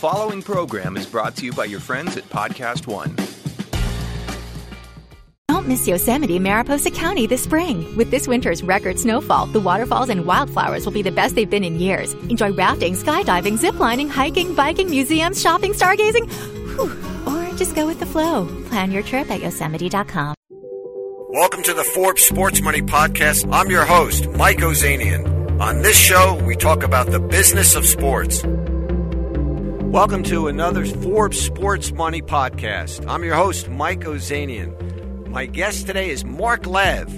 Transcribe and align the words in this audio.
following 0.00 0.40
program 0.40 0.96
is 0.96 1.04
brought 1.04 1.36
to 1.36 1.44
you 1.44 1.52
by 1.52 1.66
your 1.66 1.78
friends 1.78 2.16
at 2.16 2.24
Podcast 2.30 2.86
One. 2.86 3.14
Don't 5.48 5.68
miss 5.68 5.86
Yosemite 5.86 6.38
Mariposa 6.38 6.90
County 6.90 7.26
this 7.26 7.42
spring. 7.44 7.94
With 7.98 8.10
this 8.10 8.26
winter's 8.26 8.62
record 8.62 8.98
snowfall, 8.98 9.44
the 9.48 9.60
waterfalls 9.60 10.08
and 10.08 10.24
wildflowers 10.24 10.86
will 10.86 10.94
be 10.94 11.02
the 11.02 11.10
best 11.12 11.34
they've 11.34 11.50
been 11.50 11.64
in 11.64 11.78
years. 11.78 12.14
Enjoy 12.30 12.50
rafting, 12.50 12.94
skydiving, 12.94 13.58
ziplining, 13.58 14.08
hiking, 14.08 14.54
biking, 14.54 14.88
museums, 14.88 15.38
shopping, 15.38 15.74
stargazing, 15.74 16.30
Whew. 16.76 16.90
or 17.30 17.54
just 17.58 17.74
go 17.74 17.84
with 17.86 18.00
the 18.00 18.06
flow. 18.06 18.46
Plan 18.70 18.90
your 18.92 19.02
trip 19.02 19.30
at 19.30 19.42
yosemite.com. 19.42 20.34
Welcome 21.28 21.62
to 21.64 21.74
the 21.74 21.84
Forbes 21.84 22.22
Sports 22.22 22.62
Money 22.62 22.80
Podcast. 22.80 23.46
I'm 23.52 23.68
your 23.70 23.84
host, 23.84 24.30
Mike 24.30 24.60
Ozanian. 24.60 25.60
On 25.60 25.82
this 25.82 25.98
show, 25.98 26.42
we 26.46 26.56
talk 26.56 26.84
about 26.84 27.08
the 27.08 27.20
business 27.20 27.74
of 27.74 27.84
sports. 27.84 28.42
Welcome 29.90 30.22
to 30.22 30.46
another 30.46 30.84
Forbes 30.84 31.40
Sports 31.40 31.90
Money 31.90 32.22
Podcast. 32.22 33.04
I'm 33.08 33.24
your 33.24 33.34
host, 33.34 33.68
Mike 33.68 34.02
Ozanian. 34.02 35.26
My 35.26 35.46
guest 35.46 35.88
today 35.88 36.10
is 36.10 36.24
Mark 36.24 36.64
Lev, 36.64 37.10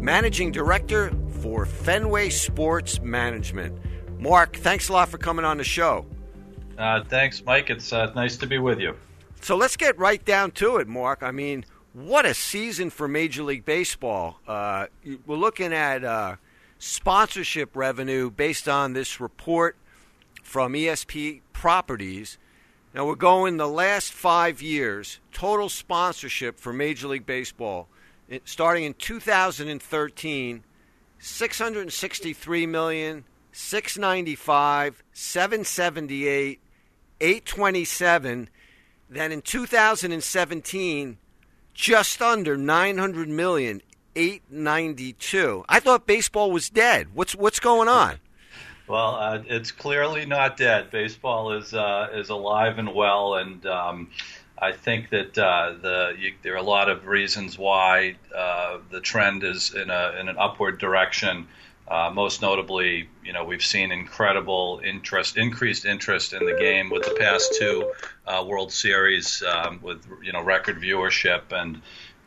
Managing 0.00 0.52
Director 0.52 1.10
for 1.40 1.66
Fenway 1.66 2.30
Sports 2.30 3.00
Management. 3.00 3.76
Mark, 4.20 4.54
thanks 4.58 4.88
a 4.88 4.92
lot 4.92 5.08
for 5.08 5.18
coming 5.18 5.44
on 5.44 5.56
the 5.56 5.64
show. 5.64 6.06
Uh, 6.78 7.02
thanks, 7.02 7.42
Mike. 7.44 7.70
It's 7.70 7.92
uh, 7.92 8.12
nice 8.14 8.36
to 8.36 8.46
be 8.46 8.58
with 8.58 8.78
you. 8.78 8.94
So 9.40 9.56
let's 9.56 9.76
get 9.76 9.98
right 9.98 10.24
down 10.24 10.52
to 10.52 10.76
it, 10.76 10.86
Mark. 10.86 11.24
I 11.24 11.32
mean, 11.32 11.64
what 11.92 12.24
a 12.24 12.34
season 12.34 12.90
for 12.90 13.08
Major 13.08 13.42
League 13.42 13.64
Baseball. 13.64 14.38
Uh, 14.46 14.86
we're 15.26 15.34
looking 15.34 15.72
at 15.72 16.04
uh, 16.04 16.36
sponsorship 16.78 17.74
revenue 17.74 18.30
based 18.30 18.68
on 18.68 18.92
this 18.92 19.18
report 19.18 19.76
from 20.50 20.72
ESP 20.72 21.40
Properties. 21.52 22.36
Now 22.92 23.06
we're 23.06 23.14
going 23.14 23.56
the 23.56 23.68
last 23.68 24.12
five 24.12 24.60
years, 24.60 25.20
total 25.32 25.68
sponsorship 25.68 26.58
for 26.58 26.72
Major 26.72 27.06
League 27.06 27.24
Baseball, 27.24 27.86
it, 28.28 28.48
starting 28.48 28.82
in 28.82 28.94
2013, 28.94 30.64
663 31.20 32.66
million, 32.66 33.24
695, 33.52 35.04
778, 35.12 36.60
827. 37.20 38.48
Then 39.08 39.30
in 39.30 39.42
2017, 39.42 41.18
just 41.74 42.20
under 42.20 42.56
900 42.56 43.28
million, 43.28 43.82
892. 44.16 45.64
I 45.68 45.78
thought 45.78 46.08
baseball 46.08 46.50
was 46.50 46.68
dead. 46.68 47.14
What's 47.14 47.36
what's 47.36 47.60
going 47.60 47.86
on? 47.86 48.18
Well, 48.90 49.14
uh, 49.14 49.42
it's 49.46 49.70
clearly 49.70 50.26
not 50.26 50.56
dead. 50.56 50.90
Baseball 50.90 51.52
is 51.52 51.72
uh, 51.72 52.08
is 52.12 52.28
alive 52.28 52.76
and 52.78 52.92
well, 52.92 53.36
and 53.36 53.64
um, 53.64 54.10
I 54.58 54.72
think 54.72 55.10
that 55.10 55.38
uh, 55.38 55.74
the 55.80 56.16
you, 56.18 56.32
there 56.42 56.54
are 56.54 56.56
a 56.56 56.62
lot 56.62 56.88
of 56.88 57.06
reasons 57.06 57.56
why 57.56 58.16
uh, 58.36 58.78
the 58.90 59.00
trend 59.00 59.44
is 59.44 59.72
in 59.72 59.90
a 59.90 60.16
in 60.18 60.28
an 60.28 60.36
upward 60.36 60.78
direction. 60.78 61.46
Uh, 61.86 62.10
most 62.12 62.42
notably, 62.42 63.08
you 63.24 63.32
know, 63.32 63.44
we've 63.44 63.64
seen 63.64 63.92
incredible 63.92 64.80
interest, 64.84 65.36
increased 65.36 65.84
interest 65.84 66.32
in 66.32 66.44
the 66.44 66.56
game 66.58 66.90
with 66.90 67.04
the 67.04 67.14
past 67.14 67.54
two 67.60 67.92
uh, 68.26 68.44
World 68.44 68.72
Series, 68.72 69.40
um, 69.44 69.78
with 69.82 70.04
you 70.20 70.32
know 70.32 70.42
record 70.42 70.80
viewership 70.80 71.52
and 71.52 71.80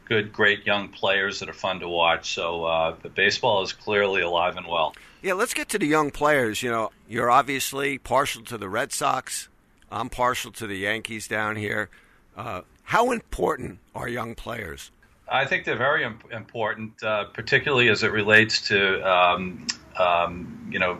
good, 0.05 0.31
great 0.31 0.65
young 0.65 0.87
players 0.87 1.41
that 1.41 1.49
are 1.49 1.53
fun 1.53 1.81
to 1.81 1.89
watch. 1.89 2.33
So, 2.33 2.63
uh, 2.63 2.95
baseball 3.15 3.63
is 3.63 3.73
clearly 3.73 4.21
alive 4.21 4.55
and 4.55 4.65
well. 4.65 4.93
Yeah, 5.23 5.35
let's 5.35 5.53
get 5.53 5.69
to 5.69 5.79
the 5.79 5.87
young 5.87 6.11
players. 6.11 6.61
You 6.61 6.69
know, 6.69 6.91
you're 7.07 7.31
obviously 7.31 7.97
partial 7.97 8.43
to 8.43 8.57
the 8.57 8.67
Red 8.67 8.91
Sox. 8.91 9.47
I'm 9.89 10.09
partial 10.09 10.51
to 10.51 10.67
the 10.67 10.75
Yankees 10.75 11.29
down 11.29 11.55
here. 11.55 11.89
Uh, 12.35 12.63
how 12.83 13.11
important 13.11 13.79
are 13.95 14.09
young 14.09 14.35
players? 14.35 14.91
I 15.31 15.45
think 15.45 15.63
they're 15.63 15.77
very 15.77 16.03
important, 16.03 17.01
uh, 17.01 17.25
particularly 17.33 17.87
as 17.87 18.03
it 18.03 18.11
relates 18.11 18.67
to 18.67 19.01
um, 19.09 19.65
um, 19.97 20.67
you 20.69 20.79
know 20.79 20.99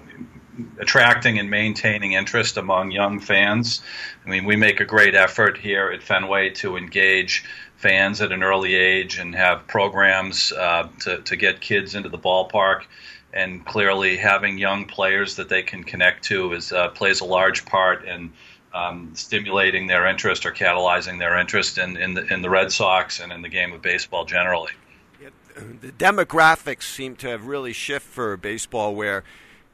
attracting 0.80 1.38
and 1.38 1.50
maintaining 1.50 2.14
interest 2.14 2.56
among 2.56 2.92
young 2.92 3.20
fans. 3.20 3.82
I 4.26 4.30
mean, 4.30 4.46
we 4.46 4.56
make 4.56 4.80
a 4.80 4.86
great 4.86 5.16
effort 5.16 5.58
here 5.58 5.92
at 5.92 6.02
Fenway 6.02 6.52
to 6.52 6.78
engage 6.78 7.44
fans 7.76 8.22
at 8.22 8.32
an 8.32 8.42
early 8.42 8.76
age 8.76 9.18
and 9.18 9.36
have 9.36 9.68
programs 9.68 10.54
uh, 10.54 10.88
to, 11.02 11.18
to 11.24 11.36
get 11.36 11.60
kids 11.60 11.96
into 11.96 12.08
the 12.08 12.18
ballpark. 12.18 12.84
And 13.34 13.66
clearly, 13.66 14.16
having 14.18 14.60
young 14.60 14.86
players 14.86 15.38
that 15.38 15.50
they 15.50 15.64
can 15.64 15.84
connect 15.84 16.24
to 16.26 16.54
is 16.54 16.72
uh, 16.72 16.90
plays 16.90 17.22
a 17.22 17.26
large 17.26 17.66
part 17.66 18.06
in 18.06 18.32
um, 18.74 19.12
stimulating 19.16 19.88
their 19.88 20.08
interest 20.08 20.46
or 20.46 20.52
catalyzing 20.52 21.20
their 21.20 21.38
interest 21.38 21.78
in, 21.78 21.98
in 21.98 22.14
the, 22.14 22.34
in 22.34 22.42
the 22.42 22.50
Red 22.50 22.72
Sox 22.72 23.20
and 23.20 23.32
in 23.32 23.42
the 23.42 23.50
game 23.50 23.74
of 23.74 23.82
baseball 23.82 24.26
generally. 24.26 24.72
The 25.82 25.92
demographics 25.92 26.84
seem 26.84 27.16
to 27.18 27.28
have 27.28 27.46
really 27.46 27.74
shifted 27.74 28.10
for 28.10 28.36
baseball, 28.38 28.96
where 28.96 29.24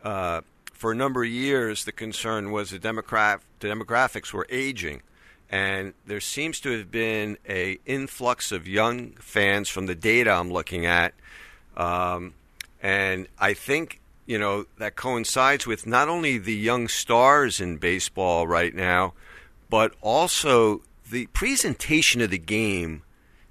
uh, 0.04 0.42
for 0.74 0.92
a 0.92 0.96
number 0.96 1.24
of 1.24 1.30
years 1.30 1.86
the 1.86 1.94
concern 1.94 2.52
was 2.52 2.72
the, 2.72 2.80
demograph- 2.80 3.40
the 3.62 3.70
demographics 3.70 4.34
were 4.34 4.46
aging, 4.50 5.02
and 5.50 5.94
there 6.06 6.20
seems 6.20 6.60
to 6.62 6.78
have 6.78 6.92
been 6.92 7.38
a 7.48 7.80
influx 7.86 8.52
of 8.52 8.68
young 8.68 9.12
fans 9.22 9.70
from 9.70 9.86
the 9.86 9.96
data 9.96 10.32
I'm 10.32 10.52
looking 10.52 10.86
at, 10.86 11.14
um, 11.78 12.34
and 12.82 13.28
I 13.38 13.54
think 13.54 14.00
you 14.30 14.38
know, 14.38 14.68
that 14.78 14.96
coincides 14.96 15.66
with 15.66 15.88
not 15.88 16.08
only 16.08 16.38
the 16.38 16.54
young 16.54 16.88
stars 16.88 17.60
in 17.60 17.78
baseball 17.78 18.48
right 18.48 18.76
now, 18.76 19.14
but 19.72 19.96
also 20.02 20.84
the 21.10 21.26
presentation 21.28 22.22
of 22.22 22.30
the 22.30 22.38
game 22.38 23.02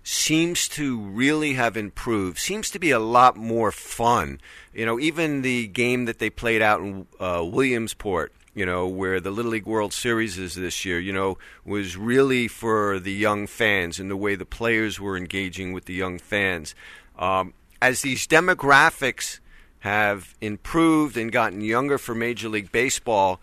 seems 0.05 0.69
to 0.69 1.01
really 1.01 1.55
have 1.55 1.77
improved. 1.77 2.39
Seems 2.39 2.71
to 2.71 2.79
be 2.79 2.93
a 2.93 3.01
lot 3.01 3.37
more 3.37 3.73
fun. 3.73 4.41
You 4.73 4.87
know, 4.87 5.01
even 5.01 5.43
the 5.43 5.67
game 5.67 6.05
that 6.05 6.21
they 6.21 6.31
played 6.31 6.63
out 6.63 6.81
in 6.81 7.09
uh, 7.19 7.45
Williamsport, 7.45 8.33
you 8.55 8.65
know, 8.65 8.87
where 8.87 9.19
the 9.19 9.33
Little 9.33 9.51
League 9.51 9.67
World 9.67 9.93
Series 9.93 10.39
is 10.39 10.55
this 10.55 10.85
year, 10.85 11.01
you 11.01 11.13
know, 11.13 11.39
was 11.65 11.97
really 11.97 12.47
for 12.47 13.01
the 13.01 13.13
young 13.13 13.49
fans 13.49 13.99
and 13.99 14.09
the 14.09 14.17
way 14.17 14.37
the 14.37 14.47
players 14.47 15.01
were 15.01 15.17
engaging 15.17 15.73
with 15.73 15.87
the 15.87 15.95
young 15.95 16.21
fans. 16.21 16.77
Um, 17.19 17.53
as 17.81 18.03
these 18.03 18.27
demographics 18.27 19.41
have 19.81 20.35
improved 20.41 21.17
and 21.17 21.31
gotten 21.31 21.61
younger 21.61 21.99
for 21.99 22.15
Major 22.15 22.49
League 22.49 22.73
Baseball. 22.73 23.41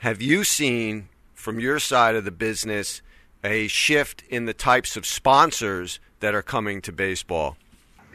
Have 0.00 0.20
you 0.20 0.44
seen 0.44 1.08
from 1.34 1.60
your 1.60 1.78
side 1.78 2.16
of 2.16 2.24
the 2.24 2.30
business 2.30 3.02
a 3.44 3.68
shift 3.68 4.24
in 4.28 4.46
the 4.46 4.54
types 4.54 4.96
of 4.96 5.06
sponsors 5.06 6.00
that 6.20 6.34
are 6.34 6.42
coming 6.42 6.80
to 6.82 6.92
baseball? 6.92 7.56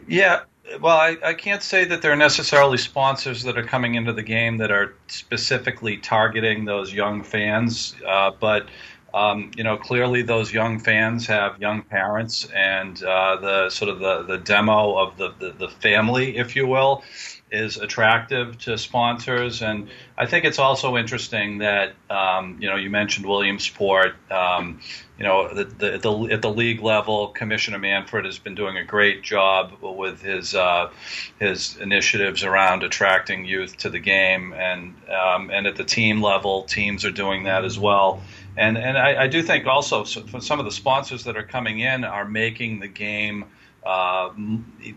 Yeah, 0.07 0.41
well, 0.81 0.97
I, 0.97 1.17
I, 1.23 1.33
can't 1.33 1.63
say 1.63 1.85
that 1.85 2.01
there 2.01 2.11
are 2.11 2.17
necessarily 2.17 2.77
sponsors 2.77 3.43
that 3.43 3.57
are 3.57 3.63
coming 3.63 3.95
into 3.95 4.13
the 4.13 4.23
game 4.23 4.57
that 4.57 4.71
are 4.71 4.95
specifically 5.07 5.97
targeting 5.97 6.65
those 6.65 6.93
young 6.93 7.23
fans, 7.23 7.95
uh, 8.07 8.31
but 8.39 8.67
um, 9.13 9.51
you 9.55 9.63
know, 9.63 9.77
clearly 9.77 10.21
those 10.21 10.51
young 10.53 10.79
fans 10.79 11.27
have 11.27 11.59
young 11.59 11.81
parents, 11.83 12.47
and 12.53 13.01
uh, 13.03 13.37
the 13.37 13.69
sort 13.69 13.89
of 13.89 13.99
the, 13.99 14.23
the 14.23 14.37
demo 14.37 14.97
of 14.97 15.17
the, 15.17 15.33
the, 15.39 15.51
the 15.51 15.69
family, 15.69 16.37
if 16.37 16.55
you 16.55 16.67
will, 16.67 17.03
is 17.51 17.77
attractive 17.77 18.57
to 18.59 18.77
sponsors. 18.77 19.61
And 19.61 19.89
I 20.17 20.25
think 20.25 20.45
it's 20.45 20.59
also 20.59 20.97
interesting 20.97 21.59
that 21.59 21.93
um, 22.09 22.57
you 22.59 22.69
know 22.69 22.75
you 22.75 22.89
mentioned 22.89 23.25
Williamsport. 23.25 24.15
Um, 24.31 24.81
you 25.17 25.25
know, 25.25 25.53
the, 25.53 25.65
the, 25.65 25.97
the, 25.97 26.33
at 26.33 26.41
the 26.41 26.49
league 26.49 26.81
level, 26.81 27.27
Commissioner 27.27 27.77
Manfred 27.77 28.23
has 28.23 28.39
been 28.39 28.55
doing 28.55 28.77
a 28.77 28.85
great 28.85 29.21
job 29.21 29.73
with 29.81 30.21
his 30.21 30.55
uh, 30.55 30.89
his 31.39 31.75
initiatives 31.77 32.45
around 32.45 32.83
attracting 32.83 33.43
youth 33.43 33.75
to 33.77 33.89
the 33.89 33.99
game, 33.99 34.53
and 34.53 34.95
um, 35.09 35.49
and 35.49 35.67
at 35.67 35.75
the 35.75 35.83
team 35.83 36.21
level, 36.21 36.63
teams 36.63 37.03
are 37.03 37.11
doing 37.11 37.43
that 37.43 37.65
as 37.65 37.77
well. 37.77 38.21
And 38.59 38.77
and 38.77 38.97
I, 38.97 39.23
I 39.23 39.27
do 39.27 39.41
think 39.41 39.65
also 39.65 40.03
so 40.03 40.25
some 40.39 40.59
of 40.59 40.65
the 40.65 40.71
sponsors 40.71 41.23
that 41.23 41.37
are 41.37 41.43
coming 41.43 41.79
in 41.79 42.03
are 42.03 42.25
making 42.25 42.81
the 42.81 42.89
game 42.89 43.45
uh, 43.85 44.31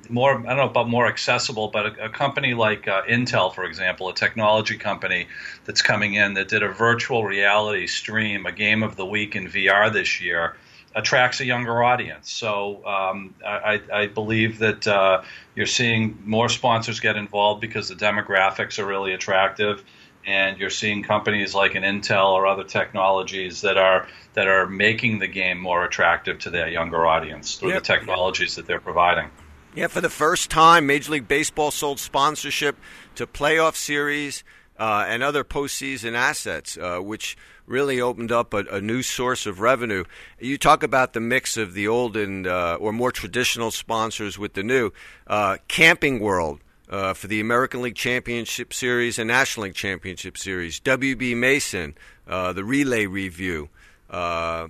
more 0.09 0.33
I 0.33 0.43
don't 0.43 0.57
know 0.57 0.69
about 0.69 0.89
more 0.89 1.07
accessible, 1.07 1.69
but 1.69 1.87
a, 1.87 2.07
a 2.07 2.09
company 2.09 2.55
like 2.55 2.89
uh, 2.89 3.03
Intel, 3.05 3.55
for 3.55 3.65
example, 3.65 4.09
a 4.09 4.15
technology 4.15 4.77
company 4.77 5.29
that's 5.65 5.81
coming 5.81 6.15
in 6.15 6.35
that 6.35 6.49
did 6.49 6.65
a 6.65 6.69
virtual 6.69 7.25
reality 7.25 7.87
stream, 7.87 8.47
a 8.47 8.53
game 8.53 8.83
of 8.83 8.97
the 8.97 9.07
week 9.07 9.37
in 9.37 9.47
VR 9.47 9.93
this 9.93 10.21
year, 10.21 10.57
attracts 10.97 11.39
a 11.39 11.45
younger 11.45 11.85
audience. 11.85 12.33
So 12.33 12.85
um, 12.85 13.33
I, 13.47 13.81
I, 13.93 14.07
believe 14.09 14.59
that 14.59 14.87
uh, 14.89 15.23
you're 15.55 15.67
seeing 15.67 16.19
more 16.25 16.49
sponsors 16.49 16.99
get 16.99 17.17
involved 17.17 17.61
because 17.61 17.89
the 17.89 17.95
demographics 17.95 18.81
are 18.81 18.85
really 18.85 19.13
attractive 19.13 19.85
and 20.27 20.59
you're 20.59 20.71
seeing 20.71 21.03
companies 21.03 21.55
like 21.55 21.75
an 21.75 21.83
Intel 21.83 22.33
or 22.33 22.47
other 22.47 22.65
technologies 22.65 23.61
that 23.63 23.77
are 23.77 24.09
that 24.35 24.49
are 24.49 24.67
making 24.67 25.19
the 25.19 25.27
game 25.27 25.59
more 25.59 25.85
attractive 25.85 26.39
to 26.41 26.51
their 26.51 26.69
younger 26.69 27.07
audience 27.07 27.57
through 27.57 27.71
yep. 27.71 27.83
the 27.83 27.87
technologies 27.87 28.57
that 28.57 28.67
they're 28.67 28.81
providing. 28.81 29.29
Yeah, 29.75 29.87
for 29.87 30.01
the 30.01 30.11
first 30.11 30.51
time, 30.51 30.87
Major 30.87 31.13
League 31.13 31.29
Baseball 31.29 31.71
sold 31.71 31.99
sponsorship 31.99 32.77
to 33.15 33.27
playoff 33.27 33.75
series, 33.75 34.45
uh, 34.79 35.05
and 35.07 35.23
other 35.23 35.45
postseason 35.45 36.15
assets, 36.15 36.77
uh, 36.77 36.99
which 36.99 37.37
really 37.67 38.01
opened 38.01 38.33
up 38.33 38.53
a, 38.53 38.65
a, 38.71 38.81
new 38.81 39.03
source 39.03 39.47
of 39.47 39.61
revenue. 39.61 40.03
You 40.41 40.59
talk 40.59 40.83
about 40.83 41.13
the 41.13 41.21
mix 41.21 41.57
of 41.57 41.75
the 41.75 41.87
old 41.87 42.17
and 42.17 42.47
uh, 42.47 42.79
or 42.81 42.93
more 42.93 43.13
traditional 43.13 43.71
sponsors 43.71 44.39
with 44.39 44.55
the 44.55 44.65
new. 44.65 44.91
Uh, 45.27 45.59
Camping 45.69 46.19
World 46.19 46.61
uh, 46.93 47.15
for 47.15 47.27
the 47.27 47.41
American 47.41 47.83
League 47.83 47.97
Championship 47.97 48.73
Series 48.73 49.19
and 49.19 49.27
National 49.27 49.65
League 49.65 49.75
Championship 49.75 50.37
Series. 50.37 50.79
WB 50.81 51.35
Mason, 51.35 51.97
uh, 52.29 52.53
the 52.53 52.63
Relay 52.63 53.07
Review. 53.07 53.71
Uh, 54.09 54.69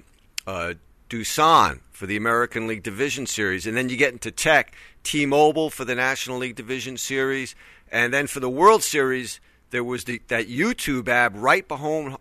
Doosan 1.13 1.81
for 1.91 2.07
the 2.07 2.17
American 2.17 2.67
League 2.67 2.83
Division 2.83 3.27
Series, 3.27 3.67
and 3.67 3.77
then 3.77 3.91
you 3.91 3.99
get 3.99 4.13
into 4.13 4.31
Tech, 4.31 4.75
T-Mobile 5.03 5.69
for 5.69 5.85
the 5.85 5.95
National 5.95 6.39
League 6.39 6.57
Division 6.57 6.97
Series, 6.97 7.55
and 7.91 8.15
then 8.15 8.27
for 8.27 8.41
the 8.41 8.49
World 8.49 8.83
Series, 8.83 9.39
there 9.71 9.85
was 9.85 10.05
the, 10.05 10.23
that 10.29 10.49
YouTube 10.49 11.09
ad 11.09 11.37
right 11.37 11.69
behind, 11.69 12.17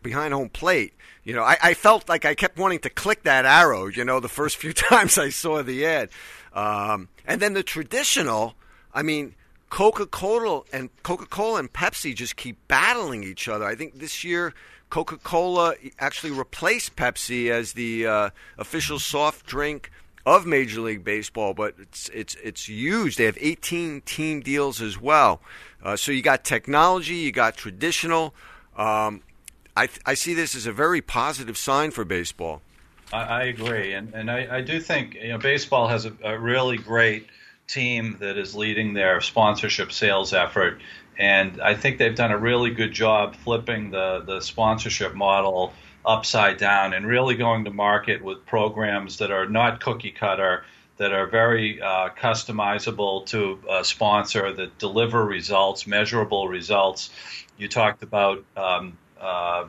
behind 0.00 0.32
home 0.32 0.48
plate. 0.48 0.92
You 1.24 1.34
know, 1.34 1.42
I, 1.42 1.56
I, 1.60 1.74
felt 1.74 2.08
like 2.08 2.24
I 2.24 2.36
kept 2.36 2.56
wanting 2.56 2.78
to 2.80 2.90
click 2.90 3.24
that 3.24 3.44
arrow. 3.44 3.86
You 3.86 4.04
know, 4.04 4.20
the 4.20 4.28
first 4.28 4.56
few 4.58 4.72
times 4.72 5.18
I 5.18 5.30
saw 5.30 5.62
the 5.62 5.84
ad, 5.84 6.10
um, 6.52 7.08
and 7.26 7.42
then 7.42 7.54
the 7.54 7.64
traditional. 7.64 8.54
I 8.94 9.02
mean, 9.02 9.34
Coca-Cola 9.70 10.62
and 10.72 10.90
Coca-Cola 11.02 11.58
and 11.58 11.72
Pepsi 11.72 12.14
just 12.14 12.36
keep 12.36 12.56
battling 12.68 13.24
each 13.24 13.48
other. 13.48 13.64
I 13.64 13.74
think 13.74 13.98
this 13.98 14.22
year 14.24 14.54
Coca-Cola 14.90 15.74
actually 15.98 16.32
replaced 16.32 16.96
Pepsi 16.96 17.50
as 17.50 17.72
the 17.72 18.06
uh, 18.06 18.30
official 18.58 18.98
soft 18.98 19.46
drink 19.46 19.90
of 20.24 20.44
Major 20.44 20.80
League 20.80 21.04
Baseball, 21.04 21.54
but 21.54 21.74
it's 21.78 22.08
it's 22.10 22.34
it's 22.42 22.68
huge. 22.68 23.16
They 23.16 23.24
have 23.24 23.38
18 23.40 24.00
team 24.02 24.40
deals 24.40 24.82
as 24.82 25.00
well. 25.00 25.40
Uh, 25.82 25.96
so 25.96 26.10
you 26.10 26.20
got 26.20 26.44
technology, 26.44 27.14
you 27.14 27.32
got 27.32 27.56
traditional. 27.56 28.34
Um, 28.76 29.22
I 29.76 29.88
I 30.04 30.14
see 30.14 30.34
this 30.34 30.54
as 30.54 30.66
a 30.66 30.72
very 30.72 31.00
positive 31.00 31.56
sign 31.56 31.92
for 31.92 32.04
baseball. 32.04 32.62
I, 33.12 33.22
I 33.22 33.42
agree, 33.44 33.92
and 33.92 34.12
and 34.14 34.30
I, 34.30 34.56
I, 34.56 34.60
do 34.62 34.80
think 34.80 35.14
you 35.14 35.28
know 35.28 35.38
baseball 35.38 35.86
has 35.86 36.06
a, 36.06 36.12
a 36.24 36.36
really 36.36 36.76
great 36.76 37.28
team 37.66 38.16
that 38.20 38.36
is 38.36 38.54
leading 38.54 38.94
their 38.94 39.20
sponsorship 39.20 39.92
sales 39.92 40.32
effort, 40.32 40.80
and 41.18 41.60
I 41.60 41.74
think 41.74 41.98
they've 41.98 42.14
done 42.14 42.32
a 42.32 42.38
really 42.38 42.70
good 42.70 42.92
job 42.92 43.34
flipping 43.36 43.90
the 43.90 44.22
the 44.26 44.40
sponsorship 44.40 45.14
model 45.14 45.72
upside 46.06 46.56
down 46.56 46.94
and 46.94 47.06
really 47.06 47.34
going 47.34 47.64
to 47.64 47.70
market 47.70 48.22
with 48.22 48.46
programs 48.46 49.18
that 49.18 49.30
are 49.30 49.48
not 49.48 49.80
cookie 49.80 50.12
cutter, 50.12 50.64
that 50.98 51.12
are 51.12 51.26
very 51.26 51.82
uh, 51.82 52.08
customizable 52.10 53.26
to 53.26 53.58
a 53.68 53.84
sponsor, 53.84 54.52
that 54.52 54.78
deliver 54.78 55.24
results, 55.24 55.86
measurable 55.86 56.48
results. 56.48 57.10
You 57.58 57.68
talked 57.68 58.02
about 58.02 58.44
um, 58.56 58.96
uh, 59.20 59.64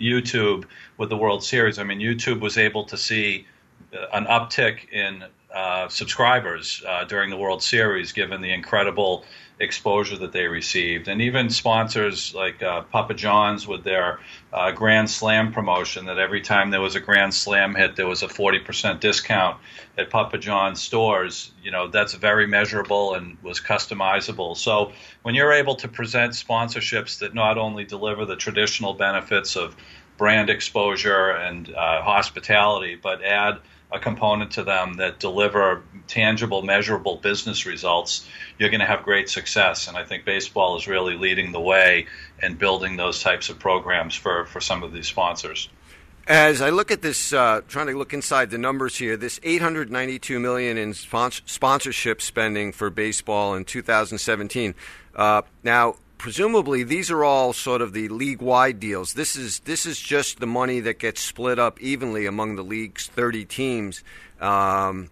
YouTube 0.00 0.64
with 0.96 1.10
the 1.10 1.16
World 1.16 1.44
Series. 1.44 1.78
I 1.78 1.84
mean, 1.84 1.98
YouTube 1.98 2.40
was 2.40 2.56
able 2.56 2.84
to 2.84 2.96
see 2.96 3.46
uh, 3.92 4.06
an 4.12 4.24
uptick 4.24 4.90
in 4.90 5.24
uh, 5.54 5.88
subscribers 5.88 6.82
uh, 6.86 7.04
during 7.04 7.30
the 7.30 7.36
World 7.36 7.62
Series, 7.62 8.12
given 8.12 8.42
the 8.42 8.52
incredible 8.52 9.24
exposure 9.60 10.16
that 10.16 10.30
they 10.30 10.46
received, 10.46 11.08
and 11.08 11.20
even 11.20 11.50
sponsors 11.50 12.32
like 12.34 12.62
uh, 12.62 12.82
Papa 12.82 13.14
John's 13.14 13.66
with 13.66 13.82
their 13.82 14.20
uh, 14.52 14.70
Grand 14.70 15.10
Slam 15.10 15.52
promotion. 15.52 16.06
That 16.06 16.18
every 16.18 16.42
time 16.42 16.70
there 16.70 16.80
was 16.80 16.94
a 16.94 17.00
Grand 17.00 17.34
Slam 17.34 17.74
hit, 17.74 17.96
there 17.96 18.06
was 18.06 18.22
a 18.22 18.28
forty 18.28 18.58
percent 18.58 19.00
discount 19.00 19.58
at 19.96 20.10
Papa 20.10 20.38
John's 20.38 20.80
stores. 20.80 21.50
You 21.62 21.70
know 21.70 21.88
that's 21.88 22.14
very 22.14 22.46
measurable 22.46 23.14
and 23.14 23.36
was 23.42 23.60
customizable. 23.60 24.56
So 24.56 24.92
when 25.22 25.34
you're 25.34 25.52
able 25.52 25.74
to 25.76 25.88
present 25.88 26.34
sponsorships 26.34 27.18
that 27.18 27.34
not 27.34 27.58
only 27.58 27.84
deliver 27.84 28.26
the 28.26 28.36
traditional 28.36 28.94
benefits 28.94 29.56
of 29.56 29.74
brand 30.18 30.50
exposure 30.50 31.30
and 31.30 31.68
uh, 31.74 32.02
hospitality, 32.02 32.96
but 32.96 33.24
add 33.24 33.58
a 33.90 33.98
component 33.98 34.50
to 34.52 34.62
them 34.62 34.94
that 34.94 35.18
deliver 35.18 35.82
tangible, 36.06 36.62
measurable 36.62 37.16
business 37.16 37.64
results, 37.64 38.26
you're 38.58 38.70
going 38.70 38.80
to 38.80 38.86
have 38.86 39.02
great 39.02 39.28
success. 39.28 39.88
And 39.88 39.96
I 39.96 40.04
think 40.04 40.24
baseball 40.24 40.76
is 40.76 40.86
really 40.86 41.16
leading 41.16 41.52
the 41.52 41.60
way 41.60 42.06
in 42.42 42.54
building 42.54 42.96
those 42.96 43.22
types 43.22 43.48
of 43.48 43.58
programs 43.58 44.14
for, 44.14 44.44
for 44.46 44.60
some 44.60 44.82
of 44.82 44.92
these 44.92 45.06
sponsors. 45.06 45.68
As 46.26 46.60
I 46.60 46.68
look 46.68 46.90
at 46.90 47.00
this, 47.00 47.32
uh, 47.32 47.62
trying 47.68 47.86
to 47.86 47.96
look 47.96 48.12
inside 48.12 48.50
the 48.50 48.58
numbers 48.58 48.98
here, 48.98 49.16
this 49.16 49.40
892 49.42 50.38
million 50.38 50.76
in 50.76 50.92
sponsorship 50.92 52.20
spending 52.20 52.72
for 52.72 52.90
baseball 52.90 53.54
in 53.54 53.64
2017. 53.64 54.74
Uh, 55.16 55.40
now, 55.64 55.96
presumably 56.18 56.82
these 56.82 57.10
are 57.10 57.24
all 57.24 57.52
sort 57.52 57.80
of 57.80 57.92
the 57.92 58.08
league-wide 58.08 58.78
deals. 58.78 59.14
This 59.14 59.36
is 59.36 59.60
this 59.60 59.86
is 59.86 59.98
just 59.98 60.40
the 60.40 60.46
money 60.46 60.80
that 60.80 60.98
gets 60.98 61.22
split 61.22 61.58
up 61.58 61.80
evenly 61.80 62.26
among 62.26 62.56
the 62.56 62.62
league's 62.62 63.06
30 63.06 63.44
teams, 63.44 64.04
um, 64.40 65.08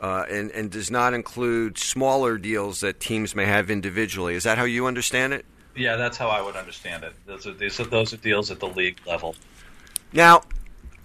uh, 0.00 0.24
and 0.28 0.50
and 0.50 0.70
does 0.70 0.90
not 0.90 1.14
include 1.14 1.78
smaller 1.78 2.38
deals 2.38 2.80
that 2.80 2.98
teams 2.98 3.34
may 3.34 3.44
have 3.44 3.70
individually. 3.70 4.34
Is 4.34 4.44
that 4.44 4.58
how 4.58 4.64
you 4.64 4.86
understand 4.86 5.34
it? 5.34 5.44
Yeah, 5.76 5.96
that's 5.96 6.16
how 6.16 6.28
I 6.28 6.40
would 6.40 6.56
understand 6.56 7.04
it. 7.04 7.12
Those 7.26 7.46
are 7.46 7.52
these 7.52 7.78
are, 7.78 7.84
those 7.84 8.12
are 8.12 8.16
deals 8.16 8.50
at 8.50 8.58
the 8.58 8.68
league 8.68 8.98
level. 9.06 9.36
Now, 10.12 10.42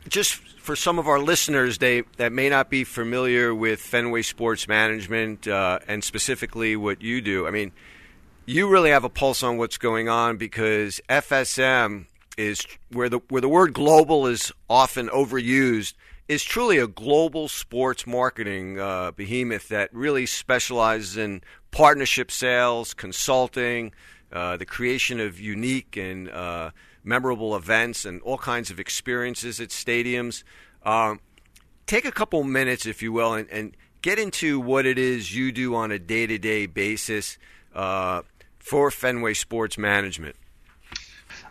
just 0.08 0.36
for 0.36 0.76
some 0.76 0.98
of 0.98 1.08
our 1.08 1.20
listeners, 1.20 1.78
they 1.78 2.02
that 2.18 2.32
may 2.32 2.50
not 2.50 2.70
be 2.70 2.84
familiar 2.86 3.54
with 3.54 3.82
Fenway 3.82 4.24
Sports 4.24 4.68
Management 4.68 5.48
uh, 5.48 5.80
and 5.88 6.04
specifically 6.04 6.76
what 6.76 7.02
you 7.02 7.22
do. 7.22 7.46
I 7.46 7.52
mean 7.52 7.74
you 8.46 8.70
really 8.70 8.90
have 8.90 9.04
a 9.04 9.10
pulse 9.10 9.44
on 9.44 9.58
what's 9.58 9.78
going 9.78 10.10
on 10.10 10.38
because 10.38 11.00
FSM 11.10 12.08
is 12.38 12.66
where 12.92 13.10
the 13.10 13.20
where 13.30 13.42
the 13.42 13.50
word 13.50 13.74
global 13.74 14.28
is 14.28 14.52
often 14.70 15.08
overused 15.10 15.94
is 16.28 16.44
truly 16.44 16.78
a 16.78 16.88
global 16.88 17.48
sports 17.48 18.08
marketing 18.08 18.80
uh, 18.80 19.12
behemoth 19.12 19.68
that 19.70 19.94
really 19.94 20.26
specializes 20.26 21.18
in 21.18 21.42
partnership 21.72 22.32
sales, 22.32 22.94
consulting, 22.94 23.92
uh, 24.32 24.58
the 24.58 24.66
creation 24.66 25.20
of 25.20 25.40
unique 25.40 25.98
and 25.98 26.30
uh, 26.30 26.72
memorable 27.04 27.56
events, 27.56 28.06
and 28.06 28.22
all 28.22 28.38
kinds 28.38 28.72
of 28.72 28.80
experiences 28.80 29.60
at 29.60 29.70
stadiums. 29.70 30.44
Um, 30.84 31.20
take 31.86 32.06
a 32.06 32.12
couple 32.12 32.44
minutes, 32.44 32.86
if 32.86 33.02
you 33.02 33.12
will, 33.12 33.34
and, 33.34 33.50
and, 33.50 33.78
get 34.02 34.20
into 34.20 34.60
what 34.60 34.86
it 34.86 35.00
is 35.00 35.34
you 35.34 35.50
do 35.50 35.76
on 35.76 35.90
a 35.90 35.98
day 35.98 36.28
to 36.28 36.38
day 36.38 36.66
basis. 36.66 37.38
For 38.64 38.90
Fenway 38.90 39.34
Sports 39.34 39.78
Management? 39.78 40.38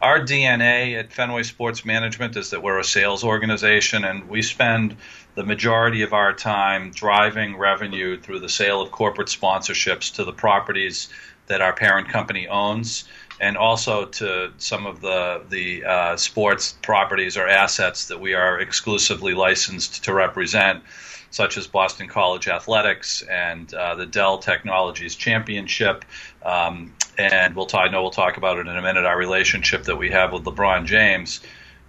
Our 0.00 0.18
DNA 0.18 0.98
at 0.98 1.12
Fenway 1.12 1.42
Sports 1.42 1.84
Management 1.84 2.36
is 2.36 2.50
that 2.50 2.62
we're 2.62 2.78
a 2.78 2.84
sales 2.84 3.22
organization 3.22 4.02
and 4.04 4.30
we 4.30 4.40
spend 4.40 4.96
the 5.34 5.44
majority 5.44 6.02
of 6.02 6.14
our 6.14 6.32
time 6.32 6.90
driving 6.90 7.58
revenue 7.58 8.18
through 8.18 8.40
the 8.40 8.48
sale 8.48 8.80
of 8.80 8.90
corporate 8.90 9.28
sponsorships 9.28 10.14
to 10.14 10.24
the 10.24 10.32
properties 10.32 11.10
that 11.48 11.60
our 11.60 11.74
parent 11.74 12.08
company 12.08 12.48
owns 12.48 13.04
and 13.40 13.58
also 13.58 14.06
to 14.06 14.52
some 14.56 14.86
of 14.86 15.02
the 15.02 15.42
the 15.50 15.84
uh, 15.84 16.16
sports 16.16 16.74
properties 16.80 17.36
or 17.36 17.46
assets 17.46 18.06
that 18.06 18.20
we 18.20 18.32
are 18.32 18.58
exclusively 18.58 19.34
licensed 19.34 20.04
to 20.04 20.14
represent, 20.14 20.82
such 21.30 21.56
as 21.56 21.66
Boston 21.66 22.08
College 22.08 22.48
Athletics 22.48 23.22
and 23.22 23.72
uh, 23.74 23.96
the 23.96 24.06
Dell 24.06 24.38
Technologies 24.38 25.16
Championship, 25.16 26.04
um, 26.44 26.94
and 27.18 27.54
we'll 27.54 27.66
talk, 27.66 27.88
I 27.88 27.92
know 27.92 28.02
we'll 28.02 28.10
talk 28.10 28.36
about 28.36 28.58
it 28.58 28.66
in 28.66 28.76
a 28.76 28.82
minute. 28.82 29.04
Our 29.04 29.16
relationship 29.16 29.84
that 29.84 29.96
we 29.96 30.10
have 30.10 30.32
with 30.32 30.44
LeBron 30.44 30.86
James, 30.86 31.40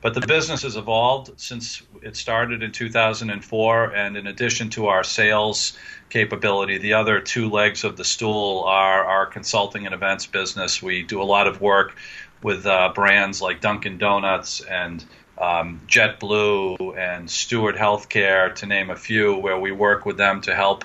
but 0.01 0.13
the 0.13 0.21
business 0.21 0.63
has 0.63 0.75
evolved 0.75 1.39
since 1.39 1.81
it 2.01 2.17
started 2.17 2.61
in 2.61 2.73
2004. 2.73 3.95
And 3.95 4.17
in 4.17 4.27
addition 4.27 4.69
to 4.71 4.87
our 4.87 5.03
sales 5.03 5.77
capability, 6.09 6.77
the 6.77 6.93
other 6.93 7.21
two 7.21 7.49
legs 7.49 7.85
of 7.85 7.95
the 7.95 8.03
stool 8.03 8.63
are 8.67 9.05
our 9.05 9.25
consulting 9.25 9.85
and 9.85 9.95
events 9.95 10.25
business. 10.25 10.83
We 10.83 11.03
do 11.03 11.21
a 11.21 11.23
lot 11.23 11.47
of 11.47 11.61
work 11.61 11.95
with 12.41 12.65
uh, 12.65 12.91
brands 12.93 13.41
like 13.41 13.61
Dunkin' 13.61 13.97
Donuts 13.97 14.59
and 14.59 15.03
um, 15.37 15.81
JetBlue 15.87 16.97
and 16.97 17.29
Steward 17.29 17.75
Healthcare, 17.75 18.53
to 18.55 18.65
name 18.65 18.89
a 18.89 18.95
few, 18.97 19.37
where 19.37 19.57
we 19.57 19.71
work 19.71 20.05
with 20.05 20.17
them 20.17 20.41
to 20.41 20.53
help 20.53 20.83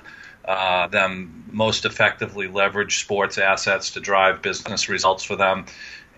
uh, 0.48 0.86
them 0.88 1.44
most 1.52 1.84
effectively 1.84 2.48
leverage 2.48 3.00
sports 3.00 3.36
assets 3.36 3.90
to 3.90 4.00
drive 4.00 4.42
business 4.42 4.88
results 4.88 5.22
for 5.22 5.36
them. 5.36 5.66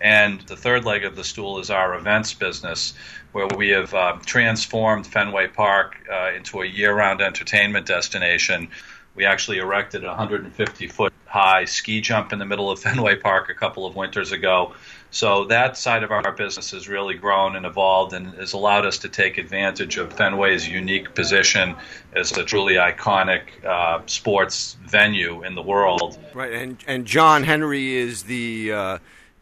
And 0.00 0.40
the 0.42 0.56
third 0.56 0.84
leg 0.84 1.04
of 1.04 1.16
the 1.16 1.24
stool 1.24 1.58
is 1.58 1.68
our 1.68 1.94
events 1.94 2.32
business, 2.32 2.94
where 3.32 3.48
we 3.48 3.68
have 3.70 3.92
uh, 3.92 4.18
transformed 4.24 5.06
Fenway 5.06 5.48
Park 5.48 5.96
uh, 6.10 6.30
into 6.34 6.62
a 6.62 6.66
year 6.66 6.94
round 6.94 7.20
entertainment 7.20 7.86
destination. 7.86 8.68
We 9.14 9.26
actually 9.26 9.58
erected 9.58 10.04
a 10.04 10.08
150 10.08 10.86
foot 10.86 11.12
high 11.30 11.64
ski 11.64 12.00
jump 12.00 12.32
in 12.32 12.38
the 12.38 12.44
middle 12.44 12.70
of 12.70 12.78
Fenway 12.82 13.16
Park 13.16 13.48
a 13.48 13.54
couple 13.54 13.86
of 13.86 13.94
winters 13.94 14.32
ago 14.32 14.74
so 15.10 15.44
that 15.46 15.76
side 15.76 16.02
of 16.02 16.10
our 16.10 16.32
business 16.32 16.70
has 16.70 16.88
really 16.88 17.14
grown 17.14 17.56
and 17.56 17.66
evolved 17.66 18.12
and 18.12 18.28
has 18.34 18.52
allowed 18.52 18.86
us 18.86 18.98
to 18.98 19.08
take 19.08 19.38
advantage 19.38 19.96
of 19.96 20.12
Fenway's 20.12 20.68
unique 20.68 21.14
position 21.14 21.74
as 22.14 22.36
a 22.36 22.44
truly 22.44 22.74
iconic 22.74 23.64
uh, 23.64 24.02
sports 24.06 24.76
venue 24.86 25.42
in 25.42 25.54
the 25.54 25.62
world. 25.62 26.18
Right, 26.32 26.52
and 26.52 26.82
and 26.86 27.06
John 27.06 27.42
Henry 27.42 27.96
is 27.96 28.24
the 28.24 28.72
uh, 28.72 28.98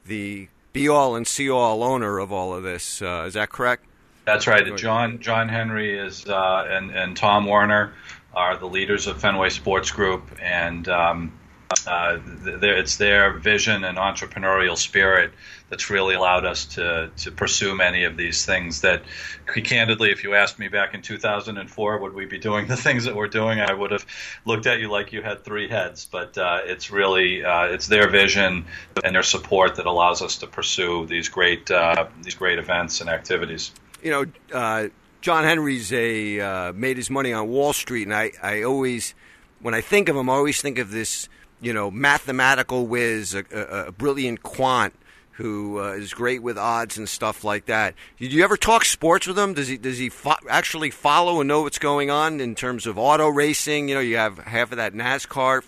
the 0.07 0.49
be 0.73 0.89
all 0.89 1.17
and 1.17 1.27
see 1.27 1.51
all 1.51 1.83
owner 1.83 2.19
of 2.19 2.33
all 2.33 2.55
of 2.55 2.63
this. 2.63 3.03
Uh, 3.03 3.25
is 3.27 3.35
that 3.35 3.51
correct? 3.51 3.85
That's 4.25 4.47
right. 4.47 4.75
John 4.77 5.21
John 5.21 5.51
Henry 5.51 5.99
is 5.99 6.27
uh, 6.27 6.67
and 6.69 6.91
and 6.91 7.15
Tom 7.15 7.45
Werner 7.47 7.93
are 8.35 8.57
the 8.57 8.67
leaders 8.67 9.07
of 9.07 9.21
Fenway 9.21 9.51
Sports 9.51 9.91
Group, 9.91 10.31
and 10.41 10.89
um, 10.89 11.38
uh, 11.87 12.19
it's 12.47 12.97
their 12.97 13.33
vision 13.33 13.85
and 13.85 13.99
entrepreneurial 13.99 14.77
spirit 14.77 15.33
that's 15.69 15.91
really 15.91 16.15
allowed 16.15 16.47
us 16.47 16.65
to 16.65 17.11
to 17.19 17.31
pursue 17.31 17.75
many 17.75 18.05
of 18.05 18.17
these 18.17 18.47
things. 18.47 18.81
That, 18.81 19.03
candidly, 19.47 20.11
if 20.11 20.25
you 20.25 20.35
asked 20.35 20.59
me 20.59 20.69
back 20.69 20.95
in 20.95 21.03
2004, 21.03 21.99
would 21.99 22.15
we 22.15 22.25
be 22.25 22.39
doing 22.39 22.67
the 22.67 22.77
things 22.87 23.05
that 23.05 23.15
we're 23.15 23.29
doing? 23.29 23.61
I 23.61 23.73
would 23.73 23.91
have 23.91 24.07
looked 24.45 24.67
at 24.67 24.81
you 24.81 24.91
like 24.91 25.13
you 25.13 25.23
had 25.23 25.45
three 25.45 25.69
heads. 25.69 26.09
But 26.11 26.39
uh, 26.39 26.61
it's 26.65 26.91
really 26.91 27.45
uh, 27.45 27.67
it's 27.67 27.87
their 27.87 28.09
vision 28.09 28.65
and 29.05 29.15
their 29.15 29.23
support 29.23 29.77
that 29.77 29.87
allows 29.87 30.23
us 30.23 30.39
to 30.39 30.47
pursue 30.47 31.07
these 31.07 31.29
great 31.29 31.71
uh, 31.71 32.07
these 32.23 32.35
great 32.35 32.59
events 32.59 33.01
and 33.01 33.11
activities 33.11 33.73
you 34.03 34.11
know, 34.11 34.25
uh, 34.53 34.89
John 35.21 35.45
Henry's 35.45 35.93
a 35.93 36.41
uh, 36.41 36.73
made 36.73 36.97
his 36.97 37.11
money 37.11 37.33
on 37.33 37.49
Wall 37.49 37.73
Street, 37.73 38.05
and 38.05 38.15
I, 38.15 38.33
I 38.43 38.63
always, 38.63 39.15
when 39.61 39.75
I 39.75 39.81
think 39.81 40.09
of 40.09 40.17
him, 40.17 40.31
I 40.31 40.35
always 40.35 40.61
think 40.63 40.79
of 40.79 40.91
this, 40.91 41.29
you 41.61 41.73
know, 41.73 41.91
mathematical 41.91 42.87
whiz, 42.87 43.35
a, 43.35 43.45
a, 43.53 43.87
a 43.89 43.93
brilliant 43.93 44.43
quant 44.43 44.95
who 45.33 45.81
uh, 45.81 45.93
is 45.93 46.13
great 46.15 46.43
with 46.43 46.59
odds 46.59 46.99
and 46.99 47.09
stuff 47.09 47.45
like 47.45 47.67
that. 47.67 47.95
Did 48.19 48.33
you 48.33 48.43
ever 48.43 48.57
talk 48.57 48.85
sports 48.85 49.27
with 49.27 49.39
him? 49.39 49.55
Does 49.55 49.69
he 49.69 49.77
does 49.77 49.99
he 49.99 50.09
fo- 50.09 50.35
actually 50.49 50.91
follow 50.91 51.41
and 51.41 51.47
know 51.47 51.63
what's 51.63 51.79
going 51.79 52.11
on 52.11 52.41
in 52.41 52.57
terms 52.57 52.87
of 52.87 52.99
auto 52.99 53.29
racing? 53.29 53.89
You 53.89 53.95
know, 53.95 54.01
you 54.01 54.17
have 54.17 54.39
half 54.39 54.73
of 54.73 54.79
that 54.79 54.95
NASCAR 54.95 55.63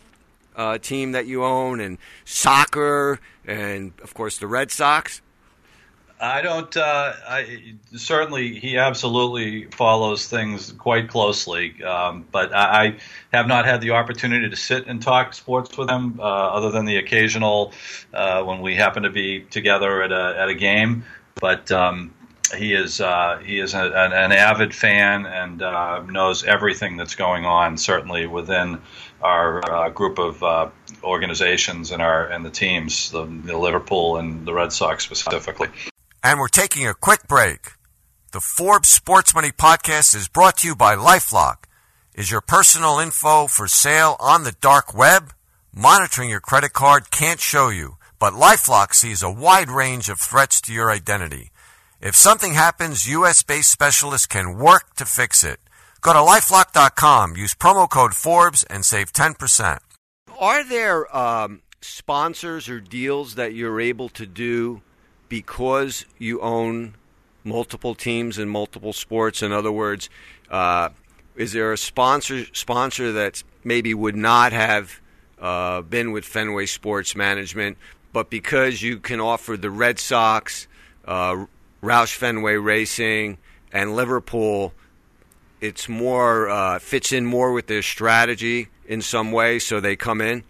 uh, 0.57 0.79
team 0.79 1.13
that 1.13 1.27
you 1.27 1.45
own, 1.45 1.79
and 1.81 1.99
soccer, 2.25 3.21
and 3.47 3.93
of 4.03 4.13
course 4.13 4.39
the 4.39 4.49
Red 4.49 4.73
Sox. 4.73 5.23
I 6.21 6.43
don't. 6.43 6.77
Uh, 6.77 7.15
I 7.27 7.75
certainly 7.97 8.59
he 8.59 8.77
absolutely 8.77 9.65
follows 9.71 10.27
things 10.27 10.71
quite 10.73 11.09
closely, 11.09 11.83
um, 11.83 12.27
but 12.31 12.55
I, 12.55 12.85
I, 12.85 12.97
have 13.33 13.47
not 13.47 13.65
had 13.65 13.81
the 13.81 13.93
opportunity 13.93 14.51
to 14.51 14.57
sit 14.57 14.87
and 14.87 15.01
talk 15.01 15.33
sports 15.33 15.79
with 15.79 15.89
him, 15.89 16.21
uh, 16.21 16.23
other 16.23 16.71
than 16.71 16.85
the 16.85 16.99
occasional 16.99 17.73
uh, 18.13 18.43
when 18.43 18.61
we 18.61 18.75
happen 18.75 19.05
to 19.05 19.11
be 19.11 19.41
together 19.41 20.03
at 20.03 20.13
a 20.13 20.39
at 20.39 20.51
a 20.51 20.55
game. 20.55 21.05
But 21.41 21.71
um, 21.73 22.13
he 22.55 22.75
is 22.75 23.01
uh, 23.01 23.39
he 23.43 23.59
is 23.59 23.73
a, 23.73 23.85
an, 23.85 24.13
an, 24.13 24.33
avid 24.33 24.75
fan 24.75 25.25
and 25.25 25.63
uh, 25.63 26.03
knows 26.03 26.45
everything 26.45 26.99
that's 26.99 27.15
going 27.15 27.47
on. 27.47 27.79
Certainly 27.79 28.27
within 28.27 28.83
our 29.23 29.71
uh, 29.73 29.89
group 29.89 30.19
of 30.19 30.71
organizations 31.03 31.93
and 31.93 32.03
our 32.03 32.27
and 32.27 32.45
the 32.45 32.51
teams, 32.51 33.11
the, 33.11 33.25
the 33.25 33.57
Liverpool 33.57 34.19
and 34.19 34.47
the 34.47 34.53
Red 34.53 34.71
Sox 34.71 35.05
specifically. 35.05 35.69
And 36.23 36.39
we're 36.39 36.49
taking 36.49 36.87
a 36.87 36.93
quick 36.93 37.27
break. 37.29 37.73
The 38.33 38.41
Forbes 38.41 38.91
Sports 38.91 39.35
Money 39.35 39.53
podcast 39.53 40.15
is 40.15 40.29
brought 40.29 40.59
to 40.59 40.69
you 40.69 40.77
by 40.77 40.95
Lifelock. 40.95 41.65
Is 42.15 42.31
your 42.31 42.43
personal 42.43 42.99
info 42.99 43.47
for 43.47 43.67
sale 43.67 44.17
on 44.21 44.45
the 44.45 44.55
dark 44.61 44.95
web? 44.95 45.33
Monitoring 45.75 46.29
your 46.29 46.41
credit 46.41 46.75
card 46.75 47.11
can't 47.11 47.41
show 47.41 47.71
you, 47.71 47.97
but 48.19 48.35
Lifelock 48.35 48.93
sees 48.93 49.23
a 49.23 49.31
wide 49.31 49.71
range 49.71 50.11
of 50.11 50.21
threats 50.21 50.61
to 50.63 50.75
your 50.75 50.91
identity. 50.91 51.53
If 52.03 52.15
something 52.15 52.53
happens, 52.53 53.09
US 53.09 53.43
based 53.43 53.73
specialists 53.73 54.27
can 54.27 54.59
work 54.59 54.97
to 54.97 55.07
fix 55.07 55.43
it. 55.43 55.61
Go 56.03 56.13
to 56.13 56.19
lifelock.com, 56.19 57.37
use 57.37 57.55
promo 57.55 57.89
code 57.89 58.15
Forbes, 58.15 58.63
and 58.65 58.85
save 58.85 59.15
10%. 59.15 59.79
Are 60.39 60.65
there 60.69 61.17
um, 61.17 61.63
sponsors 61.81 62.69
or 62.69 62.79
deals 62.79 63.37
that 63.37 63.55
you're 63.55 63.81
able 63.81 64.11
to 64.11 64.27
do 64.27 64.83
because 65.31 66.05
you 66.19 66.41
own 66.43 66.95
multiple 67.43 67.95
teams 67.95 68.39
in 68.39 68.51
multiple 68.51 68.93
sports? 68.93 69.43
In 69.43 69.53
other 69.53 69.73
words, 69.73 70.11
uh, 70.51 70.91
is 71.37 71.55
there 71.55 71.73
a 71.73 71.79
sponsor 71.79 72.45
sponsor 72.53 73.13
that 73.13 73.43
maybe 73.65 73.95
would 73.95 74.17
not 74.17 74.53
have 74.53 75.01
uh, 75.41 75.81
been 75.81 76.13
with 76.13 76.27
Fenway 76.27 76.67
Sports 76.67 77.17
Management, 77.17 77.79
but 78.13 78.29
because 78.29 78.83
you 78.83 78.99
can 78.99 79.21
offer 79.21 79.57
the 79.57 79.71
Red 79.71 79.99
Sox, 79.99 80.67
uh, 81.07 81.47
Roush 81.83 82.15
Fenway 82.15 82.57
Racing, 82.57 83.39
and 83.73 83.97
Liverpool, 83.97 84.75
it's 85.61 85.89
more 85.89 86.51
uh, 86.51 86.79
fits 86.79 87.13
in 87.13 87.25
more 87.25 87.53
with 87.53 87.69
their 87.69 87.83
strategy 87.83 88.69
in 88.87 89.01
some 89.01 89.31
way, 89.31 89.59
so 89.59 89.81
they 89.81 89.97
come 89.97 90.21
in. 90.21 90.43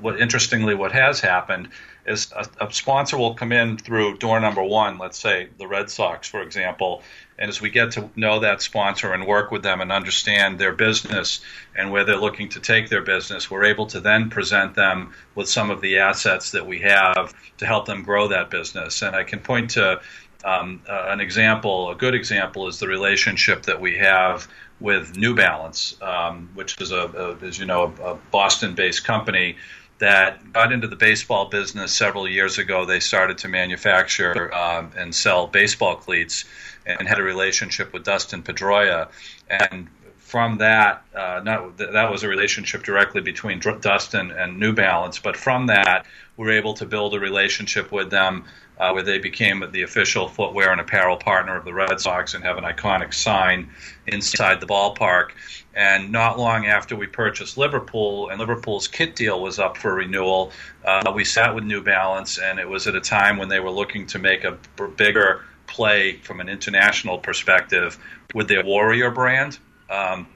What 0.00 0.20
interestingly, 0.20 0.74
what 0.74 0.90
has 0.92 1.20
happened 1.20 1.68
is 2.06 2.32
a, 2.32 2.66
a, 2.66 2.72
sponsor 2.72 3.18
will 3.18 3.34
come 3.34 3.52
in 3.52 3.76
through 3.78 4.16
door 4.18 4.38
number 4.40 4.62
one, 4.62 4.98
let's 4.98 5.18
say 5.18 5.48
the 5.58 5.66
Red 5.66 5.90
Sox, 5.90 6.28
for 6.28 6.42
example. 6.42 7.02
And 7.38 7.48
as 7.48 7.60
we 7.60 7.68
get 7.68 7.92
to 7.92 8.08
know 8.16 8.40
that 8.40 8.62
sponsor 8.62 9.12
and 9.12 9.26
work 9.26 9.50
with 9.50 9.62
them 9.62 9.80
and 9.80 9.92
understand 9.92 10.58
their 10.58 10.72
business 10.72 11.40
and 11.76 11.90
where 11.90 12.04
they're 12.04 12.16
looking 12.16 12.48
to 12.50 12.60
take 12.60 12.88
their 12.88 13.02
business, 13.02 13.50
we're 13.50 13.64
able 13.64 13.86
to 13.88 14.00
then 14.00 14.30
present 14.30 14.74
them 14.74 15.12
with 15.34 15.48
some 15.48 15.70
of 15.70 15.80
the 15.80 15.98
assets 15.98 16.52
that 16.52 16.66
we 16.66 16.78
have 16.80 17.34
to 17.58 17.66
help 17.66 17.86
them 17.86 18.02
grow 18.02 18.28
that 18.28 18.50
business. 18.50 19.02
And 19.02 19.14
I 19.14 19.24
can 19.24 19.40
point 19.40 19.70
to 19.70 20.00
um, 20.44 20.80
uh, 20.88 21.06
an 21.08 21.20
example, 21.20 21.90
a 21.90 21.96
good 21.96 22.14
example 22.14 22.68
is 22.68 22.78
the 22.78 22.86
relationship 22.86 23.64
that 23.64 23.80
we 23.80 23.96
have 23.98 24.46
with 24.78 25.16
New 25.16 25.34
Balance, 25.34 25.96
um, 26.00 26.50
which 26.54 26.80
is 26.80 26.92
a, 26.92 27.36
a, 27.42 27.44
as 27.44 27.58
you 27.58 27.66
know, 27.66 27.92
a, 28.00 28.12
a 28.12 28.14
Boston-based 28.30 29.04
company 29.04 29.56
that 29.98 30.52
got 30.52 30.72
into 30.72 30.86
the 30.86 30.96
baseball 30.96 31.46
business 31.46 31.92
several 31.92 32.28
years 32.28 32.58
ago. 32.58 32.84
They 32.84 33.00
started 33.00 33.38
to 33.38 33.48
manufacture 33.48 34.52
um, 34.54 34.92
and 34.96 35.14
sell 35.14 35.46
baseball 35.46 35.96
cleats 35.96 36.44
and 36.84 37.08
had 37.08 37.18
a 37.18 37.22
relationship 37.22 37.92
with 37.92 38.04
Dustin 38.04 38.42
Pedroia. 38.42 39.08
And 39.48 39.88
from 40.26 40.58
that, 40.58 41.04
uh, 41.14 41.40
not, 41.44 41.78
that 41.78 42.10
was 42.10 42.24
a 42.24 42.28
relationship 42.28 42.82
directly 42.82 43.20
between 43.20 43.60
Dustin 43.60 44.32
and 44.32 44.58
New 44.58 44.72
Balance. 44.72 45.20
But 45.20 45.36
from 45.36 45.68
that, 45.68 46.04
we 46.36 46.46
were 46.46 46.52
able 46.52 46.74
to 46.74 46.84
build 46.84 47.14
a 47.14 47.20
relationship 47.20 47.92
with 47.92 48.10
them 48.10 48.44
uh, 48.76 48.90
where 48.90 49.04
they 49.04 49.18
became 49.18 49.64
the 49.70 49.82
official 49.82 50.26
footwear 50.26 50.72
and 50.72 50.80
apparel 50.80 51.16
partner 51.16 51.56
of 51.56 51.64
the 51.64 51.72
Red 51.72 52.00
Sox 52.00 52.34
and 52.34 52.42
have 52.42 52.58
an 52.58 52.64
iconic 52.64 53.14
sign 53.14 53.70
inside 54.08 54.58
the 54.58 54.66
ballpark. 54.66 55.30
And 55.74 56.10
not 56.10 56.40
long 56.40 56.66
after 56.66 56.96
we 56.96 57.06
purchased 57.06 57.56
Liverpool, 57.56 58.28
and 58.28 58.40
Liverpool's 58.40 58.88
kit 58.88 59.14
deal 59.14 59.40
was 59.40 59.60
up 59.60 59.76
for 59.76 59.94
renewal, 59.94 60.50
uh, 60.84 61.12
we 61.14 61.24
sat 61.24 61.54
with 61.54 61.62
New 61.62 61.84
Balance, 61.84 62.38
and 62.38 62.58
it 62.58 62.68
was 62.68 62.88
at 62.88 62.96
a 62.96 63.00
time 63.00 63.38
when 63.38 63.48
they 63.48 63.60
were 63.60 63.70
looking 63.70 64.08
to 64.08 64.18
make 64.18 64.42
a 64.42 64.58
b- 64.76 64.86
bigger 64.96 65.44
play 65.68 66.16
from 66.16 66.40
an 66.40 66.48
international 66.48 67.16
perspective 67.16 67.96
with 68.34 68.48
their 68.48 68.64
Warrior 68.64 69.12
brand. 69.12 69.60
Um, 69.90 70.26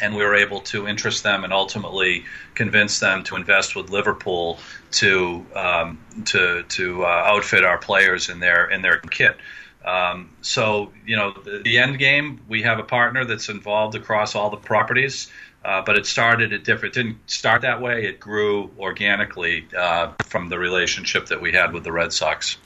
and 0.00 0.14
we 0.14 0.24
were 0.24 0.34
able 0.34 0.60
to 0.60 0.88
interest 0.88 1.22
them 1.22 1.44
and 1.44 1.52
ultimately 1.52 2.24
convince 2.54 2.98
them 2.98 3.22
to 3.24 3.36
invest 3.36 3.76
with 3.76 3.90
Liverpool 3.90 4.58
to 4.92 5.46
um, 5.54 5.98
to 6.26 6.64
to 6.64 7.04
uh, 7.04 7.08
outfit 7.08 7.64
our 7.64 7.78
players 7.78 8.28
in 8.28 8.40
their 8.40 8.68
in 8.70 8.82
their 8.82 8.98
kit. 8.98 9.36
Um, 9.84 10.30
so, 10.42 10.92
you 11.06 11.16
know, 11.16 11.32
the, 11.32 11.62
the, 11.64 11.78
end 11.78 11.98
game, 11.98 12.40
we 12.48 12.62
have 12.62 12.78
a 12.78 12.82
partner 12.82 13.24
that's 13.24 13.48
involved 13.48 13.94
across 13.94 14.34
all 14.34 14.50
the 14.50 14.56
properties, 14.56 15.30
uh, 15.64 15.82
but 15.82 15.96
it 15.96 16.04
started 16.04 16.52
at 16.52 16.64
different. 16.64 16.96
It 16.96 17.02
didn't 17.02 17.30
start 17.30 17.62
that 17.62 17.80
way. 17.80 18.04
It 18.04 18.20
grew 18.20 18.70
organically 18.78 19.66
uh, 19.76 20.12
from 20.24 20.48
the 20.48 20.58
relationship 20.58 21.26
that 21.26 21.40
we 21.40 21.52
had 21.52 21.72
with 21.72 21.84
the 21.84 21.92
Red 21.92 22.12
Sox. 22.12 22.58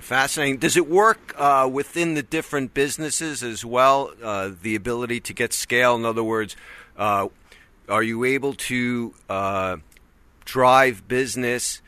Fascinating. 0.00 0.58
Does 0.58 0.76
it 0.76 0.88
work 0.88 1.34
uh, 1.36 1.68
within 1.70 2.14
the 2.14 2.22
different 2.22 2.74
businesses 2.74 3.42
as 3.42 3.64
well? 3.64 4.12
Uh, 4.22 4.50
the 4.62 4.74
ability 4.74 5.20
to 5.20 5.32
get 5.32 5.52
scale. 5.52 5.94
In 5.96 6.04
other 6.04 6.24
words, 6.24 6.56
uh, 6.96 7.28
are 7.88 8.02
you 8.02 8.24
able 8.24 8.54
to 8.54 9.14
uh, 9.28 9.76
drive 10.44 11.06
business 11.08 11.82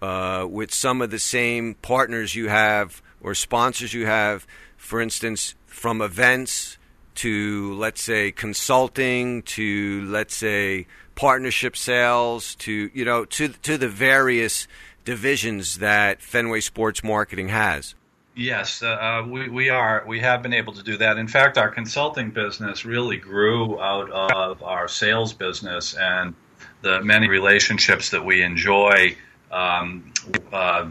with 0.00 0.72
some 0.74 1.00
of 1.00 1.10
the 1.10 1.18
same 1.18 1.74
partners 1.76 2.34
you 2.34 2.48
have? 2.48 3.02
or 3.24 3.34
sponsors 3.34 3.94
you 3.94 4.06
have, 4.06 4.46
for 4.76 5.00
instance, 5.00 5.56
from 5.66 6.00
events 6.02 6.76
to, 7.16 7.74
let's 7.74 8.02
say, 8.02 8.30
consulting 8.30 9.42
to, 9.42 10.04
let's 10.06 10.36
say, 10.36 10.86
partnership 11.14 11.76
sales 11.76 12.54
to, 12.56 12.90
you 12.92 13.04
know, 13.04 13.24
to, 13.26 13.48
to 13.48 13.78
the 13.78 13.88
various 13.88 14.66
divisions 15.04 15.78
that 15.78 16.22
Fenway 16.22 16.60
Sports 16.60 17.04
Marketing 17.04 17.48
has? 17.48 17.94
Yes, 18.36 18.82
uh, 18.82 18.88
uh, 18.88 19.26
we, 19.28 19.48
we 19.48 19.68
are. 19.68 20.02
We 20.08 20.18
have 20.20 20.42
been 20.42 20.52
able 20.52 20.72
to 20.72 20.82
do 20.82 20.96
that. 20.96 21.18
In 21.18 21.28
fact, 21.28 21.56
our 21.56 21.68
consulting 21.70 22.30
business 22.30 22.84
really 22.84 23.16
grew 23.16 23.80
out 23.80 24.10
of 24.10 24.60
our 24.62 24.88
sales 24.88 25.32
business 25.32 25.94
and 25.94 26.34
the 26.82 27.00
many 27.02 27.28
relationships 27.28 28.10
that 28.10 28.24
we 28.24 28.42
enjoy 28.42 29.16
um, 29.52 30.12
uh, 30.52 30.88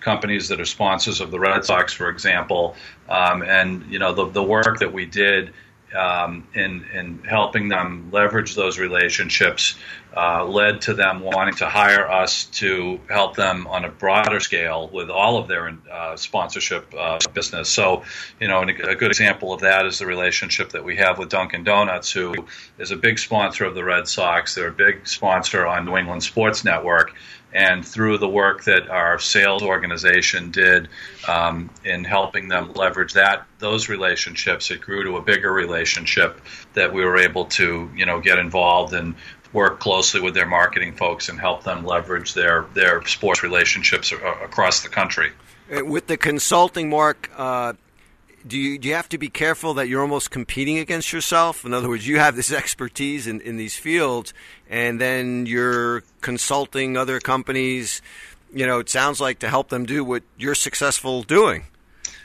companies 0.00 0.48
that 0.48 0.60
are 0.60 0.64
sponsors 0.64 1.20
of 1.20 1.30
the 1.30 1.38
Red 1.38 1.64
Sox, 1.64 1.92
for 1.92 2.08
example. 2.08 2.74
Um, 3.08 3.42
and 3.42 3.86
you 3.90 4.00
know 4.00 4.12
the 4.12 4.26
the 4.30 4.42
work 4.42 4.80
that 4.80 4.92
we 4.92 5.06
did 5.06 5.52
um, 5.94 6.46
in 6.54 6.84
in 6.92 7.22
helping 7.24 7.68
them 7.68 8.08
leverage 8.12 8.54
those 8.54 8.78
relationships 8.78 9.76
uh, 10.16 10.44
led 10.44 10.80
to 10.80 10.94
them 10.94 11.20
wanting 11.20 11.54
to 11.54 11.66
hire 11.66 12.08
us 12.08 12.44
to 12.44 13.00
help 13.08 13.34
them 13.34 13.66
on 13.66 13.84
a 13.84 13.88
broader 13.88 14.38
scale 14.38 14.88
with 14.92 15.10
all 15.10 15.38
of 15.38 15.48
their 15.48 15.76
uh, 15.90 16.16
sponsorship 16.16 16.92
uh, 16.96 17.18
business. 17.32 17.68
So, 17.68 18.04
you 18.40 18.46
know, 18.46 18.62
a 18.62 18.94
good 18.94 19.10
example 19.10 19.52
of 19.52 19.60
that 19.62 19.86
is 19.86 19.98
the 19.98 20.06
relationship 20.06 20.70
that 20.70 20.84
we 20.84 20.96
have 20.96 21.18
with 21.18 21.30
Dunkin' 21.30 21.64
Donuts, 21.64 22.12
who 22.12 22.32
is 22.78 22.92
a 22.92 22.96
big 22.96 23.18
sponsor 23.18 23.64
of 23.64 23.74
the 23.74 23.82
Red 23.82 24.06
Sox. 24.06 24.54
They're 24.54 24.68
a 24.68 24.72
big 24.72 25.06
sponsor 25.06 25.66
on 25.66 25.84
New 25.84 25.96
England 25.96 26.22
Sports 26.22 26.64
Network 26.64 27.14
and 27.54 27.86
through 27.86 28.18
the 28.18 28.28
work 28.28 28.64
that 28.64 28.88
our 28.90 29.18
sales 29.20 29.62
organization 29.62 30.50
did 30.50 30.88
um, 31.28 31.70
in 31.84 32.02
helping 32.02 32.48
them 32.48 32.72
leverage 32.74 33.12
that 33.12 33.46
those 33.60 33.88
relationships, 33.88 34.70
it 34.72 34.80
grew 34.80 35.04
to 35.04 35.16
a 35.16 35.22
bigger 35.22 35.52
relationship 35.52 36.40
that 36.74 36.92
we 36.92 37.04
were 37.04 37.16
able 37.16 37.44
to 37.46 37.88
you 37.94 38.04
know 38.04 38.20
get 38.20 38.38
involved 38.38 38.92
and 38.92 39.14
work 39.52 39.78
closely 39.78 40.20
with 40.20 40.34
their 40.34 40.46
marketing 40.46 40.92
folks 40.92 41.28
and 41.28 41.38
help 41.38 41.62
them 41.62 41.86
leverage 41.86 42.34
their 42.34 42.66
their 42.74 43.06
sports 43.06 43.42
relationships 43.42 44.12
across 44.12 44.82
the 44.82 44.88
country. 44.88 45.30
Uh, 45.72 45.84
with 45.84 46.08
the 46.08 46.16
consulting, 46.16 46.90
Mark, 46.90 47.30
uh, 47.36 47.72
do 48.46 48.58
you 48.58 48.78
do 48.78 48.88
you 48.88 48.94
have 48.94 49.08
to 49.10 49.18
be 49.18 49.28
careful 49.28 49.74
that 49.74 49.88
you're 49.88 50.02
almost 50.02 50.30
competing 50.30 50.78
against 50.78 51.12
yourself? 51.12 51.64
In 51.64 51.72
other 51.72 51.88
words, 51.88 52.06
you 52.06 52.18
have 52.18 52.36
this 52.36 52.52
expertise 52.62 53.26
in, 53.26 53.40
in 53.40 53.56
these 53.56 53.76
fields, 53.76 54.34
and 54.68 55.00
then 55.00 55.46
you're 55.46 56.02
consulting 56.20 56.96
other 56.96 57.20
companies. 57.20 58.02
You 58.52 58.66
know, 58.66 58.78
it 58.78 58.88
sounds 58.88 59.20
like 59.20 59.40
to 59.40 59.48
help 59.48 59.68
them 59.68 59.84
do 59.84 60.04
what 60.04 60.22
you're 60.38 60.54
successful 60.54 61.22
doing. 61.22 61.64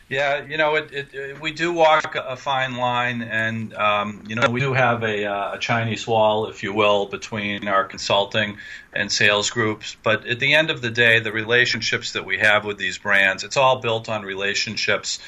Yeah, 0.09 0.43
you 0.43 0.57
know, 0.57 0.73
it, 0.73 0.91
it, 0.91 1.13
it, 1.13 1.41
we 1.41 1.51
do 1.51 1.71
walk 1.71 2.15
a 2.15 2.35
fine 2.35 2.77
line, 2.77 3.21
and 3.21 3.75
um, 3.75 4.23
you 4.27 4.35
know, 4.35 4.49
we 4.49 4.59
do 4.59 4.73
have 4.73 5.03
a, 5.03 5.25
uh, 5.25 5.53
a, 5.53 5.59
Chinese 5.59 6.07
wall, 6.07 6.47
if 6.47 6.63
you 6.63 6.73
will, 6.73 7.05
between 7.05 7.67
our 7.67 7.83
consulting 7.83 8.57
and 8.91 9.11
sales 9.11 9.51
groups. 9.51 9.95
But 10.01 10.25
at 10.25 10.39
the 10.39 10.55
end 10.55 10.71
of 10.71 10.81
the 10.81 10.89
day, 10.89 11.19
the 11.19 11.31
relationships 11.31 12.13
that 12.13 12.25
we 12.25 12.39
have 12.39 12.65
with 12.65 12.79
these 12.79 12.97
brands, 12.97 13.43
it's 13.43 13.55
all 13.55 13.81
built 13.81 14.09
on 14.09 14.23
relationships 14.23 15.19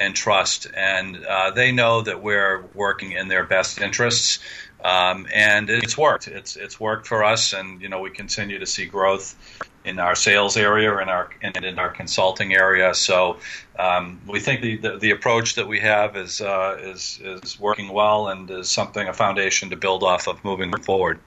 and 0.00 0.16
trust, 0.16 0.66
and 0.74 1.24
uh, 1.24 1.50
they 1.50 1.70
know 1.70 2.00
that 2.00 2.22
we're 2.22 2.64
working 2.74 3.12
in 3.12 3.28
their 3.28 3.44
best 3.44 3.80
interests. 3.80 4.40
Um, 4.82 5.26
and 5.32 5.68
it's 5.68 5.98
worked. 5.98 6.26
It's 6.26 6.56
it's 6.56 6.80
worked 6.80 7.06
for 7.06 7.22
us, 7.22 7.52
and 7.52 7.82
you 7.82 7.88
know 7.90 8.00
we 8.00 8.10
continue 8.10 8.58
to 8.58 8.66
see 8.66 8.86
growth 8.86 9.36
in 9.84 9.98
our 9.98 10.14
sales 10.14 10.56
area 10.56 10.96
and 10.96 11.10
our 11.10 11.28
and 11.42 11.54
in 11.64 11.78
our 11.78 11.90
consulting 11.90 12.54
area. 12.54 12.94
So 12.94 13.36
um, 13.78 14.20
we 14.26 14.40
think 14.40 14.62
the, 14.62 14.76
the, 14.78 14.96
the 14.96 15.10
approach 15.10 15.54
that 15.56 15.68
we 15.68 15.80
have 15.80 16.16
is 16.16 16.40
uh, 16.40 16.78
is 16.80 17.20
is 17.22 17.60
working 17.60 17.88
well 17.88 18.28
and 18.28 18.50
is 18.50 18.70
something 18.70 19.06
a 19.06 19.12
foundation 19.12 19.68
to 19.68 19.76
build 19.76 20.02
off 20.02 20.26
of 20.26 20.42
moving 20.44 20.72
forward. 20.78 21.20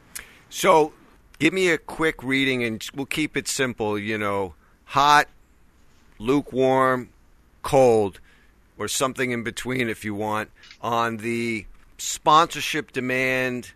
So 0.49 0.93
give 1.37 1.53
me 1.53 1.69
a 1.69 1.77
quick 1.77 2.23
reading, 2.23 2.63
and 2.63 2.83
we'll 2.95 3.05
keep 3.05 3.37
it 3.37 3.47
simple. 3.47 3.99
You 3.99 4.17
know, 4.17 4.55
hot, 4.85 5.27
lukewarm, 6.17 7.09
cold, 7.61 8.19
or 8.77 8.87
something 8.87 9.31
in 9.31 9.43
between, 9.43 9.89
if 9.89 10.03
you 10.03 10.15
want, 10.15 10.49
on 10.81 11.17
the 11.17 11.65
sponsorship 11.97 12.91
demand, 12.91 13.71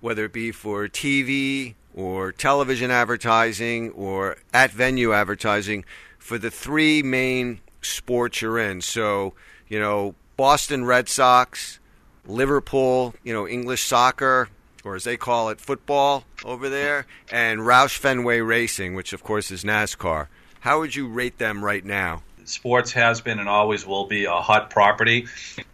whether 0.00 0.24
it 0.24 0.32
be 0.32 0.52
for 0.52 0.88
TV 0.88 1.74
or 1.94 2.32
television 2.32 2.90
advertising 2.90 3.90
or 3.90 4.36
at 4.52 4.70
venue 4.70 5.12
advertising 5.12 5.84
for 6.18 6.38
the 6.38 6.50
three 6.50 7.02
main 7.02 7.60
sports 7.82 8.42
you're 8.42 8.58
in. 8.58 8.80
So, 8.80 9.34
you 9.68 9.80
know, 9.80 10.14
Boston 10.36 10.84
Red 10.84 11.08
Sox, 11.08 11.78
Liverpool, 12.26 13.14
you 13.24 13.32
know, 13.32 13.48
English 13.48 13.84
soccer, 13.86 14.48
or 14.84 14.94
as 14.94 15.04
they 15.04 15.16
call 15.16 15.50
it, 15.50 15.60
football 15.60 16.24
over 16.44 16.68
there, 16.68 17.06
and 17.30 17.60
Roush 17.60 17.96
Fenway 17.96 18.40
Racing, 18.40 18.94
which 18.94 19.12
of 19.12 19.22
course 19.22 19.50
is 19.50 19.64
NASCAR. 19.64 20.28
How 20.60 20.78
would 20.80 20.94
you 20.94 21.08
rate 21.08 21.38
them 21.38 21.64
right 21.64 21.84
now? 21.84 22.22
Sports 22.50 22.92
has 22.92 23.20
been 23.20 23.38
and 23.38 23.48
always 23.48 23.86
will 23.86 24.06
be 24.06 24.24
a 24.24 24.34
hot 24.34 24.70
property. 24.70 25.26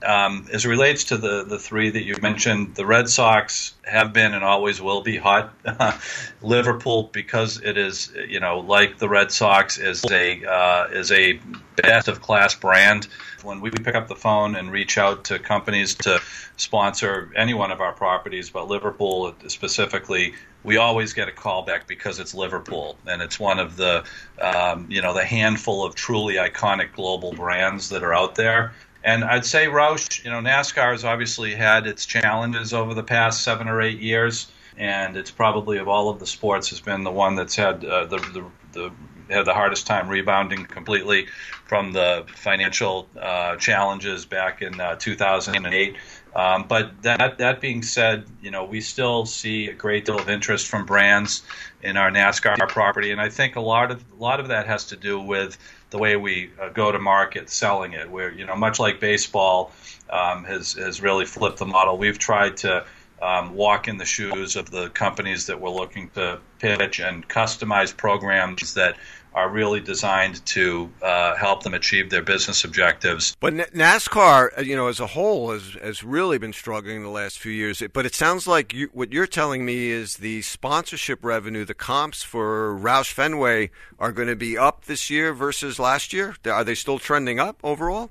Um, 0.04 0.46
as 0.52 0.64
it 0.64 0.68
relates 0.68 1.04
to 1.04 1.16
the, 1.16 1.44
the 1.44 1.58
three 1.58 1.90
that 1.90 2.04
you 2.04 2.16
mentioned, 2.20 2.74
the 2.74 2.86
Red 2.86 3.08
Sox 3.08 3.74
have 3.84 4.12
been 4.12 4.34
and 4.34 4.44
always 4.44 4.80
will 4.80 5.02
be 5.02 5.16
hot. 5.16 5.52
Liverpool, 6.42 7.10
because 7.12 7.60
it 7.60 7.78
is, 7.78 8.12
you 8.28 8.40
know, 8.40 8.60
like 8.60 8.98
the 8.98 9.08
Red 9.08 9.32
Sox, 9.32 9.78
is 9.78 10.04
a 10.10 10.44
uh, 10.44 10.88
is 10.92 11.10
a 11.12 11.40
best 11.76 12.08
of 12.08 12.20
class 12.20 12.54
brand. 12.54 13.08
When 13.42 13.60
we 13.60 13.70
pick 13.70 13.94
up 13.94 14.08
the 14.08 14.16
phone 14.16 14.56
and 14.56 14.72
reach 14.72 14.98
out 14.98 15.24
to 15.26 15.38
companies 15.38 15.94
to 15.96 16.20
sponsor 16.56 17.30
any 17.36 17.54
one 17.54 17.70
of 17.70 17.80
our 17.80 17.92
properties, 17.92 18.50
but 18.50 18.66
Liverpool 18.68 19.34
specifically, 19.46 20.34
we 20.66 20.76
always 20.78 21.12
get 21.12 21.28
a 21.28 21.32
callback 21.32 21.86
because 21.86 22.18
it's 22.18 22.34
Liverpool, 22.34 22.98
and 23.06 23.22
it's 23.22 23.38
one 23.38 23.60
of 23.60 23.76
the 23.76 24.04
um, 24.42 24.86
you 24.90 25.00
know 25.00 25.14
the 25.14 25.24
handful 25.24 25.86
of 25.86 25.94
truly 25.94 26.34
iconic 26.34 26.92
global 26.92 27.32
brands 27.32 27.88
that 27.90 28.02
are 28.02 28.12
out 28.12 28.34
there. 28.34 28.74
And 29.04 29.22
I'd 29.22 29.46
say 29.46 29.68
Roush, 29.68 30.24
you 30.24 30.30
know, 30.30 30.40
NASCAR 30.40 30.90
has 30.90 31.04
obviously 31.04 31.54
had 31.54 31.86
its 31.86 32.04
challenges 32.04 32.74
over 32.74 32.92
the 32.92 33.04
past 33.04 33.44
seven 33.44 33.68
or 33.68 33.80
eight 33.80 34.00
years, 34.00 34.50
and 34.76 35.16
it's 35.16 35.30
probably 35.30 35.78
of 35.78 35.86
all 35.86 36.10
of 36.10 36.18
the 36.18 36.26
sports 36.26 36.70
has 36.70 36.80
been 36.80 37.04
the 37.04 37.12
one 37.12 37.36
that's 37.36 37.54
had 37.54 37.84
uh, 37.84 38.06
the, 38.06 38.18
the, 38.18 38.44
the 38.72 38.92
had 39.32 39.44
the 39.44 39.54
hardest 39.54 39.86
time 39.86 40.08
rebounding 40.08 40.64
completely 40.66 41.26
from 41.66 41.92
the 41.92 42.24
financial 42.34 43.08
uh, 43.20 43.56
challenges 43.56 44.24
back 44.24 44.62
in 44.62 44.80
uh, 44.80 44.96
2008. 44.96 45.96
Um, 46.36 46.66
but 46.68 47.00
that 47.00 47.38
that 47.38 47.62
being 47.62 47.82
said, 47.82 48.26
you 48.42 48.50
know 48.50 48.64
we 48.66 48.82
still 48.82 49.24
see 49.24 49.68
a 49.68 49.72
great 49.72 50.04
deal 50.04 50.18
of 50.18 50.28
interest 50.28 50.66
from 50.66 50.84
brands 50.84 51.42
in 51.82 51.96
our 51.96 52.10
NASCAR 52.10 52.68
property, 52.68 53.10
and 53.10 53.20
I 53.20 53.30
think 53.30 53.56
a 53.56 53.60
lot 53.60 53.90
of 53.90 54.04
a 54.12 54.22
lot 54.22 54.38
of 54.38 54.48
that 54.48 54.66
has 54.66 54.84
to 54.88 54.96
do 54.96 55.18
with 55.18 55.56
the 55.88 55.96
way 55.96 56.16
we 56.16 56.50
uh, 56.60 56.68
go 56.68 56.92
to 56.92 56.98
market 56.98 57.48
selling 57.48 57.94
it. 57.94 58.10
Where 58.10 58.30
you 58.30 58.44
know 58.44 58.54
much 58.54 58.78
like 58.78 59.00
baseball 59.00 59.72
um, 60.10 60.44
has 60.44 60.74
has 60.74 61.00
really 61.00 61.24
flipped 61.24 61.56
the 61.56 61.64
model. 61.64 61.96
We've 61.96 62.18
tried 62.18 62.58
to 62.58 62.84
um, 63.22 63.54
walk 63.54 63.88
in 63.88 63.96
the 63.96 64.04
shoes 64.04 64.56
of 64.56 64.70
the 64.70 64.90
companies 64.90 65.46
that 65.46 65.58
we're 65.58 65.70
looking 65.70 66.10
to 66.10 66.38
pitch 66.58 67.00
and 67.00 67.26
customize 67.26 67.96
programs 67.96 68.74
that 68.74 68.98
are 69.36 69.50
really 69.50 69.80
designed 69.80 70.44
to 70.46 70.90
uh, 71.02 71.36
help 71.36 71.62
them 71.62 71.74
achieve 71.74 72.08
their 72.08 72.22
business 72.22 72.64
objectives. 72.64 73.36
But 73.38 73.52
NASCAR, 73.52 74.58
uh, 74.58 74.62
you 74.62 74.74
know, 74.74 74.88
as 74.88 74.98
a 74.98 75.06
whole, 75.06 75.52
has 75.52 75.76
has 75.82 76.02
really 76.02 76.38
been 76.38 76.54
struggling 76.54 77.02
the 77.02 77.10
last 77.10 77.38
few 77.38 77.52
years. 77.52 77.82
But 77.92 78.06
it 78.06 78.14
sounds 78.14 78.46
like 78.46 78.72
you, 78.72 78.88
what 78.94 79.12
you're 79.12 79.26
telling 79.26 79.66
me 79.66 79.90
is 79.90 80.16
the 80.16 80.40
sponsorship 80.40 81.22
revenue, 81.22 81.66
the 81.66 81.74
comps 81.74 82.22
for 82.22 82.74
Roush 82.74 83.12
Fenway, 83.12 83.70
are 83.98 84.10
going 84.10 84.28
to 84.28 84.36
be 84.36 84.56
up 84.56 84.86
this 84.86 85.10
year 85.10 85.34
versus 85.34 85.78
last 85.78 86.14
year. 86.14 86.34
Are 86.46 86.64
they 86.64 86.74
still 86.74 86.98
trending 86.98 87.38
up 87.38 87.60
overall? 87.62 88.10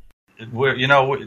We're, 0.52 0.76
you 0.76 0.88
know, 0.88 1.18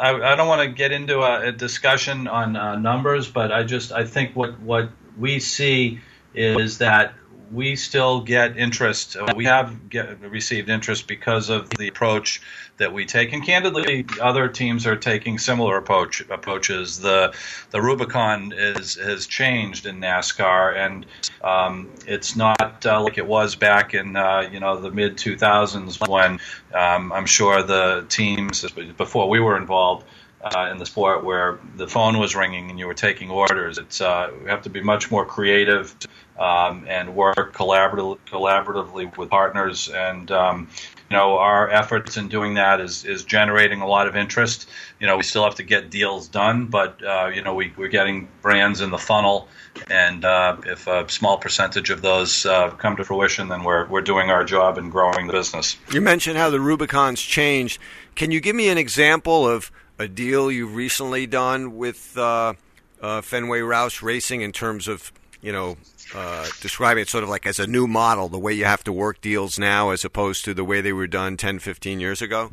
I, 0.00 0.32
I 0.32 0.34
don't 0.34 0.48
want 0.48 0.62
to 0.62 0.68
get 0.68 0.92
into 0.92 1.20
a, 1.20 1.48
a 1.48 1.52
discussion 1.52 2.26
on 2.26 2.56
uh, 2.56 2.76
numbers, 2.76 3.28
but 3.28 3.52
I 3.52 3.64
just 3.64 3.92
I 3.92 4.04
think 4.04 4.34
what 4.34 4.58
what 4.60 4.88
we 5.18 5.40
see 5.40 6.00
is 6.34 6.78
that 6.78 7.12
we 7.52 7.76
still 7.76 8.20
get 8.20 8.56
interest. 8.56 9.16
Uh, 9.16 9.32
we 9.36 9.44
have 9.44 9.88
get, 9.88 10.20
received 10.20 10.68
interest 10.68 11.06
because 11.06 11.50
of 11.50 11.70
the 11.70 11.88
approach 11.88 12.40
that 12.78 12.92
we 12.92 13.04
take, 13.04 13.32
and 13.32 13.44
candidly, 13.44 14.06
other 14.20 14.48
teams 14.48 14.86
are 14.86 14.96
taking 14.96 15.38
similar 15.38 15.76
approach 15.76 16.20
approaches. 16.30 16.98
The 16.98 17.34
the 17.70 17.80
Rubicon 17.80 18.52
is 18.56 18.94
has 18.94 19.26
changed 19.26 19.86
in 19.86 20.00
NASCAR, 20.00 20.76
and 20.76 21.06
um, 21.42 21.90
it's 22.06 22.34
not 22.34 22.84
uh, 22.86 23.02
like 23.02 23.18
it 23.18 23.26
was 23.26 23.54
back 23.54 23.94
in 23.94 24.16
uh, 24.16 24.48
you 24.50 24.60
know 24.60 24.80
the 24.80 24.90
mid 24.90 25.16
2000s 25.16 26.08
when 26.08 26.40
um, 26.74 27.12
I'm 27.12 27.26
sure 27.26 27.62
the 27.62 28.06
teams 28.08 28.64
before 28.96 29.28
we 29.28 29.40
were 29.40 29.56
involved 29.56 30.06
uh, 30.42 30.68
in 30.70 30.78
the 30.78 30.86
sport 30.86 31.24
where 31.24 31.58
the 31.76 31.86
phone 31.86 32.18
was 32.18 32.34
ringing 32.34 32.70
and 32.70 32.78
you 32.78 32.86
were 32.86 32.94
taking 32.94 33.30
orders. 33.30 33.78
It's 33.78 34.00
uh, 34.00 34.30
we 34.42 34.50
have 34.50 34.62
to 34.62 34.70
be 34.70 34.82
much 34.82 35.10
more 35.10 35.24
creative 35.24 35.94
um, 36.38 36.86
and 36.88 37.14
work 37.14 37.54
collaboratively, 37.54 39.16
with 39.16 39.30
partners. 39.30 39.88
And 39.88 40.30
um, 40.30 40.68
you 41.10 41.16
know, 41.16 41.36
our 41.36 41.68
efforts 41.68 42.16
in 42.16 42.28
doing 42.28 42.54
that 42.54 42.80
is 42.80 43.04
is 43.04 43.24
generating 43.24 43.80
a 43.82 43.86
lot 43.86 44.08
of 44.08 44.16
interest. 44.16 44.68
You 44.98 45.06
know, 45.06 45.16
we 45.16 45.22
still 45.22 45.44
have 45.44 45.56
to 45.56 45.62
get 45.62 45.90
deals 45.90 46.28
done, 46.28 46.66
but 46.66 47.04
uh, 47.04 47.30
you 47.34 47.42
know, 47.42 47.54
we, 47.54 47.72
we're 47.76 47.88
getting 47.88 48.28
brands 48.40 48.80
in 48.80 48.90
the 48.90 48.98
funnel. 48.98 49.48
And 49.90 50.24
uh, 50.24 50.56
if 50.66 50.86
a 50.86 51.08
small 51.10 51.38
percentage 51.38 51.90
of 51.90 52.02
those 52.02 52.46
uh, 52.46 52.70
come 52.70 52.96
to 52.96 53.04
fruition, 53.04 53.48
then 53.48 53.62
we're 53.62 53.86
we're 53.86 54.02
doing 54.02 54.30
our 54.30 54.44
job 54.44 54.78
in 54.78 54.90
growing 54.90 55.26
the 55.26 55.32
business. 55.32 55.76
You 55.92 56.00
mentioned 56.00 56.38
how 56.38 56.50
the 56.50 56.60
Rubicon's 56.60 57.20
changed. 57.20 57.78
Can 58.14 58.30
you 58.30 58.40
give 58.40 58.56
me 58.56 58.68
an 58.68 58.78
example 58.78 59.46
of 59.46 59.70
a 59.98 60.08
deal 60.08 60.50
you've 60.50 60.74
recently 60.74 61.26
done 61.26 61.76
with 61.76 62.16
uh, 62.16 62.54
uh, 63.00 63.20
Fenway 63.20 63.60
Roush 63.60 64.02
Racing 64.02 64.40
in 64.40 64.52
terms 64.52 64.88
of 64.88 65.12
you 65.40 65.52
know 65.52 65.76
uh, 66.14 66.46
describing 66.60 67.02
it 67.02 67.08
sort 67.08 67.24
of 67.24 67.30
like 67.30 67.46
as 67.46 67.58
a 67.58 67.66
new 67.66 67.86
model, 67.86 68.28
the 68.28 68.38
way 68.38 68.52
you 68.52 68.64
have 68.64 68.84
to 68.84 68.92
work 68.92 69.20
deals 69.20 69.58
now 69.58 69.90
as 69.90 70.04
opposed 70.04 70.44
to 70.44 70.54
the 70.54 70.64
way 70.64 70.80
they 70.80 70.92
were 70.92 71.06
done 71.06 71.36
10, 71.36 71.58
15 71.58 72.00
years 72.00 72.20
ago? 72.20 72.52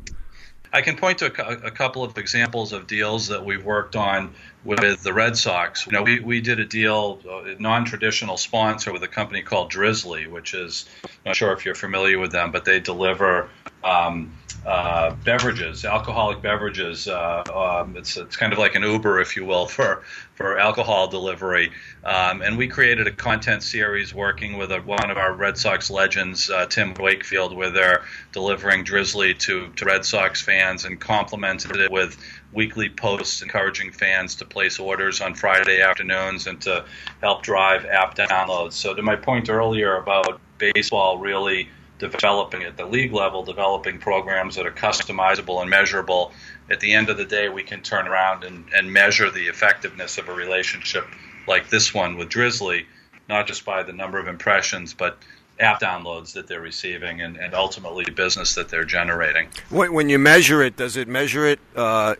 I 0.72 0.82
can 0.82 0.96
point 0.96 1.18
to 1.18 1.26
a, 1.26 1.66
a, 1.66 1.70
couple 1.70 2.04
of 2.04 2.16
examples 2.16 2.72
of 2.72 2.86
deals 2.86 3.26
that 3.28 3.44
we've 3.44 3.64
worked 3.64 3.96
on 3.96 4.34
with 4.64 5.02
the 5.02 5.12
Red 5.12 5.36
Sox. 5.36 5.84
You 5.84 5.92
know, 5.92 6.02
we, 6.02 6.20
we 6.20 6.40
did 6.40 6.60
a 6.60 6.64
deal, 6.64 7.18
a 7.28 7.60
non-traditional 7.60 8.36
sponsor 8.36 8.92
with 8.92 9.02
a 9.02 9.08
company 9.08 9.42
called 9.42 9.72
Drizly, 9.72 10.30
which 10.30 10.54
is 10.54 10.88
I'm 11.02 11.10
not 11.26 11.36
sure 11.36 11.52
if 11.52 11.64
you're 11.64 11.74
familiar 11.74 12.18
with 12.20 12.30
them, 12.30 12.52
but 12.52 12.64
they 12.64 12.78
deliver 12.78 13.50
um, 13.84 14.32
uh, 14.66 15.14
beverages, 15.24 15.86
alcoholic 15.86 16.42
beverages. 16.42 17.08
Uh, 17.08 17.42
um, 17.82 17.96
it's 17.96 18.16
it's 18.18 18.36
kind 18.36 18.52
of 18.52 18.58
like 18.58 18.74
an 18.74 18.82
Uber, 18.82 19.20
if 19.20 19.34
you 19.34 19.44
will, 19.44 19.66
for 19.76 20.02
for 20.34 20.58
alcohol 20.58 21.08
delivery. 21.08 21.72
Um, 22.04 22.42
and 22.42 22.58
we 22.58 22.68
created 22.68 23.06
a 23.06 23.10
content 23.10 23.62
series 23.62 24.14
working 24.14 24.58
with 24.58 24.70
a, 24.72 24.80
one 24.80 25.10
of 25.10 25.16
our 25.16 25.32
Red 25.32 25.56
Sox 25.56 25.90
legends, 25.90 26.50
uh, 26.50 26.66
Tim 26.66 26.94
Wakefield, 26.94 27.54
where 27.54 27.70
they're 27.70 28.04
delivering 28.32 28.84
Drizly 28.84 29.38
to 29.40 29.68
to 29.76 29.84
Red 29.84 30.04
Sox 30.04 30.42
fans 30.42 30.84
and 30.84 31.00
complemented 31.00 31.76
it 31.76 31.90
with 31.90 32.18
weekly 32.52 32.90
posts 32.90 33.42
encouraging 33.42 33.92
fans 33.92 34.34
to 34.36 34.44
place 34.44 34.78
orders 34.78 35.20
on 35.20 35.34
Friday 35.34 35.80
afternoons 35.80 36.46
and 36.46 36.60
to 36.62 36.84
help 37.22 37.42
drive 37.42 37.86
app 37.86 38.14
downloads. 38.16 38.72
So 38.72 38.92
to 38.94 39.02
my 39.02 39.16
point 39.16 39.48
earlier 39.48 39.96
about 39.96 40.40
baseball 40.58 41.18
really 41.18 41.68
developing 42.00 42.62
at 42.64 42.76
the 42.76 42.86
league 42.86 43.12
level, 43.12 43.44
developing 43.44 43.98
programs 43.98 44.56
that 44.56 44.66
are 44.66 44.72
customizable 44.72 45.60
and 45.60 45.70
measurable. 45.70 46.32
At 46.70 46.80
the 46.80 46.94
end 46.94 47.10
of 47.10 47.16
the 47.16 47.24
day, 47.24 47.48
we 47.48 47.62
can 47.62 47.82
turn 47.82 48.08
around 48.08 48.42
and, 48.44 48.64
and 48.74 48.92
measure 48.92 49.30
the 49.30 49.46
effectiveness 49.46 50.18
of 50.18 50.28
a 50.28 50.32
relationship 50.32 51.06
like 51.46 51.68
this 51.68 51.94
one 51.94 52.16
with 52.16 52.28
Drizly, 52.28 52.86
not 53.28 53.46
just 53.46 53.64
by 53.64 53.82
the 53.82 53.92
number 53.92 54.18
of 54.18 54.26
impressions, 54.26 54.94
but 54.94 55.18
app 55.60 55.80
downloads 55.80 56.32
that 56.32 56.46
they're 56.46 56.60
receiving 56.60 57.20
and, 57.20 57.36
and 57.36 57.54
ultimately 57.54 58.04
business 58.04 58.54
that 58.54 58.70
they're 58.70 58.84
generating. 58.84 59.48
When 59.68 60.08
you 60.08 60.18
measure 60.18 60.62
it, 60.62 60.76
does 60.76 60.96
it 60.96 61.06
measure 61.06 61.46
it 61.46 61.60
uh, 61.76 62.14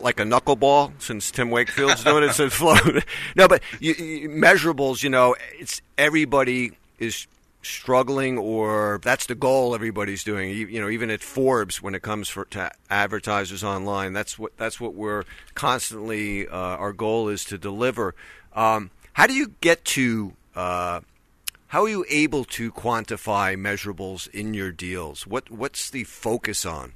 like 0.00 0.18
a 0.18 0.24
knuckleball? 0.24 0.92
Since 0.98 1.30
Tim 1.30 1.50
Wakefield's 1.50 2.02
doing 2.02 2.24
it, 2.24 2.32
float. 2.52 3.04
no, 3.36 3.48
but 3.48 3.62
you, 3.80 3.92
you, 3.94 4.28
measurables, 4.30 5.02
you 5.02 5.10
know, 5.10 5.36
it's 5.58 5.82
everybody 5.98 6.72
is 6.98 7.26
struggling 7.66 8.38
or 8.38 9.00
that's 9.02 9.26
the 9.26 9.34
goal 9.34 9.74
everybody's 9.74 10.24
doing. 10.24 10.50
You 10.50 10.80
know 10.80 10.88
even 10.88 11.10
at 11.10 11.22
Forbes 11.22 11.82
when 11.82 11.94
it 11.94 12.02
comes 12.02 12.28
for 12.28 12.44
to 12.46 12.70
advertisers 12.90 13.64
online 13.64 14.12
that's 14.12 14.38
what 14.38 14.56
that's 14.56 14.80
what 14.80 14.94
we're 14.94 15.24
constantly 15.54 16.48
uh, 16.48 16.56
our 16.56 16.92
goal 16.92 17.28
is 17.28 17.44
to 17.46 17.58
deliver. 17.58 18.14
Um, 18.52 18.90
how 19.14 19.26
do 19.26 19.34
you 19.34 19.52
get 19.60 19.84
to 19.86 20.34
uh, 20.54 21.00
how 21.68 21.82
are 21.82 21.88
you 21.88 22.04
able 22.08 22.44
to 22.44 22.70
quantify 22.70 23.56
measurables 23.56 24.28
in 24.30 24.54
your 24.54 24.72
deals? 24.72 25.26
What 25.26 25.50
what's 25.50 25.90
the 25.90 26.04
focus 26.04 26.64
on 26.64 26.92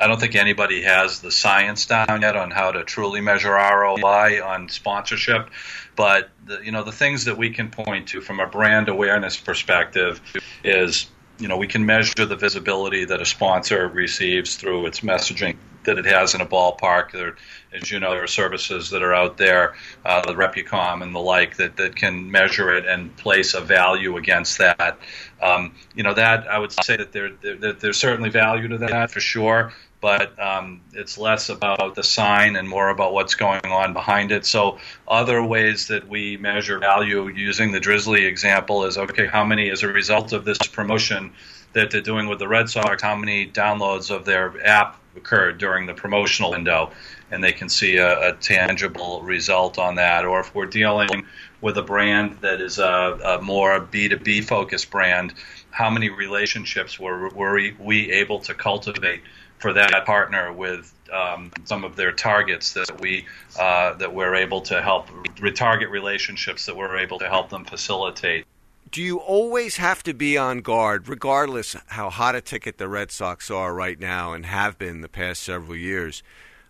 I 0.00 0.06
don't 0.06 0.20
think 0.20 0.34
anybody 0.34 0.82
has 0.82 1.20
the 1.20 1.30
science 1.30 1.86
down 1.86 2.20
yet 2.22 2.36
on 2.36 2.50
how 2.50 2.72
to 2.72 2.84
truly 2.84 3.20
measure 3.20 3.52
ROI 3.52 4.42
on 4.44 4.68
sponsorship. 4.68 5.50
But 5.94 6.30
the, 6.44 6.60
you 6.62 6.70
know 6.70 6.82
the 6.82 6.92
things 6.92 7.24
that 7.24 7.38
we 7.38 7.50
can 7.50 7.70
point 7.70 8.08
to 8.08 8.20
from 8.20 8.40
a 8.40 8.46
brand 8.46 8.88
awareness 8.88 9.36
perspective 9.36 10.20
is 10.62 11.06
you 11.38 11.48
know 11.48 11.56
we 11.56 11.66
can 11.66 11.86
measure 11.86 12.26
the 12.26 12.36
visibility 12.36 13.06
that 13.06 13.22
a 13.22 13.26
sponsor 13.26 13.88
receives 13.88 14.56
through 14.56 14.86
its 14.86 15.00
messaging 15.00 15.56
that 15.84 15.98
it 15.98 16.04
has 16.04 16.34
in 16.34 16.40
a 16.40 16.46
ballpark. 16.46 17.12
There, 17.12 17.36
as 17.72 17.90
you 17.90 18.00
know, 18.00 18.10
there 18.10 18.24
are 18.24 18.28
services 18.28 18.90
that 18.90 19.02
are 19.02 19.14
out 19.14 19.36
there, 19.36 19.76
uh, 20.04 20.20
the 20.26 20.34
Repucom 20.34 21.02
and 21.02 21.14
the 21.14 21.20
like, 21.20 21.56
that, 21.58 21.76
that 21.76 21.94
can 21.94 22.30
measure 22.30 22.74
it 22.74 22.86
and 22.86 23.16
place 23.16 23.54
a 23.54 23.60
value 23.60 24.16
against 24.16 24.58
that. 24.58 24.98
Um, 25.40 25.74
you 25.94 26.02
know, 26.02 26.12
that 26.12 26.48
I 26.48 26.58
would 26.58 26.72
say 26.72 26.96
that 26.96 27.12
there, 27.12 27.30
there, 27.40 27.72
there's 27.72 27.98
certainly 27.98 28.30
value 28.30 28.66
to 28.68 28.78
that 28.78 29.12
for 29.12 29.20
sure 29.20 29.72
but 30.00 30.38
um, 30.38 30.82
it's 30.92 31.16
less 31.18 31.48
about 31.48 31.94
the 31.94 32.02
sign 32.02 32.56
and 32.56 32.68
more 32.68 32.90
about 32.90 33.12
what's 33.12 33.34
going 33.34 33.64
on 33.64 33.92
behind 33.92 34.30
it. 34.30 34.44
So, 34.44 34.78
other 35.08 35.42
ways 35.42 35.88
that 35.88 36.08
we 36.08 36.36
measure 36.36 36.78
value 36.78 37.28
using 37.28 37.72
the 37.72 37.80
Drizly 37.80 38.26
example 38.26 38.84
is 38.84 38.98
okay, 38.98 39.26
how 39.26 39.44
many, 39.44 39.70
as 39.70 39.82
a 39.82 39.88
result 39.88 40.32
of 40.32 40.44
this 40.44 40.58
promotion 40.58 41.32
that 41.72 41.90
they're 41.90 42.00
doing 42.00 42.28
with 42.28 42.38
the 42.38 42.48
Red 42.48 42.68
Sox, 42.68 43.02
how 43.02 43.16
many 43.16 43.50
downloads 43.50 44.14
of 44.14 44.24
their 44.24 44.54
app 44.66 45.00
occurred 45.16 45.58
during 45.58 45.86
the 45.86 45.94
promotional 45.94 46.50
window? 46.50 46.92
And 47.30 47.42
they 47.42 47.52
can 47.52 47.68
see 47.68 47.96
a, 47.96 48.30
a 48.30 48.32
tangible 48.34 49.22
result 49.22 49.78
on 49.78 49.96
that. 49.96 50.24
Or 50.24 50.40
if 50.40 50.54
we're 50.54 50.66
dealing 50.66 51.26
with 51.60 51.76
a 51.78 51.82
brand 51.82 52.38
that 52.42 52.60
is 52.60 52.78
a, 52.78 53.38
a 53.38 53.42
more 53.42 53.80
B2B 53.80 54.44
focused 54.44 54.90
brand, 54.90 55.34
how 55.70 55.90
many 55.90 56.08
relationships 56.10 57.00
were, 57.00 57.28
were 57.30 57.60
we 57.78 58.12
able 58.12 58.40
to 58.40 58.54
cultivate? 58.54 59.22
For 59.58 59.72
that 59.72 60.04
partner 60.04 60.52
with 60.52 60.92
um, 61.12 61.52
some 61.64 61.84
of 61.84 61.96
their 61.96 62.12
targets 62.12 62.72
that 62.74 63.00
we 63.00 63.26
uh, 63.58 63.94
that 63.94 64.12
we're 64.12 64.34
able 64.34 64.60
to 64.62 64.82
help 64.82 65.08
retarget 65.36 65.90
relationships 65.90 66.66
that 66.66 66.76
we're 66.76 66.98
able 66.98 67.18
to 67.18 67.28
help 67.28 67.48
them 67.48 67.64
facilitate. 67.64 68.44
Do 68.90 69.02
you 69.02 69.18
always 69.18 69.76
have 69.76 70.02
to 70.04 70.14
be 70.14 70.38
on 70.38 70.60
guard, 70.60 71.08
regardless 71.08 71.76
how 71.88 72.08
hot 72.08 72.34
a 72.34 72.40
ticket 72.40 72.78
the 72.78 72.88
Red 72.88 73.10
Sox 73.10 73.50
are 73.50 73.74
right 73.74 73.98
now 73.98 74.32
and 74.32 74.46
have 74.46 74.78
been 74.78 75.00
the 75.00 75.08
past 75.08 75.42
several 75.42 75.76
years, 75.76 76.22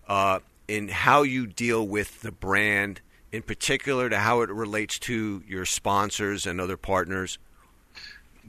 uh, 0.09 0.41
in 0.67 0.89
how 0.89 1.23
you 1.23 1.47
deal 1.47 1.87
with 1.87 2.23
the 2.23 2.33
brand, 2.33 3.01
in 3.33 3.43
particular 3.43 4.09
to 4.09 4.19
how 4.19 4.41
it 4.41 4.51
relates 4.51 4.99
to 5.01 5.43
your 5.47 5.67
sponsors 5.67 6.47
and 6.47 6.61
other 6.61 6.77
partners? 6.77 7.39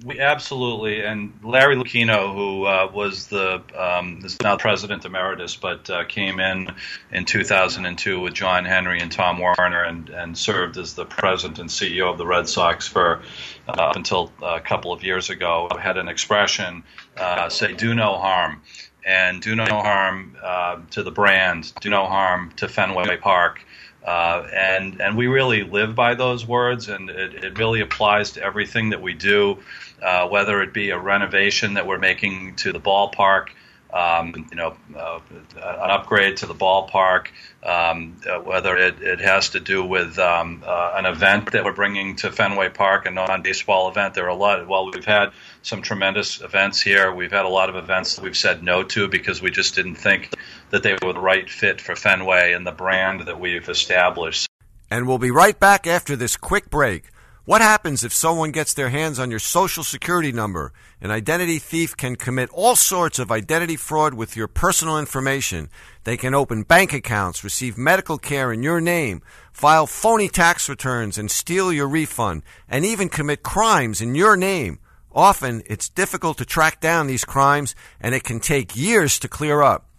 We 0.06 0.20
absolutely, 0.20 1.04
and 1.04 1.34
Larry 1.44 1.76
Lucchino, 1.76 2.32
who 2.32 2.66
uh, 2.66 2.92
was 2.94 3.28
the 3.28 3.64
um, 3.76 4.22
is 4.24 4.38
now 4.42 4.56
president 4.56 5.06
emeritus, 5.06 5.56
but 5.56 5.90
uh, 5.90 6.04
came 6.06 6.40
in 6.40 6.70
in 7.12 7.26
2002 7.26 8.20
with 8.20 8.36
John 8.36 8.64
Henry 8.64 9.00
and 9.00 9.12
Tom 9.12 9.40
Werner, 9.40 9.82
and 9.84 10.10
and 10.10 10.38
served 10.38 10.78
as 10.78 10.94
the 10.94 11.06
president 11.06 11.58
and 11.58 11.70
CEO 11.70 12.12
of 12.12 12.20
the 12.20 12.28
Red 12.28 12.48
Sox 12.48 12.88
for 12.88 13.24
uh, 13.68 13.94
until 13.96 14.32
a 14.44 14.60
couple 14.60 14.94
of 14.94 15.04
years 15.04 15.32
ago. 15.32 15.68
Had 15.80 15.98
an 15.98 16.10
expression 16.10 16.84
uh, 17.18 17.50
say, 17.50 17.74
"Do 17.74 17.96
no 17.96 18.18
harm." 18.18 18.62
And 19.04 19.42
do 19.42 19.56
no 19.56 19.64
harm 19.64 20.36
uh, 20.44 20.82
to 20.92 21.02
the 21.02 21.12
brand, 21.12 21.72
do 21.80 21.90
no 21.90 22.08
harm 22.08 22.52
to 22.58 22.68
Fenway 22.68 23.16
Park, 23.16 23.66
uh, 24.06 24.46
and 24.54 25.00
and 25.02 25.18
we 25.18 25.28
really 25.28 25.64
live 25.64 25.96
by 25.96 26.14
those 26.14 26.46
words, 26.46 26.90
and 26.90 27.10
it, 27.10 27.44
it 27.44 27.58
really 27.58 27.80
applies 27.80 28.32
to 28.32 28.44
everything 28.44 28.90
that 28.90 29.02
we 29.02 29.14
do 29.14 29.60
uh, 30.02 30.28
whether 30.28 30.62
it 30.62 30.74
be 30.74 30.90
a 30.92 31.00
renovation 31.00 31.76
that 31.76 31.88
we're 31.88 31.98
making 31.98 32.56
to 32.58 32.72
the 32.72 32.80
ballpark, 32.80 33.50
um, 33.94 34.48
you 34.52 34.58
know, 34.58 34.76
uh, 34.96 35.20
an 35.32 35.90
upgrade 35.90 36.38
to 36.38 36.46
the 36.46 36.54
ballpark, 36.54 37.28
um, 37.64 38.18
uh, 38.30 38.40
whether 38.40 38.76
it, 38.76 39.02
it, 39.02 39.20
has 39.22 39.52
to 39.52 39.60
do 39.60 39.84
with 39.84 40.20
um, 40.20 40.62
uh, 40.66 40.94
an 40.96 41.06
event 41.06 41.52
that 41.54 41.64
we're 41.64 41.74
bringing 41.74 42.18
to 42.18 42.32
Fenway 42.32 42.70
Park, 42.70 43.06
a 43.06 43.12
non-baseball 43.12 43.90
event. 43.90 44.14
There 44.14 44.26
are 44.26 44.30
a 44.30 44.36
lot. 44.36 44.68
Well, 44.68 44.92
we've 44.92 45.06
had 45.06 45.32
some 45.62 45.82
tremendous 45.82 46.42
events 46.42 46.82
here. 46.82 47.14
We've 47.14 47.32
had 47.32 47.46
a 47.46 47.50
lot 47.50 47.70
of 47.70 47.76
events 47.76 48.16
that 48.16 48.24
we've 48.24 48.38
said 48.38 48.62
no 48.62 48.84
to 48.84 49.08
because 49.08 49.42
we 49.42 49.52
just 49.52 49.76
didn't 49.76 49.96
think 49.96 50.34
that 50.70 50.84
they 50.84 50.98
were 51.02 51.14
the 51.14 51.20
right 51.20 51.50
fit 51.50 51.80
for 51.80 51.96
Fenway 51.96 52.54
and 52.54 52.68
the 52.68 52.72
brand 52.72 53.22
that 53.28 53.40
we've 53.40 53.68
established. 53.70 54.48
And 54.92 55.08
we'll 55.08 55.18
be 55.18 55.32
right 55.32 55.58
back 55.58 55.88
after 55.88 56.16
this 56.16 56.36
quick 56.36 56.70
break. 56.70 57.06
What 57.48 57.62
happens 57.62 58.04
if 58.04 58.12
someone 58.12 58.52
gets 58.52 58.74
their 58.74 58.90
hands 58.90 59.20
on 59.20 59.30
your 59.30 59.40
social 59.40 59.86
security 59.86 60.34
number? 60.34 60.74
An 61.00 61.12
identity 61.12 61.60
thief 61.60 61.96
can 61.96 62.18
commit 62.18 62.50
all 62.50 62.76
sorts 62.76 63.20
of 63.20 63.32
identity 63.32 63.78
fraud 63.78 64.14
with 64.14 64.36
your 64.36 64.50
personal 64.50 65.00
information. 65.00 65.70
They 66.04 66.18
can 66.18 66.36
open 66.36 66.64
bank 66.64 66.92
accounts, 66.92 67.46
receive 67.46 67.78
medical 67.78 68.18
care 68.18 68.52
in 68.52 68.64
your 68.64 68.82
name, 68.82 69.22
file 69.54 69.88
phony 69.88 70.28
tax 70.28 70.68
returns 70.68 71.18
and 71.18 71.32
steal 71.32 71.72
your 71.72 71.88
refund, 71.88 72.44
and 72.68 72.84
even 72.84 73.08
commit 73.08 73.44
crimes 73.44 74.02
in 74.02 74.14
your 74.14 74.36
name. 74.36 74.80
Often, 75.14 75.64
it's 75.68 75.88
difficult 75.88 76.40
to 76.40 76.46
track 76.46 76.82
down 76.82 77.08
these 77.08 77.24
crimes 77.24 77.76
and 78.02 78.14
it 78.14 78.26
can 78.26 78.42
take 78.42 78.76
years 78.76 79.18
to 79.20 79.30
clear 79.30 79.62
up. 79.62 79.90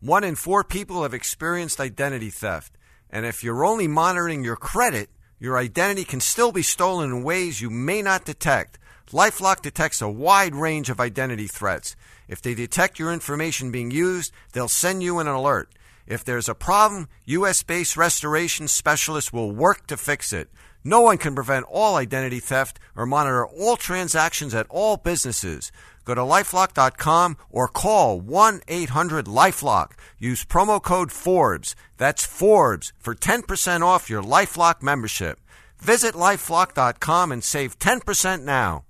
One 0.00 0.24
in 0.24 0.34
four 0.34 0.62
people 0.62 1.04
have 1.04 1.14
experienced 1.14 1.80
identity 1.80 2.28
theft. 2.28 2.76
And 3.08 3.24
if 3.24 3.42
you're 3.42 3.64
only 3.64 3.88
monitoring 3.88 4.44
your 4.44 4.56
credit, 4.56 5.08
your 5.42 5.58
identity 5.58 6.04
can 6.04 6.20
still 6.20 6.52
be 6.52 6.62
stolen 6.62 7.10
in 7.10 7.24
ways 7.24 7.60
you 7.60 7.68
may 7.68 8.00
not 8.00 8.24
detect. 8.24 8.78
Lifelock 9.10 9.60
detects 9.60 10.00
a 10.00 10.08
wide 10.08 10.54
range 10.54 10.88
of 10.88 11.00
identity 11.00 11.48
threats. 11.48 11.96
If 12.28 12.40
they 12.40 12.54
detect 12.54 13.00
your 13.00 13.12
information 13.12 13.72
being 13.72 13.90
used, 13.90 14.32
they'll 14.52 14.68
send 14.68 15.02
you 15.02 15.18
an 15.18 15.26
alert. 15.26 15.68
If 16.06 16.22
there's 16.22 16.48
a 16.48 16.54
problem, 16.54 17.08
US 17.24 17.64
based 17.64 17.96
restoration 17.96 18.68
specialists 18.68 19.32
will 19.32 19.50
work 19.50 19.88
to 19.88 19.96
fix 19.96 20.32
it. 20.32 20.48
No 20.84 21.00
one 21.00 21.18
can 21.18 21.34
prevent 21.34 21.66
all 21.68 21.96
identity 21.96 22.38
theft 22.38 22.78
or 22.94 23.04
monitor 23.04 23.44
all 23.44 23.76
transactions 23.76 24.54
at 24.54 24.68
all 24.70 24.96
businesses. 24.96 25.72
Go 26.04 26.14
to 26.14 26.20
lifelock.com 26.20 27.36
or 27.50 27.68
call 27.68 28.20
1 28.20 28.62
800 28.68 29.26
Lifelock. 29.26 29.92
Use 30.18 30.44
promo 30.44 30.82
code 30.82 31.12
Forbes. 31.12 31.74
That's 31.96 32.24
Forbes 32.24 32.92
for 32.98 33.14
10% 33.14 33.82
off 33.82 34.10
your 34.10 34.22
Lifelock 34.22 34.82
membership. 34.82 35.38
Visit 35.78 36.14
lifelock.com 36.14 37.32
and 37.32 37.42
save 37.42 37.78
10% 37.78 38.44
now. 38.44 38.84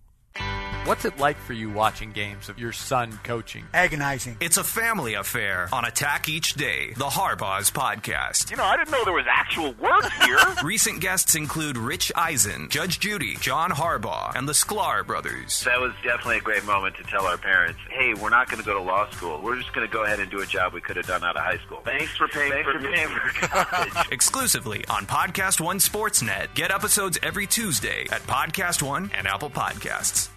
What's 0.84 1.04
it 1.04 1.16
like 1.16 1.36
for 1.36 1.52
you 1.52 1.70
watching 1.70 2.10
games 2.10 2.48
of 2.48 2.58
your 2.58 2.72
son 2.72 3.16
coaching? 3.22 3.64
Agonizing. 3.72 4.36
It's 4.40 4.56
a 4.56 4.64
family 4.64 5.14
affair 5.14 5.68
on 5.72 5.84
Attack 5.84 6.28
Each 6.28 6.54
Day, 6.54 6.92
the 6.96 7.04
Harbaugh's 7.04 7.70
podcast. 7.70 8.50
You 8.50 8.56
know, 8.56 8.64
I 8.64 8.76
didn't 8.76 8.90
know 8.90 9.04
there 9.04 9.14
was 9.14 9.24
actual 9.30 9.74
work 9.74 10.10
here. 10.24 10.38
Recent 10.64 11.00
guests 11.00 11.36
include 11.36 11.78
Rich 11.78 12.10
Eisen, 12.16 12.68
Judge 12.68 12.98
Judy, 12.98 13.36
John 13.36 13.70
Harbaugh, 13.70 14.34
and 14.34 14.48
the 14.48 14.52
Sklar 14.54 15.06
brothers. 15.06 15.60
That 15.60 15.80
was 15.80 15.92
definitely 16.02 16.38
a 16.38 16.40
great 16.40 16.64
moment 16.64 16.96
to 16.96 17.04
tell 17.04 17.26
our 17.26 17.38
parents, 17.38 17.78
hey, 17.90 18.14
we're 18.14 18.30
not 18.30 18.48
going 18.48 18.58
to 18.60 18.66
go 18.66 18.74
to 18.74 18.82
law 18.82 19.08
school. 19.10 19.40
We're 19.40 19.58
just 19.60 19.72
going 19.72 19.86
to 19.86 19.92
go 19.92 20.02
ahead 20.02 20.18
and 20.18 20.28
do 20.32 20.40
a 20.40 20.46
job 20.46 20.72
we 20.74 20.80
could 20.80 20.96
have 20.96 21.06
done 21.06 21.22
out 21.22 21.36
of 21.36 21.42
high 21.44 21.58
school. 21.58 21.80
Thanks 21.84 22.16
for 22.16 22.26
paying, 22.26 22.50
Thanks 22.50 22.72
for, 22.72 22.80
paying 22.80 23.08
for 23.08 23.46
college. 23.46 24.08
Exclusively 24.10 24.84
on 24.90 25.06
Podcast 25.06 25.60
One 25.60 25.78
Sportsnet. 25.78 26.52
Get 26.54 26.72
episodes 26.72 27.18
every 27.22 27.46
Tuesday 27.46 28.06
at 28.10 28.22
Podcast 28.22 28.82
One 28.82 29.12
and 29.14 29.28
Apple 29.28 29.50
Podcasts. 29.50 30.28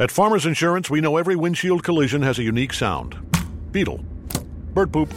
At 0.00 0.12
Farmers 0.12 0.46
Insurance, 0.46 0.88
we 0.88 1.00
know 1.00 1.16
every 1.16 1.34
windshield 1.34 1.82
collision 1.82 2.22
has 2.22 2.38
a 2.38 2.44
unique 2.44 2.72
sound. 2.72 3.18
Beetle. 3.72 3.98
Bird 4.72 4.92
poop. 4.92 5.12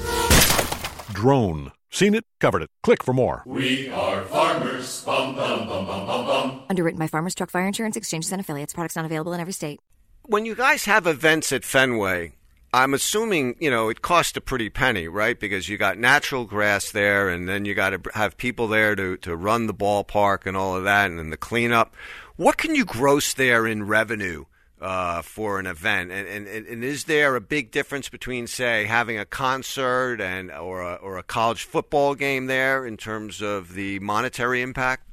Drone. 1.14 1.72
Seen 1.92 2.16
it, 2.16 2.26
covered 2.40 2.64
it. 2.64 2.70
Click 2.82 3.04
for 3.04 3.14
more. 3.14 3.44
We 3.46 3.90
are 3.90 4.24
farmers. 4.24 5.04
Bum, 5.06 5.36
bum, 5.36 5.68
bum, 5.68 5.86
bum, 5.86 6.08
bum, 6.08 6.26
bum. 6.26 6.64
Underwritten 6.68 6.98
by 6.98 7.06
Farmers 7.06 7.36
Truck 7.36 7.52
Fire 7.52 7.68
Insurance 7.68 7.96
Exchanges 7.96 8.32
and 8.32 8.42
Affiliates. 8.42 8.74
Products 8.74 8.96
not 8.96 9.06
available 9.06 9.34
in 9.34 9.40
every 9.40 9.54
state. 9.54 9.80
When 10.26 10.48
you 10.48 10.56
guys 10.56 10.86
have 10.86 11.06
events 11.06 11.52
at 11.52 11.64
Fenway, 11.64 12.32
I'm 12.74 12.96
assuming, 12.96 13.58
you 13.60 13.70
know, 13.70 13.90
it 13.90 14.02
costs 14.02 14.36
a 14.36 14.42
pretty 14.42 14.72
penny, 14.72 15.08
right? 15.08 15.40
Because 15.40 15.70
you 15.70 15.78
got 15.78 16.00
natural 16.00 16.46
grass 16.46 16.90
there, 16.90 17.30
and 17.30 17.48
then 17.48 17.66
you 17.66 17.76
got 17.76 17.92
to 17.92 18.02
have 18.16 18.36
people 18.36 18.68
there 18.68 18.96
to, 18.96 19.16
to 19.18 19.36
run 19.36 19.68
the 19.68 19.76
ballpark 19.76 20.48
and 20.48 20.58
all 20.58 20.76
of 20.76 20.86
that, 20.86 21.12
and 21.12 21.20
then 21.20 21.30
the 21.30 21.38
cleanup. 21.38 21.94
What 22.36 22.58
can 22.58 22.74
you 22.74 22.84
gross 22.84 23.36
there 23.36 23.68
in 23.68 23.86
revenue? 23.86 24.46
Uh, 24.82 25.22
for 25.22 25.60
an 25.60 25.68
event? 25.68 26.12
And, 26.12 26.28
and, 26.28 26.68
and 26.68 26.84
is 26.84 27.06
there 27.06 27.36
a 27.36 27.42
big 27.42 27.72
difference 27.72 28.10
between, 28.10 28.48
say, 28.48 28.86
having 28.86 29.18
a 29.18 29.26
concert 29.26 30.20
and 30.20 30.52
or 30.52 30.82
a, 30.82 30.96
or 30.96 31.18
a 31.18 31.24
college 31.24 31.64
football 31.64 32.16
game 32.16 32.48
there 32.48 32.86
in 32.86 32.98
terms 32.98 33.42
of 33.42 33.74
the 33.74 34.00
monetary 34.00 34.62
impact? 34.62 35.08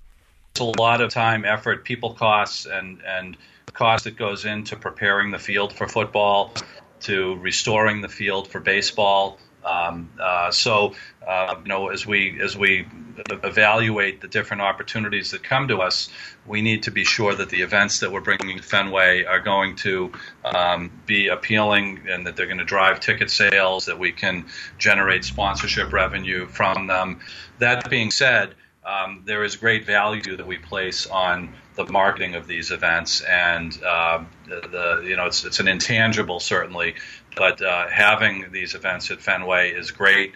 It's 0.52 0.60
a 0.60 0.80
lot 0.80 1.00
of 1.00 1.12
time, 1.12 1.44
effort, 1.44 1.84
people 1.84 2.14
costs, 2.14 2.66
and 2.66 3.00
and 3.06 3.36
cost 3.72 4.04
that 4.04 4.16
goes 4.16 4.44
into 4.44 4.76
preparing 4.76 5.30
the 5.30 5.38
field 5.38 5.72
for 5.72 5.86
football, 5.86 6.52
to 7.00 7.36
restoring 7.36 8.00
the 8.00 8.08
field 8.08 8.48
for 8.48 8.58
baseball. 8.58 9.38
Um, 9.64 10.10
uh, 10.20 10.50
so, 10.50 10.94
uh, 11.26 11.56
you 11.62 11.68
know, 11.68 11.88
as 11.88 12.06
we 12.06 12.40
as 12.40 12.56
we 12.56 12.86
evaluate 13.28 14.20
the 14.20 14.28
different 14.28 14.62
opportunities 14.62 15.32
that 15.32 15.42
come 15.42 15.68
to 15.68 15.78
us, 15.78 16.08
we 16.46 16.62
need 16.62 16.84
to 16.84 16.90
be 16.90 17.04
sure 17.04 17.34
that 17.34 17.50
the 17.50 17.62
events 17.62 18.00
that 18.00 18.12
we're 18.12 18.20
bringing 18.20 18.56
to 18.56 18.62
Fenway 18.62 19.24
are 19.24 19.40
going 19.40 19.76
to 19.76 20.12
um, 20.44 20.90
be 21.06 21.28
appealing 21.28 22.06
and 22.08 22.26
that 22.26 22.36
they're 22.36 22.46
going 22.46 22.58
to 22.58 22.64
drive 22.64 23.00
ticket 23.00 23.30
sales, 23.30 23.86
that 23.86 23.98
we 23.98 24.12
can 24.12 24.46
generate 24.78 25.24
sponsorship 25.24 25.92
revenue 25.92 26.46
from 26.46 26.86
them. 26.86 27.20
That 27.58 27.90
being 27.90 28.10
said, 28.10 28.54
um, 28.84 29.22
there 29.26 29.44
is 29.44 29.56
great 29.56 29.84
value 29.84 30.36
that 30.36 30.46
we 30.46 30.56
place 30.56 31.06
on 31.06 31.54
the 31.86 31.92
marketing 31.92 32.34
of 32.34 32.46
these 32.46 32.70
events, 32.70 33.20
and 33.22 33.72
uh, 33.82 34.22
the, 34.46 34.68
the, 34.68 35.08
you 35.08 35.16
know 35.16 35.26
it's 35.26 35.44
it's 35.44 35.60
an 35.60 35.68
intangible 35.68 36.40
certainly, 36.40 36.96
but 37.36 37.62
uh, 37.62 37.88
having 37.88 38.50
these 38.52 38.74
events 38.74 39.10
at 39.10 39.20
Fenway 39.22 39.70
is 39.72 39.92
great. 39.92 40.32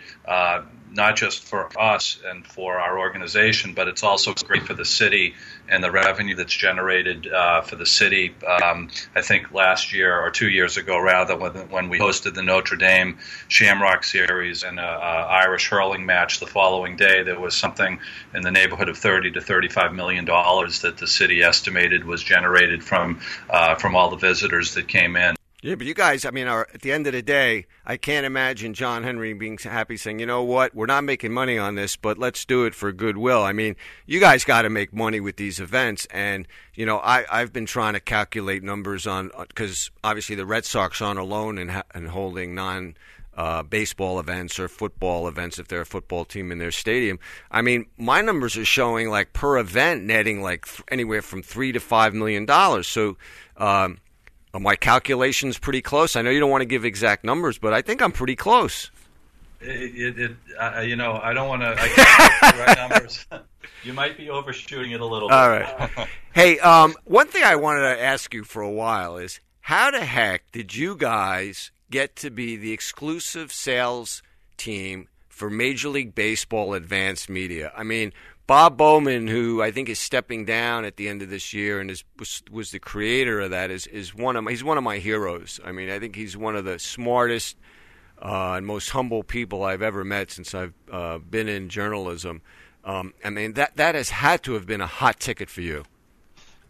Not 0.93 1.17
just 1.17 1.45
for 1.45 1.69
us 1.81 2.19
and 2.25 2.47
for 2.47 2.79
our 2.79 2.99
organization, 2.99 3.75
but 3.75 3.89
it's 3.89 4.03
also 4.03 4.35
great 4.35 4.67
for 4.67 4.75
the 4.75 4.85
city 4.85 5.35
and 5.69 5.83
the 5.83 5.91
revenue 5.91 6.35
that's 6.35 6.55
generated 6.55 7.27
uh, 7.27 7.63
for 7.63 7.77
the 7.77 7.87
city. 7.87 8.35
Um, 8.47 8.91
I 9.15 9.23
think 9.23 9.53
last 9.53 9.93
year 9.93 10.19
or 10.19 10.31
two 10.31 10.49
years 10.49 10.77
ago, 10.77 10.99
rather, 10.99 11.37
when, 11.37 11.53
when 11.71 11.89
we 11.89 11.99
hosted 11.99 12.35
the 12.35 12.43
Notre 12.43 12.77
Dame 12.77 13.19
Shamrock 13.49 14.05
Series 14.05 14.63
and 14.63 14.79
a 14.79 14.83
Irish 14.83 15.69
hurling 15.69 16.05
match 16.05 16.41
the 16.41 16.47
following 16.47 16.97
day, 16.97 17.23
there 17.23 17.41
was 17.41 17.57
something 17.57 17.99
in 18.35 18.43
the 18.43 18.51
neighborhood 18.51 18.89
of 18.89 18.99
30 18.99 19.33
to 19.33 19.41
35 19.41 19.95
million 19.95 20.25
dollars 20.25 20.83
that 20.83 20.99
the 20.99 21.07
city 21.07 21.43
estimated 21.43 22.05
was 22.05 22.23
generated 22.23 22.85
from 22.85 23.21
uh, 23.49 23.75
from 23.77 23.97
all 23.97 24.11
the 24.11 24.17
visitors 24.17 24.75
that 24.75 24.89
came 24.89 25.17
in. 25.17 25.35
Yeah, 25.64 25.77
but 25.77 25.87
you 25.87 25.94
guys, 25.94 26.25
I 26.25 26.33
mean, 26.33 26.48
are, 26.48 26.66
at 26.75 26.83
the 26.83 26.90
end 26.90 27.07
of 27.07 27.12
the 27.12 27.22
day, 27.22 27.66
I 27.87 27.96
can't 27.96 28.27
imagine 28.27 28.75
John 28.75 29.05
Henry 29.05 29.33
being 29.33 29.57
happy 29.59 29.96
saying, 29.96 30.18
you 30.18 30.27
know 30.27 30.42
what, 30.42 30.75
we're 30.75 30.87
not 30.87 31.05
making 31.05 31.31
money 31.31 31.57
on 31.57 31.77
this, 31.77 31.94
but 31.94 32.18
let's 32.18 32.44
do 32.44 32.64
it 32.64 32.75
for 32.75 32.90
goodwill. 32.90 33.44
I 33.44 33.53
mean, 33.53 33.77
you 34.05 34.18
guys 34.18 34.42
got 34.44 34.62
to 34.62 34.70
make 34.70 34.92
money 34.92 35.20
with 35.20 35.37
these 35.37 35.61
events. 35.61 36.05
And, 36.07 36.48
you 36.75 36.85
know, 36.85 36.98
I, 36.98 37.27
I've 37.31 37.53
been 37.53 37.66
trying 37.66 37.92
to 37.92 38.01
calculate 38.01 38.64
numbers 38.64 39.07
on, 39.07 39.31
because 39.38 39.92
obviously 40.03 40.35
the 40.35 40.44
Red 40.44 40.64
Sox 40.64 41.01
aren't 41.01 41.20
alone 41.20 41.59
in, 41.59 41.81
in 41.94 42.07
holding 42.07 42.57
non 42.57 42.96
uh, 43.37 43.62
baseball 43.62 44.18
events 44.18 44.59
or 44.59 44.66
football 44.66 45.29
events 45.29 45.61
if 45.61 45.68
they're 45.68 45.83
a 45.83 45.87
football 45.87 46.25
team 46.25 46.51
in 46.51 46.59
their 46.59 46.72
stadium. 46.72 47.20
I 47.53 47.62
mean, 47.62 47.87
my 47.96 48.20
numbers 48.20 48.57
are 48.57 48.64
showing 48.64 49.11
like 49.11 49.33
per 49.33 49.59
event 49.59 50.03
netting 50.03 50.42
like 50.42 50.66
th- 50.66 50.83
anywhere 50.88 51.22
from 51.22 51.40
three 51.44 51.70
to 51.70 51.79
five 51.79 52.14
million 52.14 52.46
dollars. 52.46 52.88
So, 52.88 53.16
um, 53.57 53.98
are 54.55 54.61
my 54.61 54.77
calculations 54.77 55.59
pretty 55.59 55.83
close? 55.83 56.17
I 56.17 56.23
know 56.23 56.31
you 56.31 56.41
don't 56.41 56.51
want 56.51 56.62
to 56.62 56.67
give 56.67 56.85
exact 56.85 57.25
numbers, 57.25 57.59
but 57.59 57.73
I 57.73 57.83
think 57.83 58.03
I'm 58.03 58.12
pretty 58.12 58.37
close. 58.37 58.91
It, 59.61 60.19
it, 60.19 60.19
it 60.19 60.37
uh, 60.59 60.81
you 60.81 60.97
know, 60.97 61.21
I 61.23 61.33
don't 61.33 61.49
want 61.49 61.62
to. 61.62 61.75
I 61.79 61.88
can't 61.88 62.57
the 62.57 62.62
right 62.62 62.91
numbers. 62.91 63.27
you 63.85 63.93
might 63.93 64.17
be 64.17 64.29
overshooting 64.29 64.93
it 64.93 65.01
a 65.01 65.07
little. 65.07 65.29
bit. 65.29 65.37
All 65.37 65.49
right. 65.49 66.09
hey, 66.33 66.59
um, 66.59 66.95
one 67.05 67.29
thing 67.29 67.45
I 67.45 67.57
wanted 67.57 67.83
to 67.83 68.03
ask 68.03 68.35
you 68.35 68.45
for 68.45 68.62
a 68.62 68.71
while 68.71 69.17
is 69.17 69.41
how 69.61 69.91
the 69.91 70.05
heck 70.05 70.51
did 70.53 70.75
you 70.75 70.97
guys 70.97 71.71
get 71.91 72.17
to 72.17 72.31
be 72.31 72.57
the 72.57 72.73
exclusive 72.73 73.53
sales 73.53 74.23
team 74.57 75.09
for 75.29 75.49
Major 75.49 75.88
League 75.88 76.15
Baseball 76.15 76.75
Advanced 76.75 77.31
Media? 77.31 77.73
I 77.77 77.85
mean, 77.85 78.12
Bob 78.53 78.77
Bowman, 78.77 79.29
who 79.29 79.62
I 79.62 79.71
think 79.71 79.88
is 79.88 79.99
stepping 79.99 80.45
down 80.45 80.85
at 80.85 80.99
the 80.99 81.09
end 81.09 81.23
of 81.23 81.31
this 81.31 81.55
year 81.55 81.81
and 81.81 81.91
is 81.91 82.05
was, 82.19 82.43
was 82.51 82.71
the 82.71 82.79
creator 82.79 83.41
of 83.41 83.51
that, 83.51 83.71
is 83.71 83.87
is 83.87 84.15
one 84.15 84.37
of 84.37 84.45
my, 84.45 84.51
he's 84.51 84.62
one 84.62 84.77
of 84.77 84.85
my 84.85 84.99
heroes. 84.99 85.59
I 85.65 85.73
mean, 85.73 85.88
I 85.88 85.99
think 85.99 86.17
he's 86.17 86.37
one 86.37 86.55
of 86.55 86.67
the 86.67 86.79
smartest 86.79 87.57
uh, 88.21 88.53
and 88.53 88.67
most 88.67 88.91
humble 88.91 89.23
people 89.23 89.65
I've 89.65 89.81
ever 89.81 90.05
met 90.05 90.31
since 90.31 90.55
I've 90.55 90.75
uh, 90.91 91.17
been 91.17 91.49
in 91.49 91.71
journalism. 91.71 92.43
Um, 92.85 93.15
I 93.25 93.31
mean, 93.31 93.55
that 93.55 93.79
that 93.79 93.95
has 93.95 94.11
had 94.11 94.43
to 94.43 94.53
have 94.53 94.67
been 94.67 94.83
a 94.83 94.87
hot 94.87 95.19
ticket 95.19 95.49
for 95.49 95.62
you. 95.62 95.85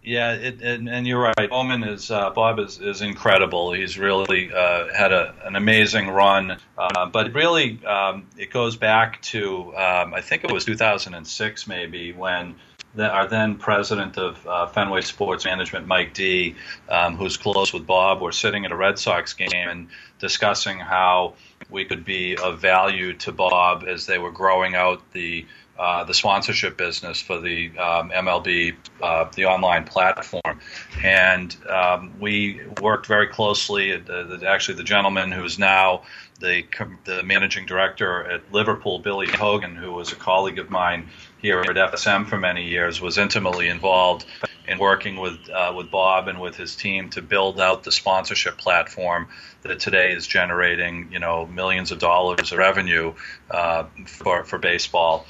Yeah, 0.05 0.33
it, 0.33 0.63
and, 0.63 0.89
and, 0.89 1.07
you're 1.07 1.21
right. 1.21 1.49
Bowman 1.49 1.85
is 1.85 2.11
uh, 2.11 2.31
Bob 2.31 2.59
is, 2.59 2.81
is 2.81 3.03
incredible. 3.03 3.73
He's 3.73 3.97
really 3.97 4.53
uh, 4.53 4.93
had 4.93 5.13
a, 5.13 5.33
an 5.45 5.55
amazing 5.55 6.09
run. 6.09 6.59
Uh, 6.77 7.07
but 7.07 7.33
really, 7.35 7.85
um, 7.87 8.27
it 8.37 8.51
goes 8.51 8.77
back 8.77 9.23
to 9.23 9.77
um, 9.77 10.13
I 10.13 10.21
think 10.21 10.43
it 10.43 10.51
was 10.51 10.65
2006 10.65 11.69
maybe 11.69 12.13
when 12.13 12.57
the, 12.95 13.09
our 13.09 13.27
then 13.29 13.57
president 13.57 14.19
of 14.19 14.45
uh, 14.47 14.67
Fenway 14.67 15.03
Sports 15.03 15.45
Management, 15.45 15.87
Mike 15.87 16.15
Dee, 16.15 16.57
um, 16.89 17.17
who's 17.17 17.37
close 17.37 17.73
with 17.73 17.87
Bob, 17.87 18.21
were 18.21 18.33
sitting 18.33 18.65
at 18.65 18.73
a 18.73 18.77
Red 18.77 18.99
Sox 18.99 19.35
game 19.35 19.69
and 19.69 19.89
discussing 20.19 20.79
how 20.79 21.35
we 21.71 21.85
could 21.85 22.05
be 22.05 22.37
of 22.37 22.61
value 22.61 23.15
to 23.15 23.33
Bob 23.33 23.85
as 23.87 24.07
they 24.07 24.19
were 24.19 24.33
growing 24.33 24.75
out 24.75 25.01
the 25.13 25.47
uh, 25.83 26.05
the 26.05 26.15
sponsorship 26.15 26.77
business 26.77 27.21
for 27.21 27.41
the 27.41 27.77
um, 27.77 28.11
MLB, 28.11 28.77
uh, 29.03 29.29
the 29.35 29.47
online 29.47 29.83
platform, 29.83 30.61
and 31.03 31.57
um, 31.69 32.13
we 32.21 32.61
worked 32.81 33.07
very 33.07 33.27
closely. 33.27 33.97
The, 33.97 34.39
the, 34.39 34.49
actually, 34.49 34.77
the 34.77 34.85
gentleman 34.85 35.33
who's 35.33 35.59
now 35.59 36.03
the 36.39 36.63
the 37.05 37.25
managing 37.25 37.67
director 37.67 38.23
at 38.31 38.53
Liverpool, 38.53 39.01
Billy 39.01 39.27
Hogan, 39.27 39.75
who 39.75 39.91
was 39.91 40.13
a 40.13 40.15
colleague 40.15 40.61
of 40.61 40.71
mine 40.71 41.09
here 41.39 41.59
at 41.59 41.75
FSM 41.75 42.29
for 42.29 42.39
many 42.39 42.69
years, 42.69 43.01
was 43.01 43.19
intimately 43.19 43.67
involved 43.67 44.25
in 44.69 44.79
working 44.79 45.17
with 45.17 45.51
uh, 45.51 45.73
with 45.77 45.91
Bob 45.91 46.29
and 46.29 46.41
with 46.41 46.55
his 46.55 46.77
team 46.77 47.11
to 47.11 47.23
build 47.23 47.61
out 47.61 47.83
the 47.83 47.91
sponsorship 47.91 48.57
platform 48.57 49.27
that 49.63 49.81
today 49.81 50.13
is 50.13 50.29
generating 50.29 51.09
you 51.11 51.19
know 51.19 51.45
millions 51.47 51.91
of 51.91 51.99
dollars 51.99 52.53
of 52.53 52.59
revenue 52.59 53.15
uh, 53.51 53.83
for 54.07 54.45
for 54.45 54.59
baseball. 54.61 55.27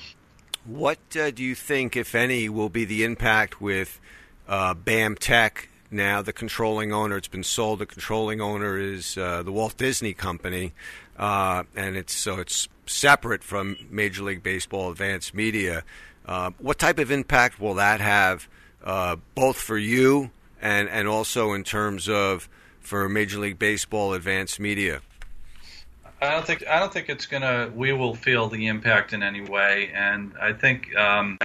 What 0.64 0.98
uh, 1.18 1.32
do 1.32 1.42
you 1.42 1.56
think, 1.56 1.96
if 1.96 2.14
any, 2.14 2.48
will 2.48 2.68
be 2.68 2.84
the 2.84 3.02
impact 3.02 3.60
with 3.60 4.00
uh, 4.46 4.74
BAMTech? 4.74 5.66
Now, 5.90 6.22
the 6.22 6.32
controlling 6.32 6.92
owner, 6.92 7.16
it's 7.16 7.26
been 7.26 7.42
sold. 7.42 7.80
The 7.80 7.86
controlling 7.86 8.40
owner 8.40 8.78
is 8.78 9.18
uh, 9.18 9.42
the 9.42 9.50
Walt 9.50 9.76
Disney 9.76 10.14
Company, 10.14 10.72
uh, 11.18 11.64
and 11.74 11.96
it's 11.96 12.14
so 12.14 12.38
it's 12.38 12.68
separate 12.86 13.42
from 13.42 13.76
Major 13.90 14.22
League 14.22 14.42
Baseball 14.44 14.90
Advanced 14.90 15.34
Media. 15.34 15.82
Uh, 16.24 16.52
what 16.58 16.78
type 16.78 17.00
of 17.00 17.10
impact 17.10 17.60
will 17.60 17.74
that 17.74 18.00
have, 18.00 18.48
uh, 18.84 19.16
both 19.34 19.56
for 19.56 19.76
you 19.76 20.30
and 20.62 20.88
and 20.88 21.08
also 21.08 21.52
in 21.52 21.64
terms 21.64 22.08
of 22.08 22.48
for 22.80 23.08
Major 23.08 23.40
League 23.40 23.58
Baseball 23.58 24.14
Advanced 24.14 24.60
Media? 24.60 25.02
I 26.22 26.30
don't 26.30 26.46
think 26.46 26.66
I 26.68 26.78
don't 26.78 26.92
think 26.92 27.08
it's 27.08 27.26
gonna. 27.26 27.70
We 27.74 27.92
will 27.92 28.14
feel 28.14 28.48
the 28.48 28.68
impact 28.68 29.12
in 29.12 29.24
any 29.24 29.40
way, 29.40 29.90
and 29.92 30.32
I 30.40 30.52
think 30.52 30.94
um, 30.96 31.36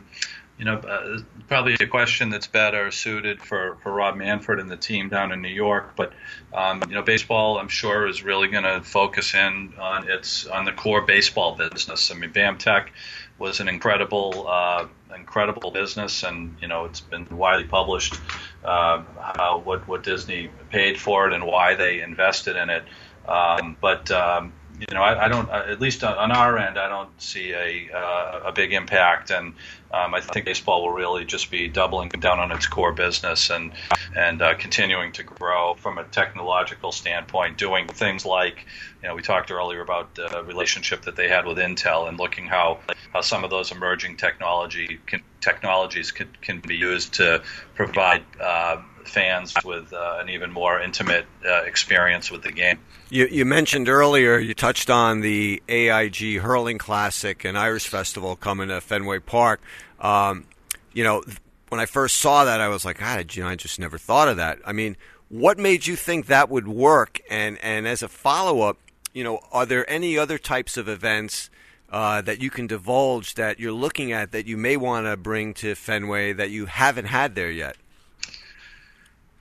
you 0.58 0.66
know, 0.66 0.76
uh, 0.78 1.20
probably 1.48 1.76
a 1.80 1.88
question 1.88 2.30
that's 2.30 2.48
better 2.48 2.90
suited 2.90 3.42
for, 3.42 3.78
for 3.84 3.92
Rob 3.92 4.16
Manfred 4.16 4.60
and 4.60 4.70
the 4.70 4.78
team 4.78 5.08
down 5.08 5.32
in 5.32 5.42
New 5.42 5.50
York. 5.50 5.96
But 5.96 6.14
um, 6.54 6.82
you 6.88 6.96
know, 6.96 7.04
baseball, 7.04 7.60
I'm 7.60 7.68
sure, 7.68 8.08
is 8.08 8.24
really 8.24 8.48
going 8.48 8.64
to 8.64 8.82
focus 8.82 9.34
in 9.36 9.74
on 9.80 10.10
its 10.10 10.48
on 10.48 10.66
the 10.66 10.72
core 10.72 11.02
baseball 11.02 11.56
business. 11.56 12.12
I 12.12 12.16
mean, 12.16 12.32
BAMTech 12.32 12.90
was 13.38 13.60
an 13.60 13.68
incredible 13.68 14.46
uh, 14.48 14.88
incredible 15.16 15.72
business, 15.72 16.24
and 16.24 16.56
you 16.62 16.68
know, 16.68 16.86
it's 16.86 17.02
been 17.02 17.28
widely 17.30 17.66
published 17.66 18.16
uh, 18.64 19.04
how 19.20 19.62
what 19.64 19.88
what 19.88 20.04
Disney 20.04 20.50
paid 20.72 21.00
for 21.00 21.28
it 21.28 21.34
and 21.34 21.46
why 21.46 21.76
they 21.76 22.02
invested 22.02 22.56
in 22.56 22.70
it. 22.70 22.84
Um, 23.28 23.76
but 23.82 24.10
um, 24.10 24.54
you 24.80 24.94
know, 24.94 25.02
I, 25.02 25.26
I 25.26 25.28
don't. 25.28 25.50
At 25.50 25.82
least 25.82 26.04
on 26.04 26.32
our 26.32 26.58
end, 26.58 26.78
I 26.78 26.88
don't 26.88 27.10
see 27.22 27.52
a 27.52 27.90
uh, 27.92 28.42
a 28.46 28.52
big 28.52 28.74
impact, 28.74 29.32
and 29.32 29.54
um, 29.92 30.14
I 30.14 30.22
think 30.22 30.46
baseball 30.46 30.84
will 30.84 30.92
really 30.92 31.26
just 31.26 31.50
be 31.50 31.68
doubling 31.68 32.10
down 32.10 32.40
on 32.40 32.52
its 32.52 32.68
core 32.68 32.94
business 32.94 33.50
and 33.50 33.72
and 34.16 34.42
uh, 34.42 34.54
continuing 34.56 35.14
to 35.14 35.24
grow 35.24 35.74
from 35.76 35.98
a 35.98 36.04
technological 36.04 36.92
standpoint, 36.92 37.58
doing 37.58 37.90
things 37.90 38.26
like, 38.26 38.66
you 39.02 39.08
know, 39.08 39.16
we 39.16 39.22
talked 39.22 39.50
earlier 39.52 39.82
about 39.82 40.14
the 40.16 40.44
relationship 40.44 41.04
that 41.04 41.16
they 41.16 41.28
had 41.28 41.46
with 41.46 41.58
Intel 41.58 42.08
and 42.08 42.20
looking 42.20 42.46
how 42.46 42.80
how 43.14 43.22
some 43.22 43.44
of 43.44 43.50
those 43.50 43.72
emerging 43.72 44.18
technology 44.18 45.00
can, 45.08 45.24
technologies 45.42 46.12
can, 46.12 46.30
can 46.42 46.60
be 46.60 46.76
used 46.76 47.16
to 47.16 47.42
provide. 47.74 48.24
Uh, 48.40 48.78
fans 49.08 49.54
with 49.64 49.94
uh, 49.94 50.18
an 50.22 50.30
even 50.30 50.52
more 50.52 50.80
intimate 50.80 51.26
uh, 51.46 51.64
experience 51.64 52.32
with 52.32 52.44
the 52.44 52.52
game. 52.52 52.80
You, 53.10 53.28
you, 53.28 53.46
mentioned 53.46 53.88
earlier, 53.88 54.38
you 54.38 54.54
touched 54.54 54.90
on 54.90 55.22
the 55.22 55.62
AIG 55.68 56.40
Hurling 56.40 56.78
Classic 56.78 57.46
and 57.46 57.58
Irish 57.58 57.88
Festival 57.88 58.36
coming 58.36 58.68
to 58.68 58.82
Fenway 58.82 59.20
Park. 59.20 59.62
Um, 60.00 60.46
you 60.94 61.04
know, 61.04 61.24
when 61.70 61.80
I 61.80 61.86
first 61.86 62.18
saw 62.18 62.46
that, 62.46 62.60
I 62.60 62.68
was 62.68 62.86
like, 62.86 63.00
God, 63.00 63.36
you 63.36 63.44
know, 63.44 63.50
I 63.50 63.56
just 63.56 63.80
never 63.80 63.98
thought 63.98 64.28
of 64.28 64.38
that. 64.38 64.60
I 64.66 64.74
mean, 64.74 64.98
what 65.30 65.58
made 65.58 65.88
you 65.88 65.96
think 65.96 66.28
that 66.28 66.50
would 66.50 66.68
work? 66.68 67.22
And 67.30 67.58
and 67.60 67.88
as 67.88 68.02
a 68.02 68.08
follow 68.08 68.62
up, 68.62 68.78
you 69.14 69.24
know, 69.24 69.40
are 69.52 69.66
there 69.66 69.90
any 69.90 70.18
other 70.18 70.38
types 70.38 70.78
of 70.78 70.88
events? 70.88 71.50
Uh, 71.90 72.22
that 72.22 72.42
you 72.42 72.50
can 72.50 72.68
divulge 72.68 73.36
that 73.36 73.62
you're 73.62 73.72
looking 73.72 74.12
at 74.12 74.34
that 74.34 74.46
you 74.46 74.58
may 74.58 74.76
want 74.76 75.06
to 75.06 75.16
bring 75.16 75.54
to 75.54 75.74
Fenway 75.74 76.34
that 76.34 76.50
you 76.50 76.66
haven't 76.66 77.06
had 77.06 77.34
there 77.34 77.50
yet? 77.50 77.78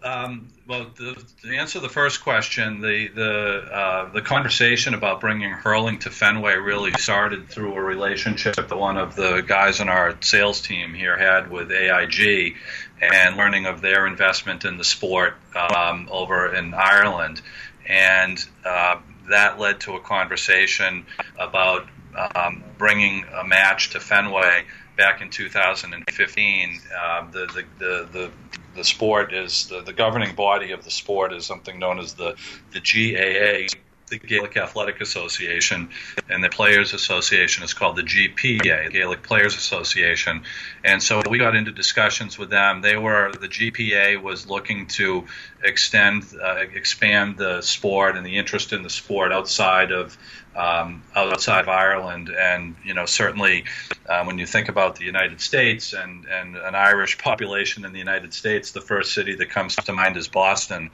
Um, 0.07 0.47
well, 0.69 0.87
the, 0.97 1.21
to 1.43 1.57
answer 1.57 1.81
the 1.81 1.89
first 1.89 2.23
question, 2.23 2.81
the 2.81 3.09
the 3.09 3.59
uh, 3.73 4.13
the 4.13 4.23
conversation 4.23 4.95
about 4.95 5.21
bringing 5.21 5.51
hurling 5.51 5.99
to 6.01 6.11
Fenway 6.11 6.55
really 6.55 6.93
started 6.93 7.49
through 7.49 7.75
a 7.75 7.81
relationship 7.81 8.55
that 8.55 8.77
one 8.77 8.99
of 8.99 9.17
the 9.17 9.41
guys 9.41 9.81
on 9.81 9.89
our 9.89 10.17
sales 10.21 10.61
team 10.61 10.95
here 10.95 11.17
had 11.17 11.51
with 11.51 11.73
AIG, 11.73 12.55
and 13.01 13.37
learning 13.37 13.67
of 13.67 13.81
their 13.81 14.07
investment 14.07 14.65
in 14.65 14.79
the 14.79 14.85
sport 14.85 15.35
um, 15.57 16.09
over 16.13 16.55
in 16.55 16.73
Ireland, 16.73 17.43
and 17.85 18.39
uh, 18.65 19.01
that 19.31 19.59
led 19.59 19.81
to 19.81 19.95
a 19.95 20.01
conversation 20.01 21.05
about 21.37 21.89
um, 22.37 22.63
bringing 22.79 23.25
a 23.25 23.45
match 23.45 23.91
to 23.91 24.01
Fenway 24.01 24.67
back 24.97 25.21
in 25.21 25.31
2015. 25.31 26.81
Uh, 26.99 27.31
the, 27.31 27.47
the, 27.47 27.65
the, 27.79 28.09
the 28.13 28.31
the 28.77 28.85
sport 28.85 29.33
is 29.33 29.67
the, 29.69 29.81
the 29.81 29.93
governing 29.93 30.35
body 30.35 30.73
of 30.73 30.85
the 30.85 30.91
sport 30.91 31.33
is 31.33 31.47
something 31.47 31.79
known 31.79 31.99
as 31.99 32.15
the 32.15 32.37
the 32.73 32.81
GAA, 32.81 33.67
the 34.09 34.19
Gaelic 34.19 34.57
Athletic 34.57 35.01
Association, 35.01 35.89
and 36.29 36.43
the 36.43 36.49
Players 36.49 36.95
Association 36.95 37.65
is 37.65 37.75
called 37.75 37.97
the 37.97 38.03
GPA, 38.03 38.93
Gaelic 38.93 39.23
Players 39.23 39.57
Association. 39.57 40.45
And 40.85 41.03
so 41.03 41.23
we 41.29 41.39
got 41.39 41.57
into 41.57 41.73
discussions 41.73 42.39
with 42.39 42.51
them. 42.51 42.83
They 42.83 42.97
were 42.97 43.33
the 43.33 43.49
GPA 43.49 44.23
was 44.23 44.49
looking 44.49 44.87
to 44.89 45.27
extend, 45.63 46.25
uh, 46.41 46.57
expand 46.73 47.37
the 47.37 47.63
sport 47.63 48.17
and 48.17 48.25
the 48.25 48.37
interest 48.37 48.73
in 48.73 48.83
the 48.83 48.91
sport 48.91 49.33
outside 49.33 49.91
of 49.91 50.17
um, 50.55 51.03
outside 51.15 51.61
of 51.61 51.69
Ireland. 51.69 52.31
And 52.31 52.77
you 52.85 52.95
know, 52.95 53.07
certainly 53.07 53.65
uh, 54.09 54.25
when 54.25 54.39
you 54.39 54.47
think 54.47 54.69
about 54.69 54.97
the 54.97 55.05
United 55.05 55.41
States 55.41 55.93
and 55.93 56.27
and 56.27 56.57
an 56.57 56.75
Irish 56.77 57.19
population 57.19 57.85
in 57.85 57.93
the 57.93 57.99
United 57.99 58.33
States, 58.35 58.71
the 58.71 58.81
first 58.81 59.15
city 59.15 59.35
that 59.35 59.51
comes 59.51 59.75
to 59.75 59.93
mind 59.93 60.17
is 60.17 60.29
Boston. 60.29 60.91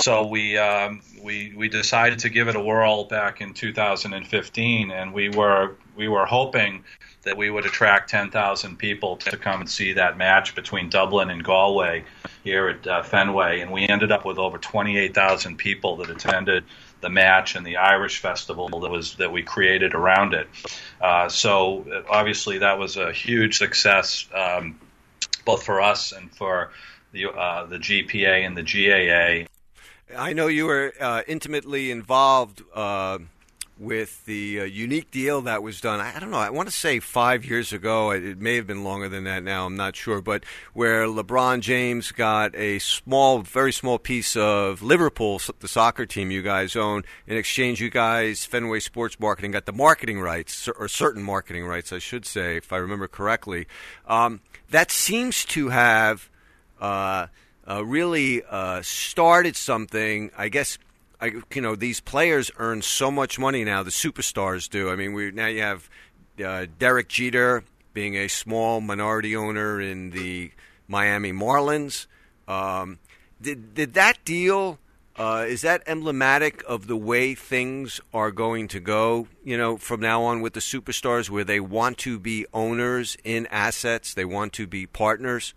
So 0.00 0.26
we 0.26 0.58
um, 0.58 1.02
we 1.22 1.52
we 1.56 1.68
decided 1.68 2.18
to 2.20 2.28
give 2.28 2.48
it 2.48 2.56
a 2.56 2.60
whirl 2.60 3.04
back 3.04 3.40
in 3.40 3.54
2015, 3.54 4.90
and 4.90 5.14
we 5.14 5.28
were 5.28 5.76
we 5.96 6.08
were 6.08 6.26
hoping 6.26 6.82
that 7.22 7.36
we 7.36 7.48
would 7.48 7.64
attract 7.64 8.10
10,000 8.10 8.76
people 8.76 9.16
to 9.16 9.36
come 9.36 9.60
and 9.60 9.70
see 9.70 9.94
that 9.94 10.18
match 10.18 10.54
between 10.54 10.90
Dublin 10.90 11.30
and 11.30 11.42
Galway 11.42 12.04
here 12.42 12.68
at 12.68 12.86
uh, 12.86 13.02
Fenway, 13.02 13.60
and 13.60 13.70
we 13.70 13.86
ended 13.88 14.12
up 14.12 14.26
with 14.26 14.36
over 14.36 14.58
28,000 14.58 15.56
people 15.56 15.96
that 15.96 16.10
attended 16.10 16.64
the 17.00 17.08
match 17.08 17.54
and 17.54 17.64
the 17.64 17.76
Irish 17.76 18.18
festival 18.18 18.68
that 18.80 18.90
was 18.90 19.14
that 19.14 19.30
we 19.30 19.42
created 19.42 19.94
around 19.94 20.34
it. 20.34 20.48
Uh, 21.00 21.28
so 21.28 22.04
obviously 22.10 22.58
that 22.58 22.78
was 22.78 22.96
a 22.96 23.12
huge 23.12 23.58
success, 23.58 24.26
um, 24.34 24.78
both 25.44 25.62
for 25.62 25.80
us 25.80 26.12
and 26.12 26.34
for 26.34 26.72
the 27.12 27.30
uh, 27.30 27.64
the 27.66 27.78
GPA 27.78 28.44
and 28.44 28.56
the 28.56 28.62
GAA. 28.62 29.46
I 30.16 30.32
know 30.32 30.48
you 30.48 30.66
were 30.66 30.92
uh, 31.00 31.22
intimately 31.26 31.90
involved 31.90 32.62
uh, 32.74 33.18
with 33.78 34.24
the 34.26 34.60
uh, 34.60 34.64
unique 34.64 35.10
deal 35.10 35.42
that 35.42 35.62
was 35.62 35.80
done. 35.80 36.00
I, 36.00 36.16
I, 36.16 36.20
don't 36.20 36.30
know. 36.30 36.38
I 36.38 36.50
want 36.50 36.68
to 36.68 36.74
say 36.74 37.00
five 37.00 37.44
years 37.44 37.72
ago. 37.72 38.10
It 38.10 38.38
may 38.38 38.56
have 38.56 38.66
been 38.66 38.84
longer 38.84 39.08
than 39.08 39.24
that 39.24 39.42
now. 39.42 39.66
I'm 39.66 39.76
not 39.76 39.96
sure. 39.96 40.20
But 40.20 40.44
where 40.72 41.06
LeBron 41.06 41.60
James 41.60 42.12
got 42.12 42.54
a 42.54 42.78
small, 42.78 43.40
very 43.40 43.72
small 43.72 43.98
piece 43.98 44.36
of 44.36 44.82
Liverpool, 44.82 45.40
the 45.60 45.68
soccer 45.68 46.06
team 46.06 46.30
you 46.30 46.42
guys 46.42 46.76
own. 46.76 47.04
In 47.26 47.36
exchange, 47.36 47.80
you 47.80 47.90
guys, 47.90 48.44
Fenway 48.44 48.80
Sports 48.80 49.18
Marketing, 49.18 49.52
got 49.52 49.66
the 49.66 49.72
marketing 49.72 50.20
rights, 50.20 50.68
or 50.68 50.86
certain 50.86 51.22
marketing 51.22 51.66
rights, 51.66 51.92
I 51.92 51.98
should 51.98 52.26
say, 52.26 52.56
if 52.56 52.72
I 52.72 52.76
remember 52.76 53.08
correctly. 53.08 53.66
Um, 54.06 54.40
that 54.70 54.90
seems 54.90 55.44
to 55.46 55.70
have. 55.70 56.28
Uh, 56.80 57.28
uh, 57.68 57.84
really 57.84 58.42
uh, 58.44 58.82
started 58.82 59.56
something. 59.56 60.30
I 60.36 60.48
guess 60.48 60.78
I, 61.20 61.32
you 61.54 61.62
know 61.62 61.76
these 61.76 62.00
players 62.00 62.50
earn 62.58 62.82
so 62.82 63.10
much 63.10 63.38
money 63.38 63.64
now. 63.64 63.82
The 63.82 63.90
superstars 63.90 64.68
do. 64.68 64.90
I 64.90 64.96
mean, 64.96 65.12
we 65.12 65.30
now 65.30 65.46
you 65.46 65.62
have 65.62 65.88
uh, 66.44 66.66
Derek 66.78 67.08
Jeter 67.08 67.64
being 67.92 68.16
a 68.16 68.28
small 68.28 68.80
minority 68.80 69.36
owner 69.36 69.80
in 69.80 70.10
the 70.10 70.50
Miami 70.88 71.32
Marlins. 71.32 72.06
Um, 72.46 72.98
did 73.40 73.74
did 73.74 73.94
that 73.94 74.24
deal? 74.24 74.78
Uh, 75.16 75.44
is 75.46 75.62
that 75.62 75.80
emblematic 75.86 76.64
of 76.66 76.88
the 76.88 76.96
way 76.96 77.36
things 77.36 78.00
are 78.12 78.32
going 78.32 78.66
to 78.66 78.80
go? 78.80 79.28
You 79.44 79.56
know, 79.56 79.76
from 79.76 80.00
now 80.00 80.24
on 80.24 80.40
with 80.40 80.54
the 80.54 80.60
superstars, 80.60 81.30
where 81.30 81.44
they 81.44 81.60
want 81.60 81.98
to 81.98 82.18
be 82.18 82.46
owners 82.52 83.16
in 83.22 83.46
assets, 83.46 84.12
they 84.12 84.24
want 84.24 84.52
to 84.54 84.66
be 84.66 84.86
partners. 84.86 85.54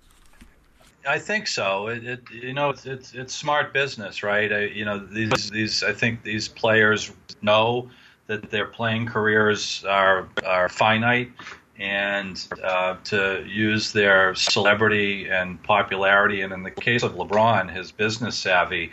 I 1.07 1.19
think 1.19 1.47
so. 1.47 1.87
It, 1.87 2.03
it 2.05 2.19
you 2.31 2.53
know 2.53 2.69
it's, 2.69 2.85
it's, 2.85 3.13
it's 3.13 3.33
smart 3.33 3.73
business, 3.73 4.23
right? 4.23 4.51
I, 4.51 4.65
you 4.65 4.85
know 4.85 4.99
these 4.99 5.49
these 5.49 5.83
I 5.83 5.93
think 5.93 6.23
these 6.23 6.47
players 6.47 7.11
know 7.41 7.89
that 8.27 8.51
their 8.51 8.65
playing 8.65 9.05
careers 9.05 9.85
are 9.85 10.27
are 10.45 10.67
finite, 10.69 11.31
and 11.79 12.45
uh, 12.63 12.97
to 13.05 13.45
use 13.47 13.93
their 13.93 14.35
celebrity 14.35 15.29
and 15.29 15.61
popularity, 15.63 16.41
and 16.41 16.51
in 16.51 16.63
the 16.63 16.71
case 16.71 17.03
of 17.03 17.13
LeBron, 17.13 17.73
his 17.73 17.91
business 17.91 18.37
savvy, 18.37 18.91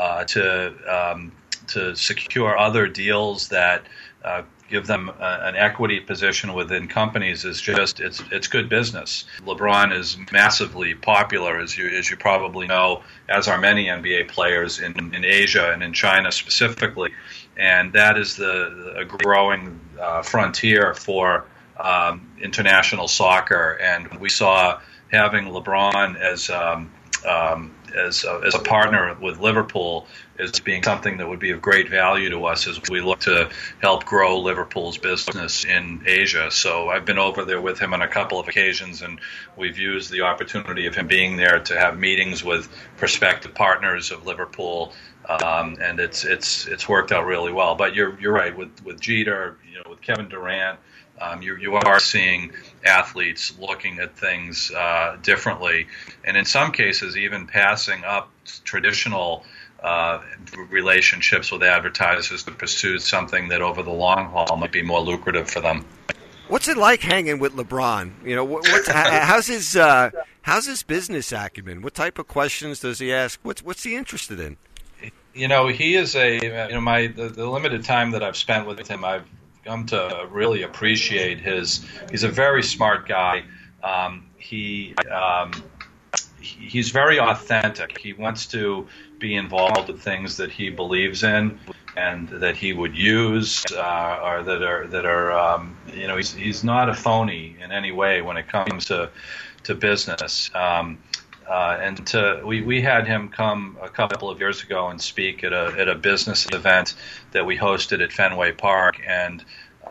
uh, 0.00 0.24
to 0.24 0.74
um, 0.88 1.32
to 1.68 1.94
secure 1.94 2.58
other 2.58 2.88
deals 2.88 3.48
that 3.48 3.86
uh, 4.24 4.42
give 4.72 4.86
them 4.86 5.10
a, 5.10 5.38
an 5.42 5.54
equity 5.54 6.00
position 6.00 6.54
within 6.54 6.88
companies 6.88 7.44
is 7.44 7.60
just 7.60 8.00
it's 8.00 8.22
it's 8.32 8.48
good 8.48 8.68
business. 8.68 9.26
LeBron 9.40 9.94
is 9.96 10.16
massively 10.32 10.94
popular, 10.94 11.60
as 11.60 11.76
you 11.76 11.86
as 11.86 12.10
you 12.10 12.16
probably 12.16 12.66
know, 12.66 13.02
as 13.28 13.46
are 13.46 13.58
many 13.58 13.86
NBA 13.86 14.28
players 14.28 14.80
in 14.80 15.14
in 15.14 15.24
Asia 15.24 15.70
and 15.72 15.82
in 15.82 15.92
China 15.92 16.32
specifically, 16.32 17.12
and 17.56 17.92
that 17.92 18.18
is 18.18 18.36
the 18.36 18.94
a 18.96 19.04
growing 19.04 19.78
uh, 20.00 20.22
frontier 20.22 20.94
for 20.94 21.44
um, 21.78 22.32
international 22.40 23.06
soccer. 23.06 23.78
And 23.80 24.08
we 24.18 24.30
saw 24.30 24.80
having 25.12 25.44
LeBron 25.44 26.18
as 26.18 26.48
um, 26.48 26.90
um, 27.28 27.74
as 27.96 28.24
a, 28.24 28.40
as 28.44 28.54
a 28.54 28.58
partner 28.58 29.14
with 29.20 29.38
Liverpool 29.38 30.06
as 30.42 30.60
being 30.60 30.82
something 30.82 31.18
that 31.18 31.28
would 31.28 31.38
be 31.38 31.50
of 31.50 31.62
great 31.62 31.88
value 31.88 32.30
to 32.30 32.44
us 32.46 32.66
as 32.66 32.80
we 32.90 33.00
look 33.00 33.20
to 33.20 33.50
help 33.80 34.04
grow 34.04 34.40
Liverpool's 34.40 34.98
business 34.98 35.64
in 35.64 36.02
Asia. 36.06 36.50
So 36.50 36.88
I've 36.88 37.04
been 37.04 37.18
over 37.18 37.44
there 37.44 37.60
with 37.60 37.78
him 37.78 37.94
on 37.94 38.02
a 38.02 38.08
couple 38.08 38.38
of 38.38 38.48
occasions, 38.48 39.02
and 39.02 39.20
we've 39.56 39.78
used 39.78 40.10
the 40.10 40.22
opportunity 40.22 40.86
of 40.86 40.94
him 40.94 41.06
being 41.06 41.36
there 41.36 41.60
to 41.60 41.78
have 41.78 41.98
meetings 41.98 42.44
with 42.44 42.68
prospective 42.96 43.54
partners 43.54 44.10
of 44.10 44.26
Liverpool 44.26 44.92
um, 45.28 45.76
and 45.80 46.00
it's 46.00 46.24
it's 46.24 46.66
it's 46.66 46.88
worked 46.88 47.12
out 47.12 47.26
really 47.26 47.52
well. 47.52 47.74
But 47.74 47.94
you're 47.94 48.18
you're 48.18 48.32
right 48.32 48.56
with 48.56 48.84
with 48.84 49.00
Jeter, 49.00 49.56
you 49.68 49.76
know, 49.76 49.90
with 49.90 50.00
Kevin 50.00 50.28
Durant. 50.28 50.78
Um, 51.20 51.40
you, 51.40 51.56
you 51.56 51.74
are 51.74 52.00
seeing 52.00 52.52
athletes 52.84 53.56
looking 53.60 54.00
at 54.00 54.16
things 54.16 54.72
uh, 54.72 55.18
differently, 55.22 55.86
and 56.24 56.36
in 56.36 56.44
some 56.44 56.72
cases, 56.72 57.16
even 57.16 57.46
passing 57.46 58.02
up 58.02 58.30
traditional 58.64 59.44
uh, 59.82 60.20
relationships 60.70 61.50
with 61.50 61.62
advertisers 61.62 62.44
to 62.44 62.52
pursue 62.52 62.98
something 62.98 63.48
that 63.48 63.62
over 63.62 63.82
the 63.82 63.90
long 63.90 64.26
haul 64.26 64.56
might 64.56 64.72
be 64.72 64.82
more 64.82 65.00
lucrative 65.00 65.50
for 65.50 65.60
them. 65.60 65.84
What's 66.48 66.68
it 66.68 66.76
like 66.76 67.00
hanging 67.00 67.38
with 67.38 67.54
LeBron? 67.54 68.24
You 68.24 68.36
know, 68.36 68.44
what's, 68.44 68.88
how's 68.88 69.46
his 69.46 69.76
uh, 69.76 70.10
how's 70.42 70.66
his 70.66 70.82
business 70.82 71.32
acumen? 71.32 71.82
What 71.82 71.94
type 71.94 72.18
of 72.18 72.28
questions 72.28 72.80
does 72.80 72.98
he 72.98 73.12
ask? 73.12 73.40
What's 73.42 73.62
what's 73.62 73.82
he 73.82 73.96
interested 73.96 74.38
in? 74.38 74.56
You 75.34 75.48
know, 75.48 75.68
he 75.68 75.96
is 75.96 76.14
a 76.14 76.34
you 76.34 76.74
know 76.74 76.80
my 76.80 77.06
the, 77.06 77.28
the 77.28 77.48
limited 77.48 77.84
time 77.84 78.10
that 78.12 78.22
I've 78.22 78.36
spent 78.36 78.66
with 78.66 78.86
him, 78.86 79.04
I've 79.04 79.24
come 79.64 79.86
to 79.86 80.26
really 80.30 80.62
appreciate 80.62 81.40
his. 81.40 81.84
He's 82.10 82.24
a 82.24 82.28
very 82.28 82.62
smart 82.62 83.08
guy. 83.08 83.44
Um, 83.82 84.26
he 84.36 84.94
um, 85.10 85.52
he's 86.40 86.90
very 86.90 87.18
authentic. 87.18 87.98
He 87.98 88.12
wants 88.12 88.46
to 88.48 88.86
be 89.22 89.36
involved 89.36 89.88
with 89.88 90.02
things 90.02 90.36
that 90.36 90.50
he 90.50 90.68
believes 90.68 91.22
in 91.22 91.58
and 91.96 92.28
that 92.28 92.56
he 92.56 92.72
would 92.74 92.96
use, 92.96 93.64
uh, 93.72 94.20
or 94.22 94.42
that 94.42 94.62
are 94.62 94.86
that 94.88 95.06
are 95.06 95.32
um, 95.32 95.76
you 95.86 96.06
know 96.06 96.16
he's 96.16 96.32
he's 96.34 96.64
not 96.64 96.90
a 96.90 96.94
phony 96.94 97.56
in 97.60 97.72
any 97.72 97.92
way 97.92 98.20
when 98.20 98.36
it 98.36 98.48
comes 98.48 98.86
to 98.86 99.10
to 99.64 99.74
business. 99.74 100.50
Um, 100.54 100.98
uh, 101.48 101.76
and 101.80 102.06
to, 102.06 102.40
we, 102.46 102.62
we 102.62 102.80
had 102.80 103.06
him 103.06 103.28
come 103.28 103.76
a 103.82 103.88
couple 103.88 104.30
of 104.30 104.38
years 104.38 104.62
ago 104.62 104.88
and 104.88 105.00
speak 105.00 105.44
at 105.44 105.52
a, 105.52 105.74
at 105.76 105.88
a 105.88 105.94
business 105.94 106.50
event 106.52 106.94
that 107.32 107.44
we 107.44 107.58
hosted 107.58 108.02
at 108.02 108.12
Fenway 108.12 108.52
Park. 108.52 109.00
And 109.06 109.44